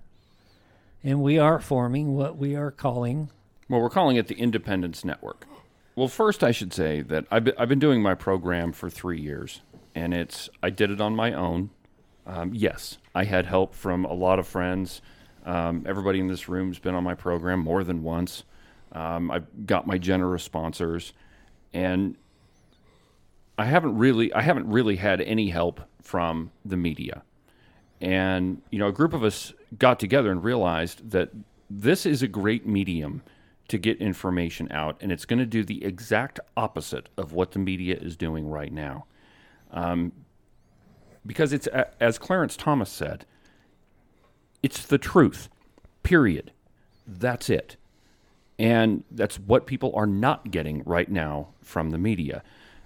And 1.02 1.20
we 1.20 1.36
are 1.36 1.58
forming 1.58 2.14
what 2.14 2.36
we 2.36 2.54
are 2.54 2.70
calling 2.70 3.28
Well, 3.68 3.80
we're 3.80 3.90
calling 3.90 4.14
it 4.14 4.28
the 4.28 4.38
Independence 4.38 5.04
Network. 5.04 5.48
Well, 5.96 6.06
first, 6.06 6.44
I 6.44 6.52
should 6.52 6.72
say 6.72 7.02
that 7.02 7.26
I've 7.32 7.68
been 7.68 7.80
doing 7.80 8.02
my 8.02 8.14
program 8.14 8.70
for 8.70 8.88
three 8.88 9.20
years, 9.20 9.62
and 9.94 10.14
it's 10.14 10.48
I 10.62 10.70
did 10.70 10.90
it 10.90 11.00
on 11.00 11.14
my 11.14 11.32
own. 11.32 11.70
Um, 12.26 12.52
yes, 12.54 12.98
I 13.14 13.24
had 13.24 13.46
help 13.46 13.74
from 13.74 14.04
a 14.04 14.12
lot 14.12 14.38
of 14.38 14.46
friends. 14.46 15.02
Um, 15.44 15.84
everybody 15.88 16.20
in 16.20 16.28
this 16.28 16.48
room's 16.48 16.78
been 16.78 16.94
on 16.94 17.02
my 17.02 17.14
program 17.14 17.60
more 17.60 17.82
than 17.82 18.02
once. 18.02 18.44
Um, 18.92 19.30
I've 19.30 19.66
got 19.66 19.86
my 19.86 19.98
generous 19.98 20.44
sponsors, 20.44 21.12
and 21.72 22.16
I 23.58 23.64
haven't 23.64 23.96
really 23.96 24.32
I 24.32 24.42
haven't 24.42 24.68
really 24.68 24.96
had 24.96 25.20
any 25.20 25.50
help 25.50 25.80
from 26.02 26.52
the 26.64 26.76
media. 26.76 27.22
And 28.00 28.62
you 28.70 28.78
know, 28.78 28.88
a 28.88 28.92
group 28.92 29.14
of 29.14 29.24
us 29.24 29.52
got 29.78 29.98
together 29.98 30.30
and 30.30 30.42
realized 30.42 31.10
that 31.10 31.30
this 31.70 32.04
is 32.04 32.22
a 32.22 32.28
great 32.28 32.66
medium 32.66 33.22
to 33.68 33.78
get 33.78 33.98
information 33.98 34.70
out, 34.70 34.96
and 35.00 35.10
it's 35.10 35.24
going 35.24 35.38
to 35.38 35.46
do 35.46 35.64
the 35.64 35.84
exact 35.84 36.38
opposite 36.56 37.08
of 37.16 37.32
what 37.32 37.52
the 37.52 37.58
media 37.58 37.96
is 37.96 38.16
doing 38.16 38.46
right 38.48 38.72
now. 38.72 39.06
Um, 39.72 40.12
because 41.24 41.52
it's 41.52 41.66
as 42.00 42.18
Clarence 42.18 42.56
Thomas 42.56 42.90
said, 42.90 43.24
it's 44.62 44.84
the 44.84 44.98
truth. 44.98 45.48
Period. 46.02 46.52
That's 47.06 47.48
it. 47.50 47.76
And 48.58 49.04
that's 49.10 49.38
what 49.38 49.66
people 49.66 49.92
are 49.94 50.06
not 50.06 50.50
getting 50.50 50.82
right 50.84 51.10
now 51.10 51.48
from 51.62 51.90
the 51.90 51.98
media. 51.98 52.42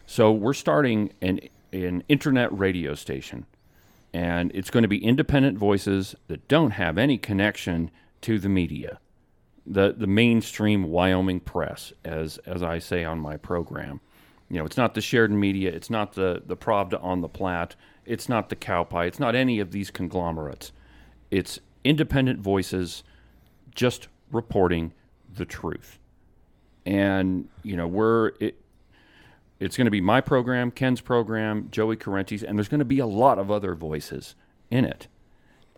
So 0.07 0.33
we're 0.33 0.55
starting 0.55 1.13
an, 1.21 1.41
an 1.73 2.05
internet 2.09 2.57
radio 2.57 2.95
station, 2.95 3.47
and 4.15 4.53
it's 4.55 4.71
going 4.71 4.83
to 4.83 4.89
be 4.89 5.05
independent 5.05 5.59
voices 5.59 6.15
that 6.29 6.47
don't 6.49 6.73
have 6.73 6.97
any 6.97 7.19
connection 7.19 7.91
to 8.23 8.39
the 8.39 8.49
media, 8.49 9.01
the 9.67 9.95
the 9.97 10.07
mainstream 10.07 10.85
Wyoming 10.85 11.41
press, 11.41 11.93
as 12.05 12.39
as 12.39 12.63
I 12.63 12.79
say 12.79 13.05
on 13.05 13.19
my 13.19 13.37
program. 13.37 14.01
You 14.49 14.59
know, 14.59 14.65
it's 14.65 14.77
not 14.77 14.95
the 14.95 15.01
Sheridan 15.01 15.39
Media, 15.41 15.71
it's 15.71 15.91
not 15.91 16.13
the 16.15 16.43
the 16.47 16.57
Pravda 16.57 17.03
on 17.03 17.21
the 17.21 17.29
Platte, 17.29 17.75
it's 18.05 18.29
not 18.29 18.49
the 18.49 18.57
Cowpie, 18.57 19.07
it's 19.07 19.19
not 19.19 19.35
any 19.35 19.59
of 19.59 19.73
these 19.73 19.91
conglomerates. 19.91 20.73
It's 21.31 21.59
independent 21.83 22.41
voices 22.41 23.03
just 23.75 24.09
reporting 24.31 24.93
the 25.35 25.45
truth. 25.45 25.99
And 26.85 27.49
you 27.63 27.77
know, 27.77 27.89
we're 27.89 28.33
it, 28.41 28.61
it's 29.59 29.77
going 29.77 29.87
to 29.87 29.91
be 29.91 30.01
my 30.01 30.21
program, 30.21 30.71
Ken's 30.71 31.01
program, 31.01 31.69
Joey 31.71 31.97
Correnti's, 31.97 32.43
and 32.43 32.59
there's 32.59 32.69
going 32.69 32.79
to 32.81 32.85
be 32.85 32.99
a 32.99 33.07
lot 33.07 33.39
of 33.39 33.51
other 33.51 33.75
voices 33.75 34.35
in 34.71 34.85
it. 34.85 35.09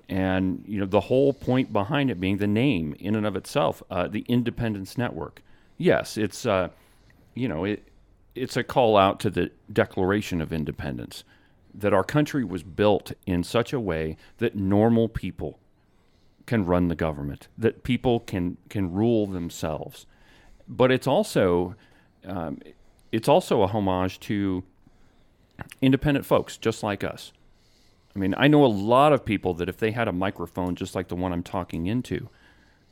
And 0.09 0.65
you 0.67 0.81
know, 0.81 0.87
the 0.87 1.01
whole 1.01 1.33
point 1.33 1.73
behind 1.73 2.11
it 2.11 2.21
being 2.21 2.39
the 2.39 2.47
name 2.47 2.95
in 2.99 3.15
and 3.15 3.27
of 3.27 3.37
itself, 3.37 3.83
uh, 3.91 4.09
the 4.09 4.25
Independence 4.29 4.99
Network. 4.99 5.43
Yes, 5.77 6.17
it's 6.17 6.45
uh, 6.45 6.69
you 7.35 7.47
know, 7.47 7.65
it 7.65 7.87
it's 8.39 8.57
a 8.57 8.65
call 8.65 8.97
out 8.97 9.21
to 9.21 9.31
the 9.31 9.51
Declaration 9.73 10.41
of 10.41 10.53
Independence 10.53 11.25
that 11.75 11.93
our 11.93 12.05
country 12.05 12.45
was 12.45 12.63
built 12.63 13.13
in 13.27 13.45
such 13.45 13.73
a 13.73 13.81
way 13.81 14.17
that 14.39 14.57
normal 14.57 15.09
people 15.09 15.59
can 16.47 16.65
run 16.65 16.89
the 16.89 16.95
government, 16.95 17.49
that 17.57 17.83
people 17.83 18.21
can 18.21 18.57
can 18.69 18.93
rule 18.93 19.27
themselves. 19.27 20.07
But 20.67 20.91
it's 20.91 21.07
also 21.07 21.75
um, 22.25 22.59
it's 23.13 23.29
also 23.29 23.63
a 23.63 23.67
homage 23.67 24.19
to 24.21 24.65
independent 25.83 26.25
folks 26.25 26.57
just 26.57 26.83
like 26.83 27.05
us. 27.05 27.33
I 28.15 28.19
mean, 28.19 28.35
I 28.37 28.49
know 28.49 28.65
a 28.65 28.67
lot 28.67 29.13
of 29.13 29.25
people 29.25 29.55
that 29.55 29.69
if 29.69 29.77
they 29.77 29.93
had 29.93 30.09
a 30.09 30.13
microphone 30.13 30.75
just 30.75 30.95
like 30.95 31.09
the 31.09 31.17
one 31.17 31.33
I'm 31.33 31.43
talking 31.43 31.87
into, 31.87 32.29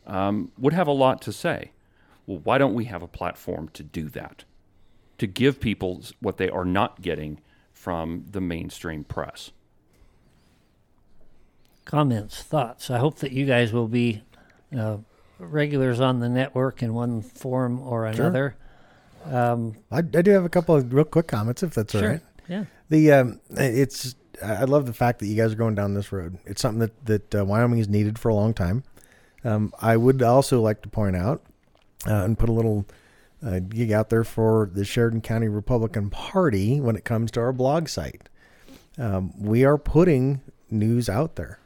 um, 0.06 0.52
would 0.58 0.72
have 0.72 0.86
a 0.86 0.92
lot 0.92 1.20
to 1.22 1.32
say. 1.32 1.72
Well, 2.26 2.40
why 2.44 2.58
don't 2.58 2.74
we 2.74 2.84
have 2.84 3.02
a 3.02 3.08
platform 3.08 3.68
to 3.70 3.82
do 3.82 4.08
that? 4.10 4.44
To 5.18 5.26
give 5.26 5.60
people 5.60 6.02
what 6.20 6.36
they 6.36 6.50
are 6.50 6.64
not 6.64 7.00
getting 7.00 7.40
from 7.72 8.24
the 8.30 8.40
mainstream 8.40 9.04
press. 9.04 9.52
Comments, 11.84 12.42
thoughts. 12.42 12.90
I 12.90 12.98
hope 12.98 13.18
that 13.18 13.32
you 13.32 13.46
guys 13.46 13.72
will 13.72 13.88
be 13.88 14.22
uh, 14.76 14.98
regulars 15.38 16.00
on 16.00 16.20
the 16.20 16.28
network 16.28 16.82
in 16.82 16.94
one 16.94 17.22
form 17.22 17.80
or 17.80 18.06
another. 18.06 18.56
Um, 19.24 19.76
I, 19.90 19.98
I 19.98 20.00
do 20.00 20.30
have 20.32 20.44
a 20.44 20.48
couple 20.48 20.74
of 20.74 20.92
real 20.92 21.04
quick 21.04 21.28
comments, 21.28 21.62
if 21.62 21.74
that's 21.74 21.94
all 21.94 22.00
sure. 22.00 22.10
right. 22.10 22.20
Yeah. 22.48 22.64
The 22.88 23.12
um, 23.12 23.40
it's 23.50 24.14
I 24.42 24.54
I 24.54 24.64
love 24.64 24.86
the 24.86 24.92
fact 24.92 25.18
that 25.20 25.26
you 25.26 25.36
guys 25.36 25.52
are 25.52 25.56
going 25.56 25.74
down 25.74 25.94
this 25.94 26.12
road. 26.12 26.38
It's 26.44 26.60
something 26.60 26.80
that 26.80 27.06
that 27.06 27.34
uh, 27.40 27.44
Wyoming 27.44 27.78
has 27.78 27.88
needed 27.88 28.18
for 28.18 28.28
a 28.28 28.34
long 28.34 28.54
time. 28.54 28.84
Um, 29.44 29.72
I 29.80 29.96
would 29.96 30.22
also 30.22 30.60
like 30.60 30.82
to 30.82 30.88
point 30.88 31.16
out 31.16 31.42
uh, 32.06 32.24
and 32.24 32.38
put 32.38 32.48
a 32.48 32.52
little 32.52 32.84
uh, 33.44 33.58
gig 33.60 33.92
out 33.92 34.10
there 34.10 34.24
for 34.24 34.70
the 34.72 34.84
Sheridan 34.84 35.20
County 35.20 35.48
Republican 35.48 36.10
Party 36.10 36.80
when 36.80 36.96
it 36.96 37.04
comes 37.04 37.30
to 37.32 37.40
our 37.40 37.52
blog 37.52 37.88
site. 37.88 38.28
Um, 38.98 39.32
we 39.38 39.64
are 39.64 39.78
putting 39.78 40.40
news 40.70 41.08
out 41.08 41.36
there. 41.36 41.58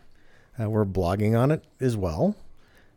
Uh, 0.60 0.68
we're 0.68 0.84
blogging 0.84 1.38
on 1.38 1.50
it 1.50 1.64
as 1.80 1.96
well. 1.96 2.36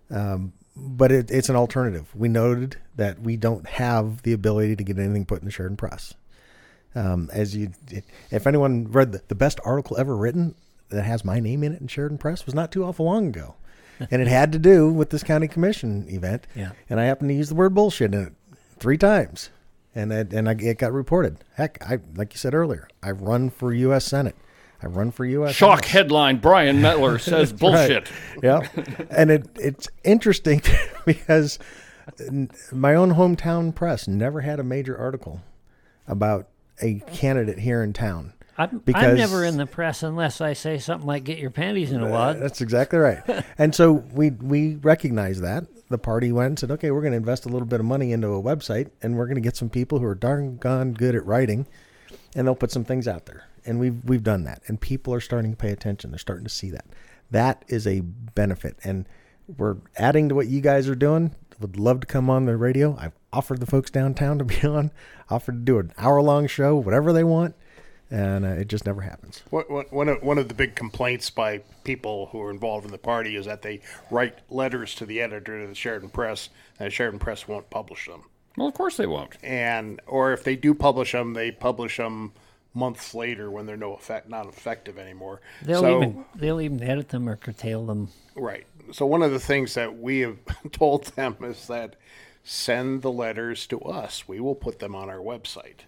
Um, 0.09 0.53
but 0.76 1.11
it, 1.11 1.30
it's 1.30 1.49
an 1.49 1.55
alternative. 1.55 2.09
We 2.15 2.30
noted 2.30 2.78
that 2.95 3.19
we 3.19 3.38
don't 3.38 3.67
have 3.67 4.24
the 4.24 4.34
ability 4.34 4.76
to 4.76 4.84
get 4.84 4.97
anything 4.97 5.26
put 5.26 5.39
in 5.39 5.45
the 5.45 5.51
Sheridan 5.51 5.78
Press. 5.78 6.15
Um, 6.95 7.30
as 7.34 7.55
you, 7.55 7.71
if 8.32 8.45
anyone 8.45 8.91
read 8.91 9.11
the, 9.11 9.21
the 9.28 9.36
best 9.36 9.59
article 9.65 9.97
ever 9.97 10.15
written 10.15 10.55
that 10.89 11.03
has 11.03 11.26
my 11.26 11.39
name 11.39 11.63
in 11.63 11.74
it 11.74 11.82
in 11.82 11.88
Sheridan 11.88 12.17
Press 12.17 12.45
was 12.45 12.53
not 12.53 12.71
too 12.71 12.84
awful 12.84 13.05
long 13.05 13.28
ago, 13.28 13.55
and 14.11 14.21
it 14.21 14.28
had 14.28 14.51
to 14.51 14.59
do 14.59 14.91
with 14.91 15.09
this 15.09 15.24
county 15.24 15.47
commission 15.47 16.07
event. 16.09 16.45
Yeah. 16.55 16.71
And 16.89 16.99
I 16.99 17.05
happened 17.05 17.30
to 17.30 17.36
use 17.36 17.49
the 17.49 17.55
word 17.55 17.74
bullshit 17.74 18.13
in 18.13 18.28
it 18.28 18.34
three 18.84 18.97
times, 18.97 19.49
and 19.95 20.11
it, 20.11 20.34
and 20.34 20.49
I, 20.49 20.51
it 20.59 20.77
got 20.77 20.91
reported. 20.91 21.38
Heck, 21.55 21.81
I 21.89 21.99
like 22.15 22.34
you 22.34 22.38
said 22.38 22.53
earlier, 22.53 22.89
I 23.01 23.11
run 23.11 23.49
for 23.49 23.73
U.S. 23.73 24.03
Senate. 24.03 24.36
I 24.81 24.88
run 24.88 25.11
for 25.11 25.23
U.S. 25.23 25.55
Shock 25.55 25.84
House. 25.86 25.91
headline 25.91 26.38
Brian 26.39 26.81
Miller 26.81 27.17
says 27.31 27.53
bullshit. 27.53 28.11
yeah, 28.43 28.59
and 29.09 29.31
it 29.31 29.47
it's 29.55 29.88
interesting 30.03 30.61
because 31.05 31.57
my 32.73 32.93
own 32.93 33.13
hometown 33.15 33.73
press 33.73 34.05
never 34.05 34.41
had 34.41 34.59
a 34.59 34.63
major 34.63 34.97
article 34.97 35.39
about 36.05 36.49
a 36.81 36.99
candidate 37.13 37.59
here 37.59 37.81
in 37.81 37.93
town. 37.93 38.34
I'm, 38.57 38.69
I'm 38.69 38.77
Because- 38.79 39.17
never 39.17 39.45
in 39.45 39.55
the 39.55 39.65
press 39.65 40.03
unless 40.03 40.41
I 40.41 40.51
say 40.51 40.77
something 40.77 41.07
like 41.07 41.23
"get 41.23 41.39
your 41.39 41.49
panties 41.49 41.93
in 41.93 42.03
a 42.03 42.09
wad." 42.09 42.41
That's 42.41 42.59
exactly 42.59 42.99
right. 42.99 43.23
and 43.57 43.73
so 43.73 43.93
we 43.93 44.31
we 44.31 44.75
recognize 44.75 45.39
that 45.39 45.63
the 45.94 45.98
party 46.00 46.32
went 46.32 46.48
and 46.48 46.60
said, 46.60 46.72
okay, 46.72 46.91
we're 46.91 47.02
going 47.02 47.12
to 47.12 47.18
invest 47.18 47.46
a 47.46 47.50
little 47.50 47.68
bit 47.68 47.80
of 47.80 47.86
money 47.86 48.12
into 48.12 48.28
a 48.28 48.41
website, 48.41 48.89
and 49.02 49.16
we're 49.16 49.28
going 49.28 49.36
to 49.36 49.41
get 49.41 49.56
some 49.56 49.70
people 49.70 50.00
who 50.00 50.06
are 50.06 50.16
darn 50.16 50.58
gone 50.58 50.94
good 50.94 51.16
at 51.16 51.26
writing, 51.26 51.68
and 52.36 52.48
they'll 52.48 52.56
put 52.56 52.72
some 52.72 52.84
things 52.84 53.08
out 53.08 53.28
there. 53.28 53.46
And 53.66 53.80
we've 53.80 54.04
we've 54.04 54.24
done 54.24 54.44
that, 54.44 54.62
and 54.68 54.82
people 54.82 55.14
are 55.14 55.22
starting 55.22 55.52
to 55.52 55.58
pay 55.58 55.72
attention. 55.72 56.12
They're 56.12 56.18
starting 56.18 56.44
to 56.44 56.50
see 56.50 56.72
that. 56.72 56.86
That 57.32 57.64
is 57.68 57.88
a 57.88 58.02
benefit, 58.02 58.78
and 58.84 59.08
we're 59.58 59.78
adding 59.96 60.30
to 60.30 60.36
what 60.36 60.48
you 60.48 60.60
guys 60.60 60.89
are 60.89 60.96
doing. 60.96 61.36
Would 61.60 61.78
love 61.78 62.02
to 62.02 62.08
come 62.08 62.30
on 62.30 62.46
the 62.46 62.58
radio. 62.58 62.98
I've 63.00 63.14
offered 63.32 63.60
the 63.60 63.66
folks 63.66 63.91
downtown 63.91 64.39
to 64.39 64.44
be 64.44 64.62
on. 64.68 64.91
Offered 65.30 65.66
to 65.66 65.72
do 65.72 65.80
an 65.80 65.94
hour 65.98 66.22
long 66.22 66.48
show, 66.48 66.76
whatever 66.76 67.14
they 67.14 67.24
want, 67.24 67.56
and 68.14 68.45
uh, 68.45 68.49
it 68.49 68.68
just 68.68 68.86
never 68.86 69.01
happens. 69.01 69.41
One- 69.49 69.66
one- 69.68 69.86
One 69.89 70.07
of, 70.09 70.22
one 70.22 70.38
of 70.38 70.47
the 70.47 70.53
big 70.53 70.76
complaints 70.76 71.30
by 71.32 71.61
people 71.84 72.28
who 72.28 72.39
are 72.41 72.51
involved 72.51 72.86
in 72.86 72.91
the 72.91 72.97
party 72.99 73.36
is 73.36 73.47
that 73.47 73.64
they 73.64 73.82
write 74.11 74.38
letters 74.49 74.93
to 74.95 75.05
the 75.07 75.20
editor 75.20 75.59
of 75.61 75.70
the 75.70 75.76
Sheridan 75.76 76.09
Press, 76.09 76.49
and 76.80 76.86
the 76.88 76.91
Sheridan 76.91 77.20
Press 77.20 77.47
won't 77.47 77.70
publish 77.72 78.05
them. 78.07 78.26
Well, 78.55 78.68
of 78.68 78.76
course 78.76 78.97
they 78.97 79.07
won't. 79.07 79.36
And 79.43 79.99
or 80.05 80.32
if 80.32 80.43
they 80.43 80.55
do 80.55 80.76
publish 80.76 81.11
them, 81.14 81.34
they 81.34 81.49
publish 81.51 81.97
them 81.97 82.34
months 82.76 83.16
later 83.16 83.49
when 83.49 83.66
they're 83.66 83.76
no 83.78 83.93
effect, 83.95 84.30
not 84.30 84.47
effective 84.47 84.99
anymore. 84.99 85.41
They'll 85.64 85.82
so, 85.82 85.97
even 86.03 86.26
they'll 86.36 86.61
even 86.61 86.84
edit 86.84 87.09
them 87.09 87.28
or 87.28 87.36
curtail 87.36 87.86
them. 87.88 88.09
Right. 88.36 88.68
So 88.91 89.07
one 89.07 89.24
of 89.24 89.32
the 89.32 89.39
things 89.39 89.74
that 89.74 89.97
we 89.97 90.20
have 90.20 90.38
told 90.72 91.05
them 91.16 91.38
is 91.41 91.66
that 91.66 91.95
send 92.43 93.01
the 93.01 93.11
letters 93.11 93.66
to 93.68 93.80
us. 93.82 94.28
We 94.28 94.39
will 94.39 94.55
put 94.55 94.78
them 94.78 94.93
on 94.93 95.09
our 95.09 95.18
website. 95.18 95.80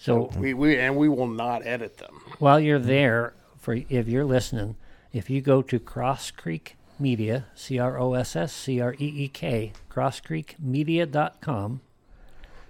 So 0.00 0.30
We, 0.38 0.54
we 0.54 0.78
and 0.78 0.96
we 0.96 1.10
will 1.10 1.26
not 1.26 1.66
edit 1.66 1.98
them. 1.98 2.22
while 2.38 2.58
you're 2.58 2.78
there, 2.78 3.34
for 3.58 3.74
if 3.74 4.08
you're 4.08 4.24
listening, 4.24 4.76
if 5.12 5.28
you 5.28 5.42
go 5.42 5.60
to 5.60 5.78
Cross 5.78 6.30
Creek 6.30 6.76
Media, 6.98 7.44
C 7.54 7.78
R 7.78 7.98
O 8.00 8.14
S 8.14 8.34
S 8.34 8.50
C 8.52 8.80
R 8.80 8.94
E 8.94 8.96
E 9.24 9.28
K, 9.28 9.72
crosscreekmedia.com, 9.90 11.80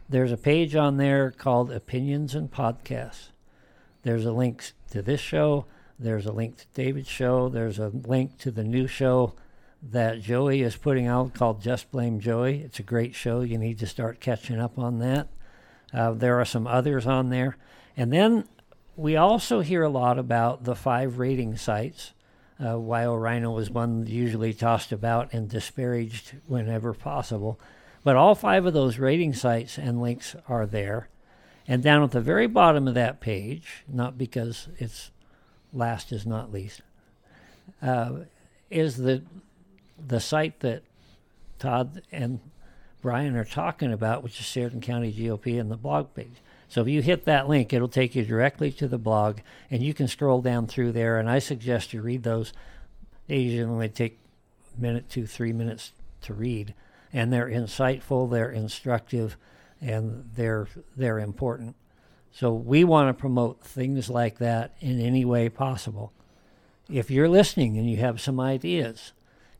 there's 0.08 0.32
a 0.32 0.36
page 0.36 0.74
on 0.74 0.96
there 0.96 1.30
called 1.30 1.70
Opinions 1.70 2.34
and 2.34 2.50
Podcasts. 2.50 3.28
There's 4.02 4.24
a 4.24 4.32
link 4.32 4.72
to 4.90 5.00
this 5.00 5.20
show. 5.20 5.66
There's 6.00 6.26
a 6.26 6.32
link 6.32 6.56
to 6.56 6.66
David's 6.74 7.08
show. 7.08 7.48
There's 7.48 7.78
a 7.78 7.88
link 7.88 8.38
to 8.38 8.50
the 8.50 8.64
new 8.64 8.88
show 8.88 9.34
that 9.82 10.20
Joey 10.20 10.62
is 10.62 10.74
putting 10.76 11.06
out 11.06 11.34
called 11.34 11.62
Just 11.62 11.92
Blame 11.92 12.18
Joey. 12.18 12.60
It's 12.62 12.80
a 12.80 12.82
great 12.82 13.14
show. 13.14 13.42
You 13.42 13.56
need 13.56 13.78
to 13.78 13.86
start 13.86 14.18
catching 14.18 14.58
up 14.58 14.78
on 14.80 14.98
that. 14.98 15.28
Uh, 15.92 16.12
there 16.12 16.40
are 16.40 16.44
some 16.44 16.66
others 16.66 17.06
on 17.06 17.30
there. 17.30 17.56
And 17.96 18.12
then 18.12 18.44
we 18.96 19.16
also 19.16 19.60
hear 19.60 19.82
a 19.82 19.88
lot 19.88 20.18
about 20.18 20.64
the 20.64 20.74
five 20.74 21.18
rating 21.18 21.56
sites. 21.56 22.12
Uh, 22.62 22.76
Rhino 22.78 23.56
is 23.58 23.70
one 23.70 24.06
usually 24.06 24.52
tossed 24.52 24.92
about 24.92 25.32
and 25.32 25.48
disparaged 25.48 26.34
whenever 26.46 26.92
possible. 26.92 27.58
But 28.04 28.16
all 28.16 28.34
five 28.34 28.66
of 28.66 28.72
those 28.72 28.98
rating 28.98 29.34
sites 29.34 29.78
and 29.78 30.00
links 30.00 30.36
are 30.48 30.66
there. 30.66 31.08
And 31.66 31.82
down 31.82 32.02
at 32.02 32.10
the 32.10 32.20
very 32.20 32.46
bottom 32.46 32.88
of 32.88 32.94
that 32.94 33.20
page, 33.20 33.84
not 33.88 34.18
because 34.18 34.68
it's 34.78 35.10
last 35.72 36.12
is 36.12 36.26
not 36.26 36.52
least, 36.52 36.82
uh, 37.82 38.20
is 38.70 38.96
the 38.96 39.22
the 40.04 40.20
site 40.20 40.60
that 40.60 40.82
Todd 41.58 42.02
and 42.10 42.40
Brian 43.02 43.36
are 43.36 43.44
talking 43.44 43.92
about, 43.92 44.22
which 44.22 44.38
is 44.40 44.46
Sheridan 44.46 44.80
County 44.80 45.12
GOP 45.12 45.58
and 45.60 45.70
the 45.70 45.76
blog 45.76 46.14
page. 46.14 46.36
So 46.68 46.82
if 46.82 46.88
you 46.88 47.02
hit 47.02 47.24
that 47.24 47.48
link, 47.48 47.72
it'll 47.72 47.88
take 47.88 48.14
you 48.14 48.24
directly 48.24 48.70
to 48.72 48.86
the 48.86 48.98
blog, 48.98 49.38
and 49.70 49.82
you 49.82 49.92
can 49.92 50.06
scroll 50.06 50.40
down 50.40 50.66
through 50.66 50.92
there. 50.92 51.18
And 51.18 51.28
I 51.28 51.40
suggest 51.40 51.92
you 51.92 52.00
read 52.00 52.22
those. 52.22 52.52
They 53.26 53.38
usually 53.38 53.88
take 53.88 54.18
a 54.76 54.80
minute, 54.80 55.08
two, 55.08 55.26
three 55.26 55.52
minutes 55.52 55.92
to 56.22 56.34
read, 56.34 56.74
and 57.12 57.32
they're 57.32 57.48
insightful, 57.48 58.30
they're 58.30 58.50
instructive, 58.50 59.36
and 59.80 60.30
they're 60.36 60.68
they're 60.96 61.18
important. 61.18 61.74
So 62.32 62.52
we 62.52 62.84
want 62.84 63.08
to 63.08 63.20
promote 63.20 63.62
things 63.62 64.08
like 64.08 64.38
that 64.38 64.74
in 64.80 65.00
any 65.00 65.24
way 65.24 65.48
possible. 65.48 66.12
If 66.88 67.10
you're 67.10 67.28
listening 67.28 67.76
and 67.78 67.90
you 67.90 67.96
have 67.96 68.20
some 68.20 68.38
ideas, 68.38 69.12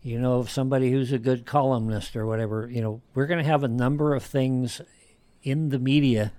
you 0.02 0.18
know, 0.18 0.44
somebody 0.44 0.90
who's 0.90 1.12
a 1.12 1.18
good 1.18 1.44
columnist 1.44 2.16
or 2.16 2.26
whatever, 2.26 2.68
you 2.70 2.80
know, 2.80 3.02
we're 3.14 3.26
going 3.26 3.42
to 3.42 3.48
have 3.50 3.62
a 3.62 3.68
number 3.68 4.14
of 4.14 4.22
things 4.22 4.80
in 5.42 5.68
the 5.68 5.78
media, 5.78 6.32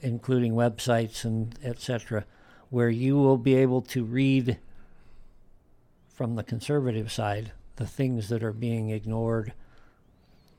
including 0.00 0.52
websites 0.52 1.24
and 1.24 1.58
etc., 1.64 2.24
where 2.70 2.90
you 2.90 3.16
will 3.16 3.38
be 3.38 3.54
able 3.54 3.80
to 3.80 4.04
read 4.04 4.58
from 6.08 6.36
the 6.36 6.42
conservative 6.42 7.10
side 7.10 7.52
the 7.76 7.86
things 7.86 8.28
that 8.28 8.42
are 8.42 8.52
being 8.52 8.90
ignored 8.90 9.52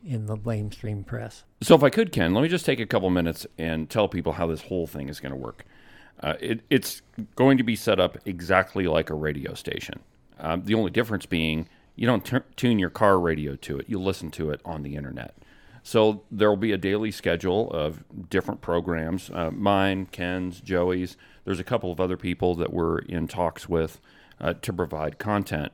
in 0.05 0.25
the 0.25 0.37
mainstream 0.37 1.03
press. 1.03 1.43
So, 1.61 1.75
if 1.75 1.83
I 1.83 1.89
could, 1.89 2.11
Ken, 2.11 2.33
let 2.33 2.41
me 2.41 2.47
just 2.47 2.65
take 2.65 2.79
a 2.79 2.85
couple 2.85 3.09
minutes 3.09 3.45
and 3.57 3.89
tell 3.89 4.07
people 4.07 4.33
how 4.33 4.47
this 4.47 4.61
whole 4.61 4.87
thing 4.87 5.09
is 5.09 5.19
going 5.19 5.33
to 5.33 5.37
work. 5.37 5.65
Uh, 6.21 6.35
it, 6.39 6.61
it's 6.69 7.01
going 7.35 7.57
to 7.57 7.63
be 7.63 7.75
set 7.75 7.99
up 7.99 8.17
exactly 8.25 8.87
like 8.87 9.09
a 9.09 9.13
radio 9.13 9.53
station. 9.53 9.99
Um, 10.39 10.63
the 10.63 10.73
only 10.75 10.91
difference 10.91 11.25
being 11.25 11.67
you 11.99 12.07
don't 12.07 12.23
tu- 12.23 12.43
tune 12.55 12.79
your 12.79 12.89
car 12.89 13.19
radio 13.19 13.57
to 13.57 13.77
it, 13.77 13.89
you 13.89 13.99
listen 13.99 14.31
to 14.31 14.51
it 14.51 14.61
on 14.63 14.83
the 14.83 14.95
internet. 14.95 15.35
So, 15.83 16.23
there 16.31 16.49
will 16.49 16.57
be 16.57 16.71
a 16.71 16.77
daily 16.77 17.11
schedule 17.11 17.69
of 17.71 18.03
different 18.29 18.61
programs 18.61 19.29
uh, 19.31 19.51
mine, 19.51 20.05
Ken's, 20.05 20.61
Joey's. 20.61 21.17
There's 21.43 21.59
a 21.59 21.63
couple 21.63 21.91
of 21.91 21.99
other 21.99 22.15
people 22.15 22.55
that 22.55 22.71
we're 22.71 22.99
in 22.99 23.27
talks 23.27 23.67
with 23.67 23.99
uh, 24.39 24.53
to 24.61 24.71
provide 24.71 25.19
content. 25.19 25.73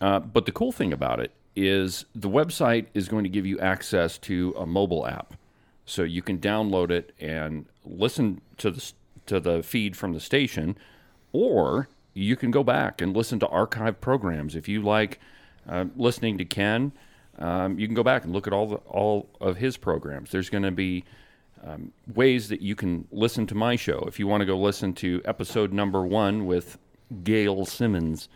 Uh, 0.00 0.20
but 0.20 0.46
the 0.46 0.52
cool 0.52 0.70
thing 0.70 0.92
about 0.92 1.18
it 1.18 1.32
is 1.56 2.04
the 2.14 2.28
website 2.28 2.86
is 2.94 3.08
going 3.08 3.24
to 3.24 3.30
give 3.30 3.46
you 3.46 3.58
access 3.58 4.16
to 4.18 4.54
a 4.56 4.64
mobile 4.64 5.08
app, 5.08 5.34
so 5.84 6.04
you 6.04 6.22
can 6.22 6.38
download 6.38 6.92
it 6.92 7.12
and 7.18 7.66
listen 7.84 8.40
to 8.58 8.70
the 8.70 8.92
to 9.26 9.40
the 9.40 9.64
feed 9.64 9.96
from 9.96 10.12
the 10.12 10.20
station, 10.20 10.76
or 11.32 11.88
you 12.14 12.36
can 12.36 12.52
go 12.52 12.62
back 12.62 13.00
and 13.00 13.16
listen 13.16 13.40
to 13.40 13.46
archived 13.46 14.00
programs. 14.00 14.54
If 14.54 14.68
you 14.68 14.82
like 14.82 15.18
uh, 15.68 15.84
listening 15.96 16.38
to 16.38 16.44
Ken, 16.44 16.92
um, 17.38 17.78
you 17.78 17.86
can 17.86 17.94
go 17.94 18.02
back 18.02 18.24
and 18.24 18.32
look 18.32 18.46
at 18.46 18.52
all 18.52 18.66
the, 18.66 18.76
all 18.88 19.28
of 19.40 19.56
his 19.56 19.76
programs. 19.76 20.30
There's 20.30 20.50
going 20.50 20.64
to 20.64 20.70
be 20.70 21.04
um, 21.64 21.92
ways 22.14 22.48
that 22.48 22.60
you 22.60 22.74
can 22.74 23.06
listen 23.12 23.46
to 23.48 23.54
my 23.54 23.76
show. 23.76 24.04
If 24.06 24.18
you 24.18 24.26
want 24.26 24.40
to 24.40 24.46
go 24.46 24.58
listen 24.58 24.92
to 24.94 25.22
episode 25.24 25.72
number 25.72 26.02
one 26.02 26.46
with 26.46 26.78
Gail 27.24 27.64
Simmons, 27.64 28.28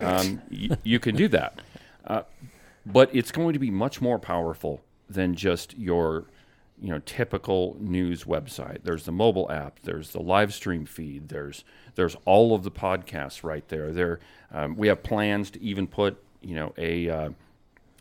um, 0.00 0.42
y- 0.50 0.76
you 0.82 0.98
can 0.98 1.14
do 1.14 1.28
that. 1.28 1.60
Uh, 2.06 2.22
but 2.86 3.14
it's 3.14 3.30
going 3.30 3.52
to 3.52 3.58
be 3.58 3.70
much 3.70 4.00
more 4.00 4.18
powerful 4.18 4.80
than 5.08 5.34
just 5.34 5.76
your 5.78 6.24
you 6.80 6.90
know 6.90 7.00
typical 7.04 7.76
news 7.80 8.22
website 8.22 8.84
there's 8.84 9.04
the 9.04 9.10
mobile 9.10 9.50
app 9.50 9.80
there's 9.82 10.10
the 10.12 10.20
live 10.20 10.54
stream 10.54 10.86
feed 10.86 11.28
there's 11.28 11.64
there's 11.96 12.14
all 12.24 12.54
of 12.54 12.62
the 12.62 12.70
podcasts 12.70 13.42
right 13.42 13.66
there 13.68 13.90
there 13.90 14.20
um, 14.52 14.76
we 14.76 14.86
have 14.86 15.02
plans 15.02 15.50
to 15.50 15.60
even 15.60 15.88
put 15.88 16.22
you 16.40 16.54
know 16.54 16.72
a 16.78 17.08
uh, 17.08 17.30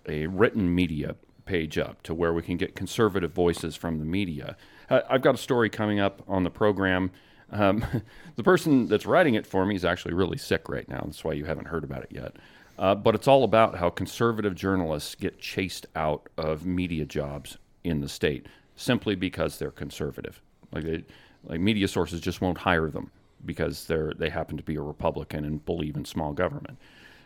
a 0.08 0.28
written 0.28 0.74
media 0.74 1.16
page 1.46 1.78
up 1.78 2.02
to 2.04 2.14
where 2.14 2.34
we 2.34 2.42
can 2.42 2.58
get 2.58 2.76
conservative 2.76 3.32
voices 3.32 3.76
from 3.76 4.00
the 4.00 4.06
media 4.06 4.58
uh, 4.90 5.02
i've 5.10 5.22
got 5.22 5.36
a 5.36 5.38
story 5.38 5.70
coming 5.70 6.00
up 6.00 6.22
on 6.28 6.44
the 6.44 6.50
program 6.50 7.12
um, 7.52 7.86
the 8.36 8.44
person 8.44 8.88
that's 8.88 9.06
writing 9.06 9.36
it 9.36 9.48
for 9.48 9.66
me 9.66 9.76
is 9.76 9.86
actually 9.86 10.14
really 10.14 10.38
sick 10.38 10.68
right 10.68 10.90
now 10.90 11.02
that's 11.06 11.24
why 11.24 11.32
you 11.34 11.46
haven't 11.46 11.68
heard 11.68 11.84
about 11.84 12.04
it 12.04 12.12
yet 12.12 12.36
uh, 12.78 12.94
but 12.94 13.16
it's 13.16 13.28
all 13.28 13.44
about 13.44 13.76
how 13.76 13.90
conservative 13.90 14.54
journalists 14.56 15.16
get 15.16 15.40
chased 15.40 15.88
out 15.96 16.30
of 16.38 16.66
media 16.66 17.06
jobs 17.06 17.58
in 17.84 18.02
the 18.02 18.10
state 18.10 18.46
simply 18.76 19.16
because 19.16 19.58
they're 19.58 19.72
conservative. 19.72 20.42
Like 20.72 20.84
they, 20.84 21.04
like 21.46 21.60
media 21.60 21.88
sources 21.88 22.22
just 22.22 22.42
won't 22.42 22.60
hire 22.60 22.90
them 22.90 23.12
because 23.46 23.86
they're 23.86 24.14
they 24.18 24.30
happen 24.30 24.58
to 24.58 24.64
be 24.64 24.76
a 24.76 24.82
Republican 24.82 25.46
and 25.46 25.64
believe 25.66 25.96
in 25.96 26.06
small 26.06 26.34
government. 26.34 26.78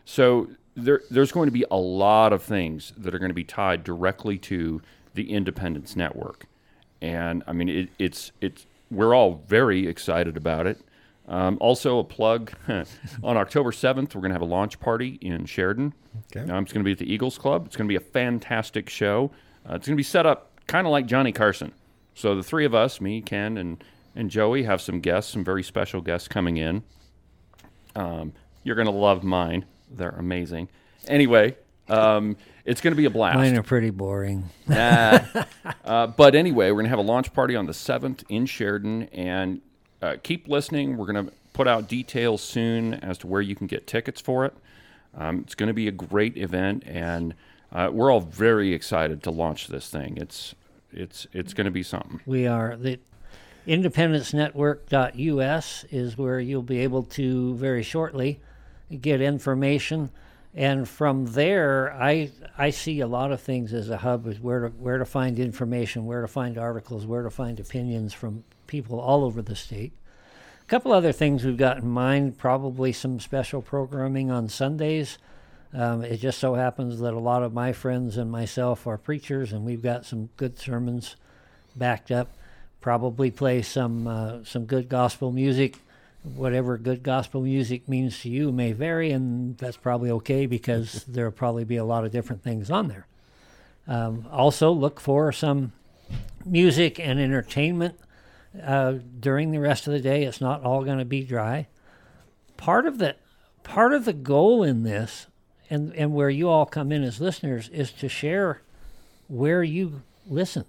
So 0.05 0.47
there, 0.75 1.01
there's 1.09 1.31
going 1.31 1.47
to 1.47 1.51
be 1.51 1.65
a 1.69 1.77
lot 1.77 2.33
of 2.33 2.43
things 2.43 2.93
that 2.97 3.13
are 3.13 3.19
going 3.19 3.29
to 3.29 3.35
be 3.35 3.43
tied 3.43 3.83
directly 3.83 4.37
to 4.39 4.81
the 5.13 5.31
Independence 5.31 5.95
Network, 5.95 6.45
and 7.01 7.43
I 7.47 7.53
mean 7.53 7.69
it, 7.69 7.89
it's 7.99 8.31
it's 8.41 8.65
we're 8.89 9.15
all 9.15 9.41
very 9.47 9.87
excited 9.87 10.37
about 10.37 10.67
it. 10.67 10.79
Um, 11.27 11.57
also, 11.61 11.99
a 11.99 12.03
plug 12.03 12.51
on 12.67 13.37
October 13.37 13.71
7th, 13.71 14.15
we're 14.15 14.21
going 14.21 14.31
to 14.31 14.35
have 14.35 14.41
a 14.41 14.45
launch 14.45 14.79
party 14.79 15.17
in 15.21 15.45
Sheridan. 15.45 15.93
Okay. 16.35 16.51
Um, 16.51 16.63
it's 16.63 16.73
going 16.73 16.83
to 16.83 16.85
be 16.85 16.91
at 16.91 16.97
the 16.97 17.11
Eagles 17.11 17.37
Club. 17.37 17.65
It's 17.67 17.77
going 17.77 17.87
to 17.87 17.91
be 17.91 17.95
a 17.95 18.05
fantastic 18.05 18.89
show. 18.89 19.31
Uh, 19.65 19.75
it's 19.75 19.87
going 19.87 19.95
to 19.95 19.99
be 19.99 20.03
set 20.03 20.25
up 20.25 20.51
kind 20.67 20.85
of 20.85 20.91
like 20.91 21.05
Johnny 21.05 21.31
Carson. 21.31 21.73
So 22.15 22.35
the 22.35 22.43
three 22.43 22.65
of 22.65 22.75
us, 22.75 22.99
me, 22.99 23.21
Ken, 23.21 23.57
and 23.57 23.83
and 24.13 24.29
Joey, 24.29 24.63
have 24.63 24.81
some 24.81 24.99
guests, 24.99 25.31
some 25.31 25.43
very 25.43 25.63
special 25.63 26.01
guests 26.01 26.27
coming 26.27 26.57
in. 26.57 26.83
Um, 27.95 28.33
you're 28.63 28.75
going 28.75 28.87
to 28.87 28.91
love 28.91 29.23
mine; 29.23 29.65
they're 29.95 30.09
amazing. 30.09 30.69
Anyway, 31.07 31.55
um, 31.89 32.37
it's 32.65 32.81
going 32.81 32.93
to 32.93 32.97
be 32.97 33.05
a 33.05 33.09
blast. 33.09 33.37
Mine 33.37 33.57
are 33.57 33.63
pretty 33.63 33.89
boring. 33.89 34.49
Nah. 34.67 35.19
uh, 35.85 36.07
but 36.07 36.35
anyway, 36.35 36.67
we're 36.67 36.75
going 36.75 36.85
to 36.85 36.89
have 36.89 36.99
a 36.99 37.03
launch 37.03 37.33
party 37.33 37.55
on 37.55 37.65
the 37.65 37.73
7th 37.73 38.23
in 38.29 38.45
Sheridan. 38.45 39.03
And 39.13 39.61
uh, 40.01 40.17
keep 40.21 40.47
listening. 40.47 40.97
We're 40.97 41.11
going 41.11 41.27
to 41.27 41.33
put 41.53 41.67
out 41.67 41.87
details 41.87 42.41
soon 42.41 42.93
as 42.95 43.17
to 43.19 43.27
where 43.27 43.41
you 43.41 43.55
can 43.55 43.67
get 43.67 43.87
tickets 43.87 44.19
for 44.21 44.45
it. 44.45 44.53
Um, 45.17 45.39
it's 45.39 45.55
going 45.55 45.67
to 45.67 45.73
be 45.73 45.87
a 45.87 45.91
great 45.91 46.37
event. 46.37 46.83
And 46.85 47.33
uh, 47.71 47.89
we're 47.91 48.11
all 48.11 48.21
very 48.21 48.73
excited 48.73 49.23
to 49.23 49.31
launch 49.31 49.67
this 49.67 49.89
thing. 49.89 50.17
It's, 50.17 50.55
it's, 50.91 51.25
it's 51.33 51.53
going 51.53 51.65
to 51.65 51.71
be 51.71 51.83
something. 51.83 52.21
We 52.25 52.47
are 52.47 52.77
the 52.77 52.99
independencenetwork.us 53.67 55.85
is 55.91 56.17
where 56.17 56.39
you'll 56.39 56.63
be 56.63 56.79
able 56.79 57.03
to 57.03 57.53
very 57.55 57.83
shortly 57.83 58.39
get 58.99 59.21
information 59.21 60.09
and 60.53 60.87
from 60.87 61.27
there 61.27 61.93
I 61.93 62.31
I 62.57 62.71
see 62.71 62.99
a 62.99 63.07
lot 63.07 63.31
of 63.31 63.41
things 63.41 63.73
as 63.73 63.89
a 63.89 63.97
hub 63.97 64.27
is 64.27 64.39
where 64.39 64.61
to 64.61 64.67
where 64.69 64.97
to 64.97 65.05
find 65.05 65.39
information, 65.39 66.05
where 66.05 66.21
to 66.21 66.27
find 66.27 66.57
articles, 66.57 67.05
where 67.05 67.23
to 67.23 67.29
find 67.29 67.59
opinions 67.59 68.13
from 68.13 68.43
people 68.67 68.99
all 68.99 69.23
over 69.23 69.41
the 69.41 69.55
state. 69.55 69.93
A 70.61 70.65
couple 70.65 70.91
other 70.91 71.11
things 71.11 71.43
we've 71.43 71.57
got 71.57 71.77
in 71.77 71.87
mind, 71.87 72.37
probably 72.37 72.91
some 72.91 73.19
special 73.19 73.61
programming 73.61 74.29
on 74.29 74.49
Sundays. 74.49 75.17
Um, 75.73 76.03
it 76.03 76.17
just 76.17 76.39
so 76.39 76.55
happens 76.55 76.99
that 76.99 77.13
a 77.13 77.19
lot 77.19 77.43
of 77.43 77.53
my 77.53 77.71
friends 77.71 78.17
and 78.17 78.29
myself 78.29 78.85
are 78.85 78.97
preachers, 78.97 79.53
and 79.53 79.65
we've 79.65 79.81
got 79.81 80.05
some 80.05 80.29
good 80.35 80.59
sermons 80.59 81.15
backed 81.77 82.11
up. 82.11 82.29
Probably 82.81 83.31
play 83.31 83.61
some 83.61 84.05
uh, 84.05 84.43
some 84.43 84.65
good 84.65 84.89
gospel 84.89 85.31
music. 85.31 85.77
Whatever 86.23 86.77
good 86.77 87.01
gospel 87.01 87.41
music 87.41 87.89
means 87.89 88.19
to 88.21 88.29
you 88.29 88.51
may 88.51 88.73
vary, 88.73 89.11
and 89.11 89.57
that's 89.57 89.77
probably 89.77 90.11
okay 90.11 90.45
because 90.45 91.03
there'll 91.07 91.31
probably 91.31 91.63
be 91.63 91.77
a 91.77 91.85
lot 91.85 92.05
of 92.05 92.11
different 92.11 92.43
things 92.43 92.69
on 92.69 92.87
there. 92.87 93.07
Um, 93.87 94.27
also, 94.31 94.71
look 94.71 94.99
for 94.99 95.31
some 95.31 95.73
music 96.45 96.99
and 96.99 97.19
entertainment 97.19 97.97
uh, 98.61 98.95
during 99.19 99.51
the 99.51 99.59
rest 99.59 99.87
of 99.87 99.93
the 99.93 99.99
day. 99.99 100.23
It's 100.23 100.41
not 100.41 100.63
all 100.63 100.83
going 100.83 100.99
to 100.99 101.05
be 101.05 101.23
dry. 101.23 101.67
Part 102.57 102.85
of 102.85 102.99
the 102.99 103.15
part 103.63 103.93
of 103.93 104.05
the 104.05 104.13
goal 104.13 104.63
in 104.63 104.83
this, 104.83 105.27
and 105.69 105.93
and 105.95 106.13
where 106.13 106.29
you 106.29 106.49
all 106.49 106.65
come 106.65 106.91
in 106.91 107.03
as 107.03 107.19
listeners, 107.19 107.69
is 107.69 107.91
to 107.93 108.07
share 108.07 108.61
where 109.27 109.63
you 109.63 110.03
listen. 110.27 110.65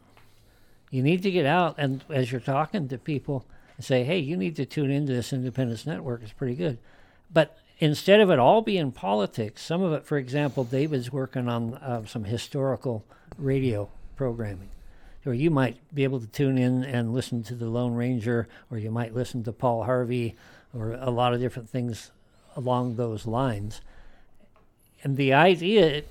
You 0.91 1.03
need 1.03 1.23
to 1.23 1.31
get 1.31 1.47
out 1.47 1.75
and 1.79 2.05
as 2.11 2.31
you're 2.31 2.41
talking 2.41 2.89
to 2.89 2.99
people 2.99 3.47
and 3.83 3.87
say, 3.87 4.05
"Hey, 4.05 4.19
you 4.19 4.37
need 4.37 4.55
to 4.57 4.65
tune 4.65 4.91
into 4.91 5.13
this 5.13 5.33
Independence 5.33 5.85
Network. 5.85 6.23
It's 6.23 6.33
pretty 6.33 6.55
good." 6.55 6.79
But 7.33 7.59
instead 7.81 8.21
of 8.21 8.31
it 8.31 8.39
all 8.39 8.63
being 8.63 8.93
politics, 8.93 9.63
some 9.63 9.83
of 9.83 9.93
it, 9.93 10.05
for 10.05 10.19
example, 10.19 10.63
David's 10.63 11.13
working 11.13 11.49
on 11.49 11.75
uh, 11.75 12.07
some 12.07 12.25
historical 12.25 13.05
radio 13.37 13.89
programming 14.17 14.69
or 15.25 15.35
you 15.35 15.51
might 15.51 15.77
be 15.95 16.05
able 16.05 16.21
to 16.21 16.27
tune 16.27 16.59
in 16.59 16.85
and 16.85 17.15
listen 17.15 17.43
to 17.45 17.55
the 17.55 17.67
Lone 17.67 17.95
Ranger, 17.95 18.49
or 18.71 18.79
you 18.79 18.91
might 18.91 19.15
listen 19.15 19.45
to 19.45 19.53
Paul 19.53 19.85
Harvey, 19.85 20.35
or 20.75 20.95
a 20.95 21.11
lot 21.11 21.33
of 21.33 21.41
different 21.41 21.69
things 21.69 22.11
along 22.57 22.97
those 22.97 23.27
lines. 23.27 23.81
And 25.05 25.17
the 25.17 25.33
idea 25.33 26.03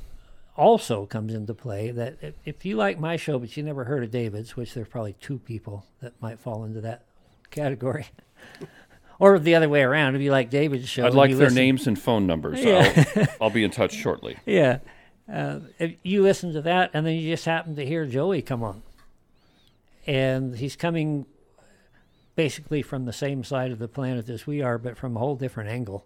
also 0.55 1.05
comes 1.05 1.33
into 1.33 1.53
play 1.53 1.91
that 1.91 2.17
if- 2.21 2.35
if 2.45 2.65
you 2.65 2.75
like 2.75 2.99
my 2.99 3.15
show, 3.15 3.39
but 3.39 3.55
you 3.57 3.63
never 3.63 3.85
heard 3.85 4.03
of 4.03 4.11
David's, 4.11 4.55
which 4.55 4.73
there's 4.73 4.87
probably 4.87 5.13
two 5.13 5.39
people 5.39 5.85
that 6.01 6.13
might 6.21 6.39
fall 6.39 6.63
into 6.63 6.81
that 6.81 7.03
category. 7.51 8.07
Or 9.19 9.37
the 9.37 9.53
other 9.53 9.69
way 9.69 9.83
around, 9.83 10.15
if 10.15 10.21
you 10.23 10.31
like 10.31 10.49
David's 10.49 10.89
show, 10.89 11.05
I'd 11.05 11.13
like 11.13 11.29
their 11.29 11.41
listen- 11.41 11.55
names 11.55 11.85
and 11.85 12.01
phone 12.01 12.25
numbers. 12.25 12.59
Yeah. 12.59 13.05
I'll, 13.15 13.27
I'll 13.41 13.49
be 13.51 13.63
in 13.63 13.69
touch 13.69 13.93
shortly. 13.93 14.39
Yeah. 14.47 14.79
Uh, 15.31 15.59
if 15.77 15.93
you 16.01 16.23
listen 16.23 16.53
to 16.53 16.61
that, 16.63 16.89
and 16.95 17.05
then 17.05 17.13
you 17.13 17.29
just 17.29 17.45
happen 17.45 17.75
to 17.75 17.85
hear 17.85 18.07
Joey 18.07 18.41
come 18.41 18.63
on. 18.63 18.81
And 20.07 20.55
he's 20.57 20.75
coming 20.75 21.27
basically 22.35 22.81
from 22.81 23.05
the 23.05 23.13
same 23.13 23.43
side 23.43 23.71
of 23.71 23.77
the 23.77 23.87
planet 23.87 24.27
as 24.27 24.47
we 24.47 24.63
are, 24.63 24.79
but 24.79 24.97
from 24.97 25.15
a 25.15 25.19
whole 25.19 25.35
different 25.35 25.69
angle. 25.69 26.03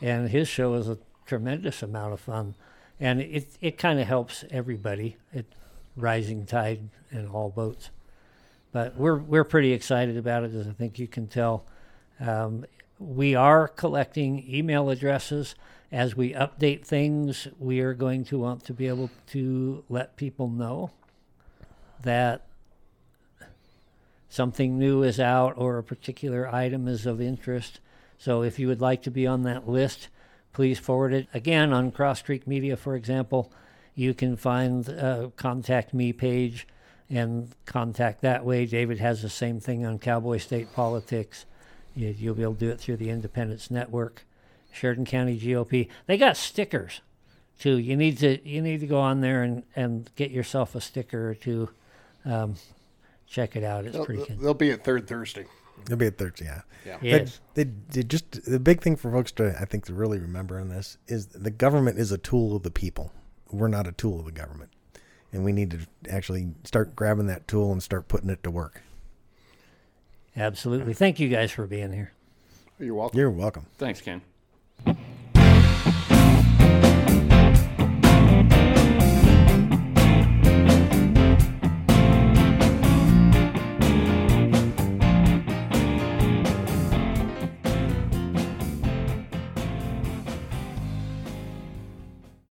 And 0.00 0.28
his 0.28 0.46
show 0.46 0.74
is 0.74 0.88
a 0.88 0.98
tremendous 1.26 1.82
amount 1.82 2.12
of 2.12 2.20
fun. 2.20 2.54
And 3.00 3.20
it, 3.20 3.48
it 3.60 3.78
kind 3.78 3.98
of 3.98 4.06
helps 4.06 4.44
everybody. 4.52 5.16
It 5.32 5.46
rising 5.96 6.46
tide 6.46 6.88
in 7.10 7.26
all 7.26 7.50
boats. 7.50 7.90
But 8.74 8.96
we're, 8.96 9.18
we're 9.18 9.44
pretty 9.44 9.72
excited 9.72 10.16
about 10.16 10.42
it, 10.42 10.52
as 10.52 10.66
I 10.66 10.72
think 10.72 10.98
you 10.98 11.06
can 11.06 11.28
tell. 11.28 11.64
Um, 12.18 12.64
we 12.98 13.36
are 13.36 13.68
collecting 13.68 14.44
email 14.52 14.90
addresses. 14.90 15.54
As 15.92 16.16
we 16.16 16.32
update 16.32 16.84
things, 16.84 17.46
we 17.60 17.78
are 17.78 17.94
going 17.94 18.24
to 18.24 18.38
want 18.40 18.64
to 18.64 18.72
be 18.72 18.88
able 18.88 19.10
to 19.28 19.84
let 19.88 20.16
people 20.16 20.48
know 20.48 20.90
that 22.02 22.46
something 24.28 24.76
new 24.76 25.04
is 25.04 25.20
out 25.20 25.54
or 25.56 25.78
a 25.78 25.84
particular 25.84 26.52
item 26.52 26.88
is 26.88 27.06
of 27.06 27.20
interest. 27.20 27.78
So 28.18 28.42
if 28.42 28.58
you 28.58 28.66
would 28.66 28.80
like 28.80 29.02
to 29.02 29.10
be 29.12 29.24
on 29.24 29.44
that 29.44 29.68
list, 29.68 30.08
please 30.52 30.80
forward 30.80 31.14
it. 31.14 31.28
Again, 31.32 31.72
on 31.72 31.92
Cross 31.92 32.22
Creek 32.22 32.44
Media, 32.44 32.76
for 32.76 32.96
example, 32.96 33.52
you 33.94 34.14
can 34.14 34.36
find 34.36 34.88
a 34.88 35.30
contact 35.36 35.94
me 35.94 36.12
page 36.12 36.66
and 37.10 37.54
contact 37.66 38.22
that 38.22 38.44
way. 38.44 38.66
David 38.66 38.98
has 38.98 39.22
the 39.22 39.28
same 39.28 39.60
thing 39.60 39.84
on 39.84 39.98
Cowboy 39.98 40.38
State 40.38 40.72
Politics. 40.72 41.46
You, 41.94 42.14
you'll 42.18 42.34
be 42.34 42.42
able 42.42 42.54
to 42.54 42.60
do 42.60 42.70
it 42.70 42.80
through 42.80 42.96
the 42.96 43.10
Independence 43.10 43.70
Network, 43.70 44.24
Sheridan 44.72 45.04
County 45.04 45.38
GOP. 45.38 45.88
They 46.06 46.16
got 46.16 46.36
stickers 46.36 47.00
too. 47.58 47.78
You 47.78 47.96
need 47.96 48.18
to 48.18 48.46
you 48.48 48.60
need 48.62 48.80
to 48.80 48.86
go 48.86 49.00
on 49.00 49.20
there 49.20 49.42
and, 49.42 49.62
and 49.76 50.10
get 50.16 50.30
yourself 50.30 50.74
a 50.74 50.80
sticker 50.80 51.30
or 51.30 51.34
two. 51.34 51.68
Um, 52.24 52.56
check 53.26 53.56
it 53.56 53.64
out. 53.64 53.84
It's 53.84 53.94
They'll, 53.94 54.06
pretty 54.06 54.24
good. 54.24 54.40
they'll 54.40 54.54
be 54.54 54.70
at 54.72 54.84
Third 54.84 55.06
Thursday. 55.06 55.46
They'll 55.86 55.96
be 55.98 56.06
at 56.06 56.18
Thursday. 56.18 56.46
Yeah. 56.46 56.62
Yeah. 56.86 56.98
Yes. 57.00 57.40
They, 57.54 57.64
they 57.64 58.02
just 58.02 58.50
the 58.50 58.60
big 58.60 58.80
thing 58.80 58.96
for 58.96 59.10
folks 59.10 59.32
to 59.32 59.56
I 59.60 59.64
think 59.66 59.86
to 59.86 59.94
really 59.94 60.18
remember 60.18 60.58
in 60.58 60.68
this 60.68 60.98
is 61.06 61.26
the 61.26 61.50
government 61.50 61.98
is 61.98 62.12
a 62.12 62.18
tool 62.18 62.56
of 62.56 62.62
the 62.62 62.70
people. 62.70 63.12
We're 63.50 63.68
not 63.68 63.86
a 63.86 63.92
tool 63.92 64.20
of 64.20 64.26
the 64.26 64.32
government, 64.32 64.70
and 65.34 65.44
we 65.44 65.52
need 65.52 65.72
to 65.72 65.78
actually 66.08 66.48
start 66.62 66.94
grabbing 66.96 67.26
that 67.26 67.46
tool 67.46 67.72
and 67.72 67.82
start 67.82 68.08
putting 68.08 68.30
it 68.30 68.42
to 68.44 68.50
work. 68.50 68.80
Absolutely. 70.36 70.94
Thank 70.94 71.20
you 71.20 71.28
guys 71.28 71.50
for 71.50 71.66
being 71.66 71.92
here. 71.92 72.12
You're 72.78 72.94
welcome. 72.94 73.18
You're 73.18 73.30
welcome. 73.30 73.66
Thanks, 73.76 74.00
Ken. 74.00 74.22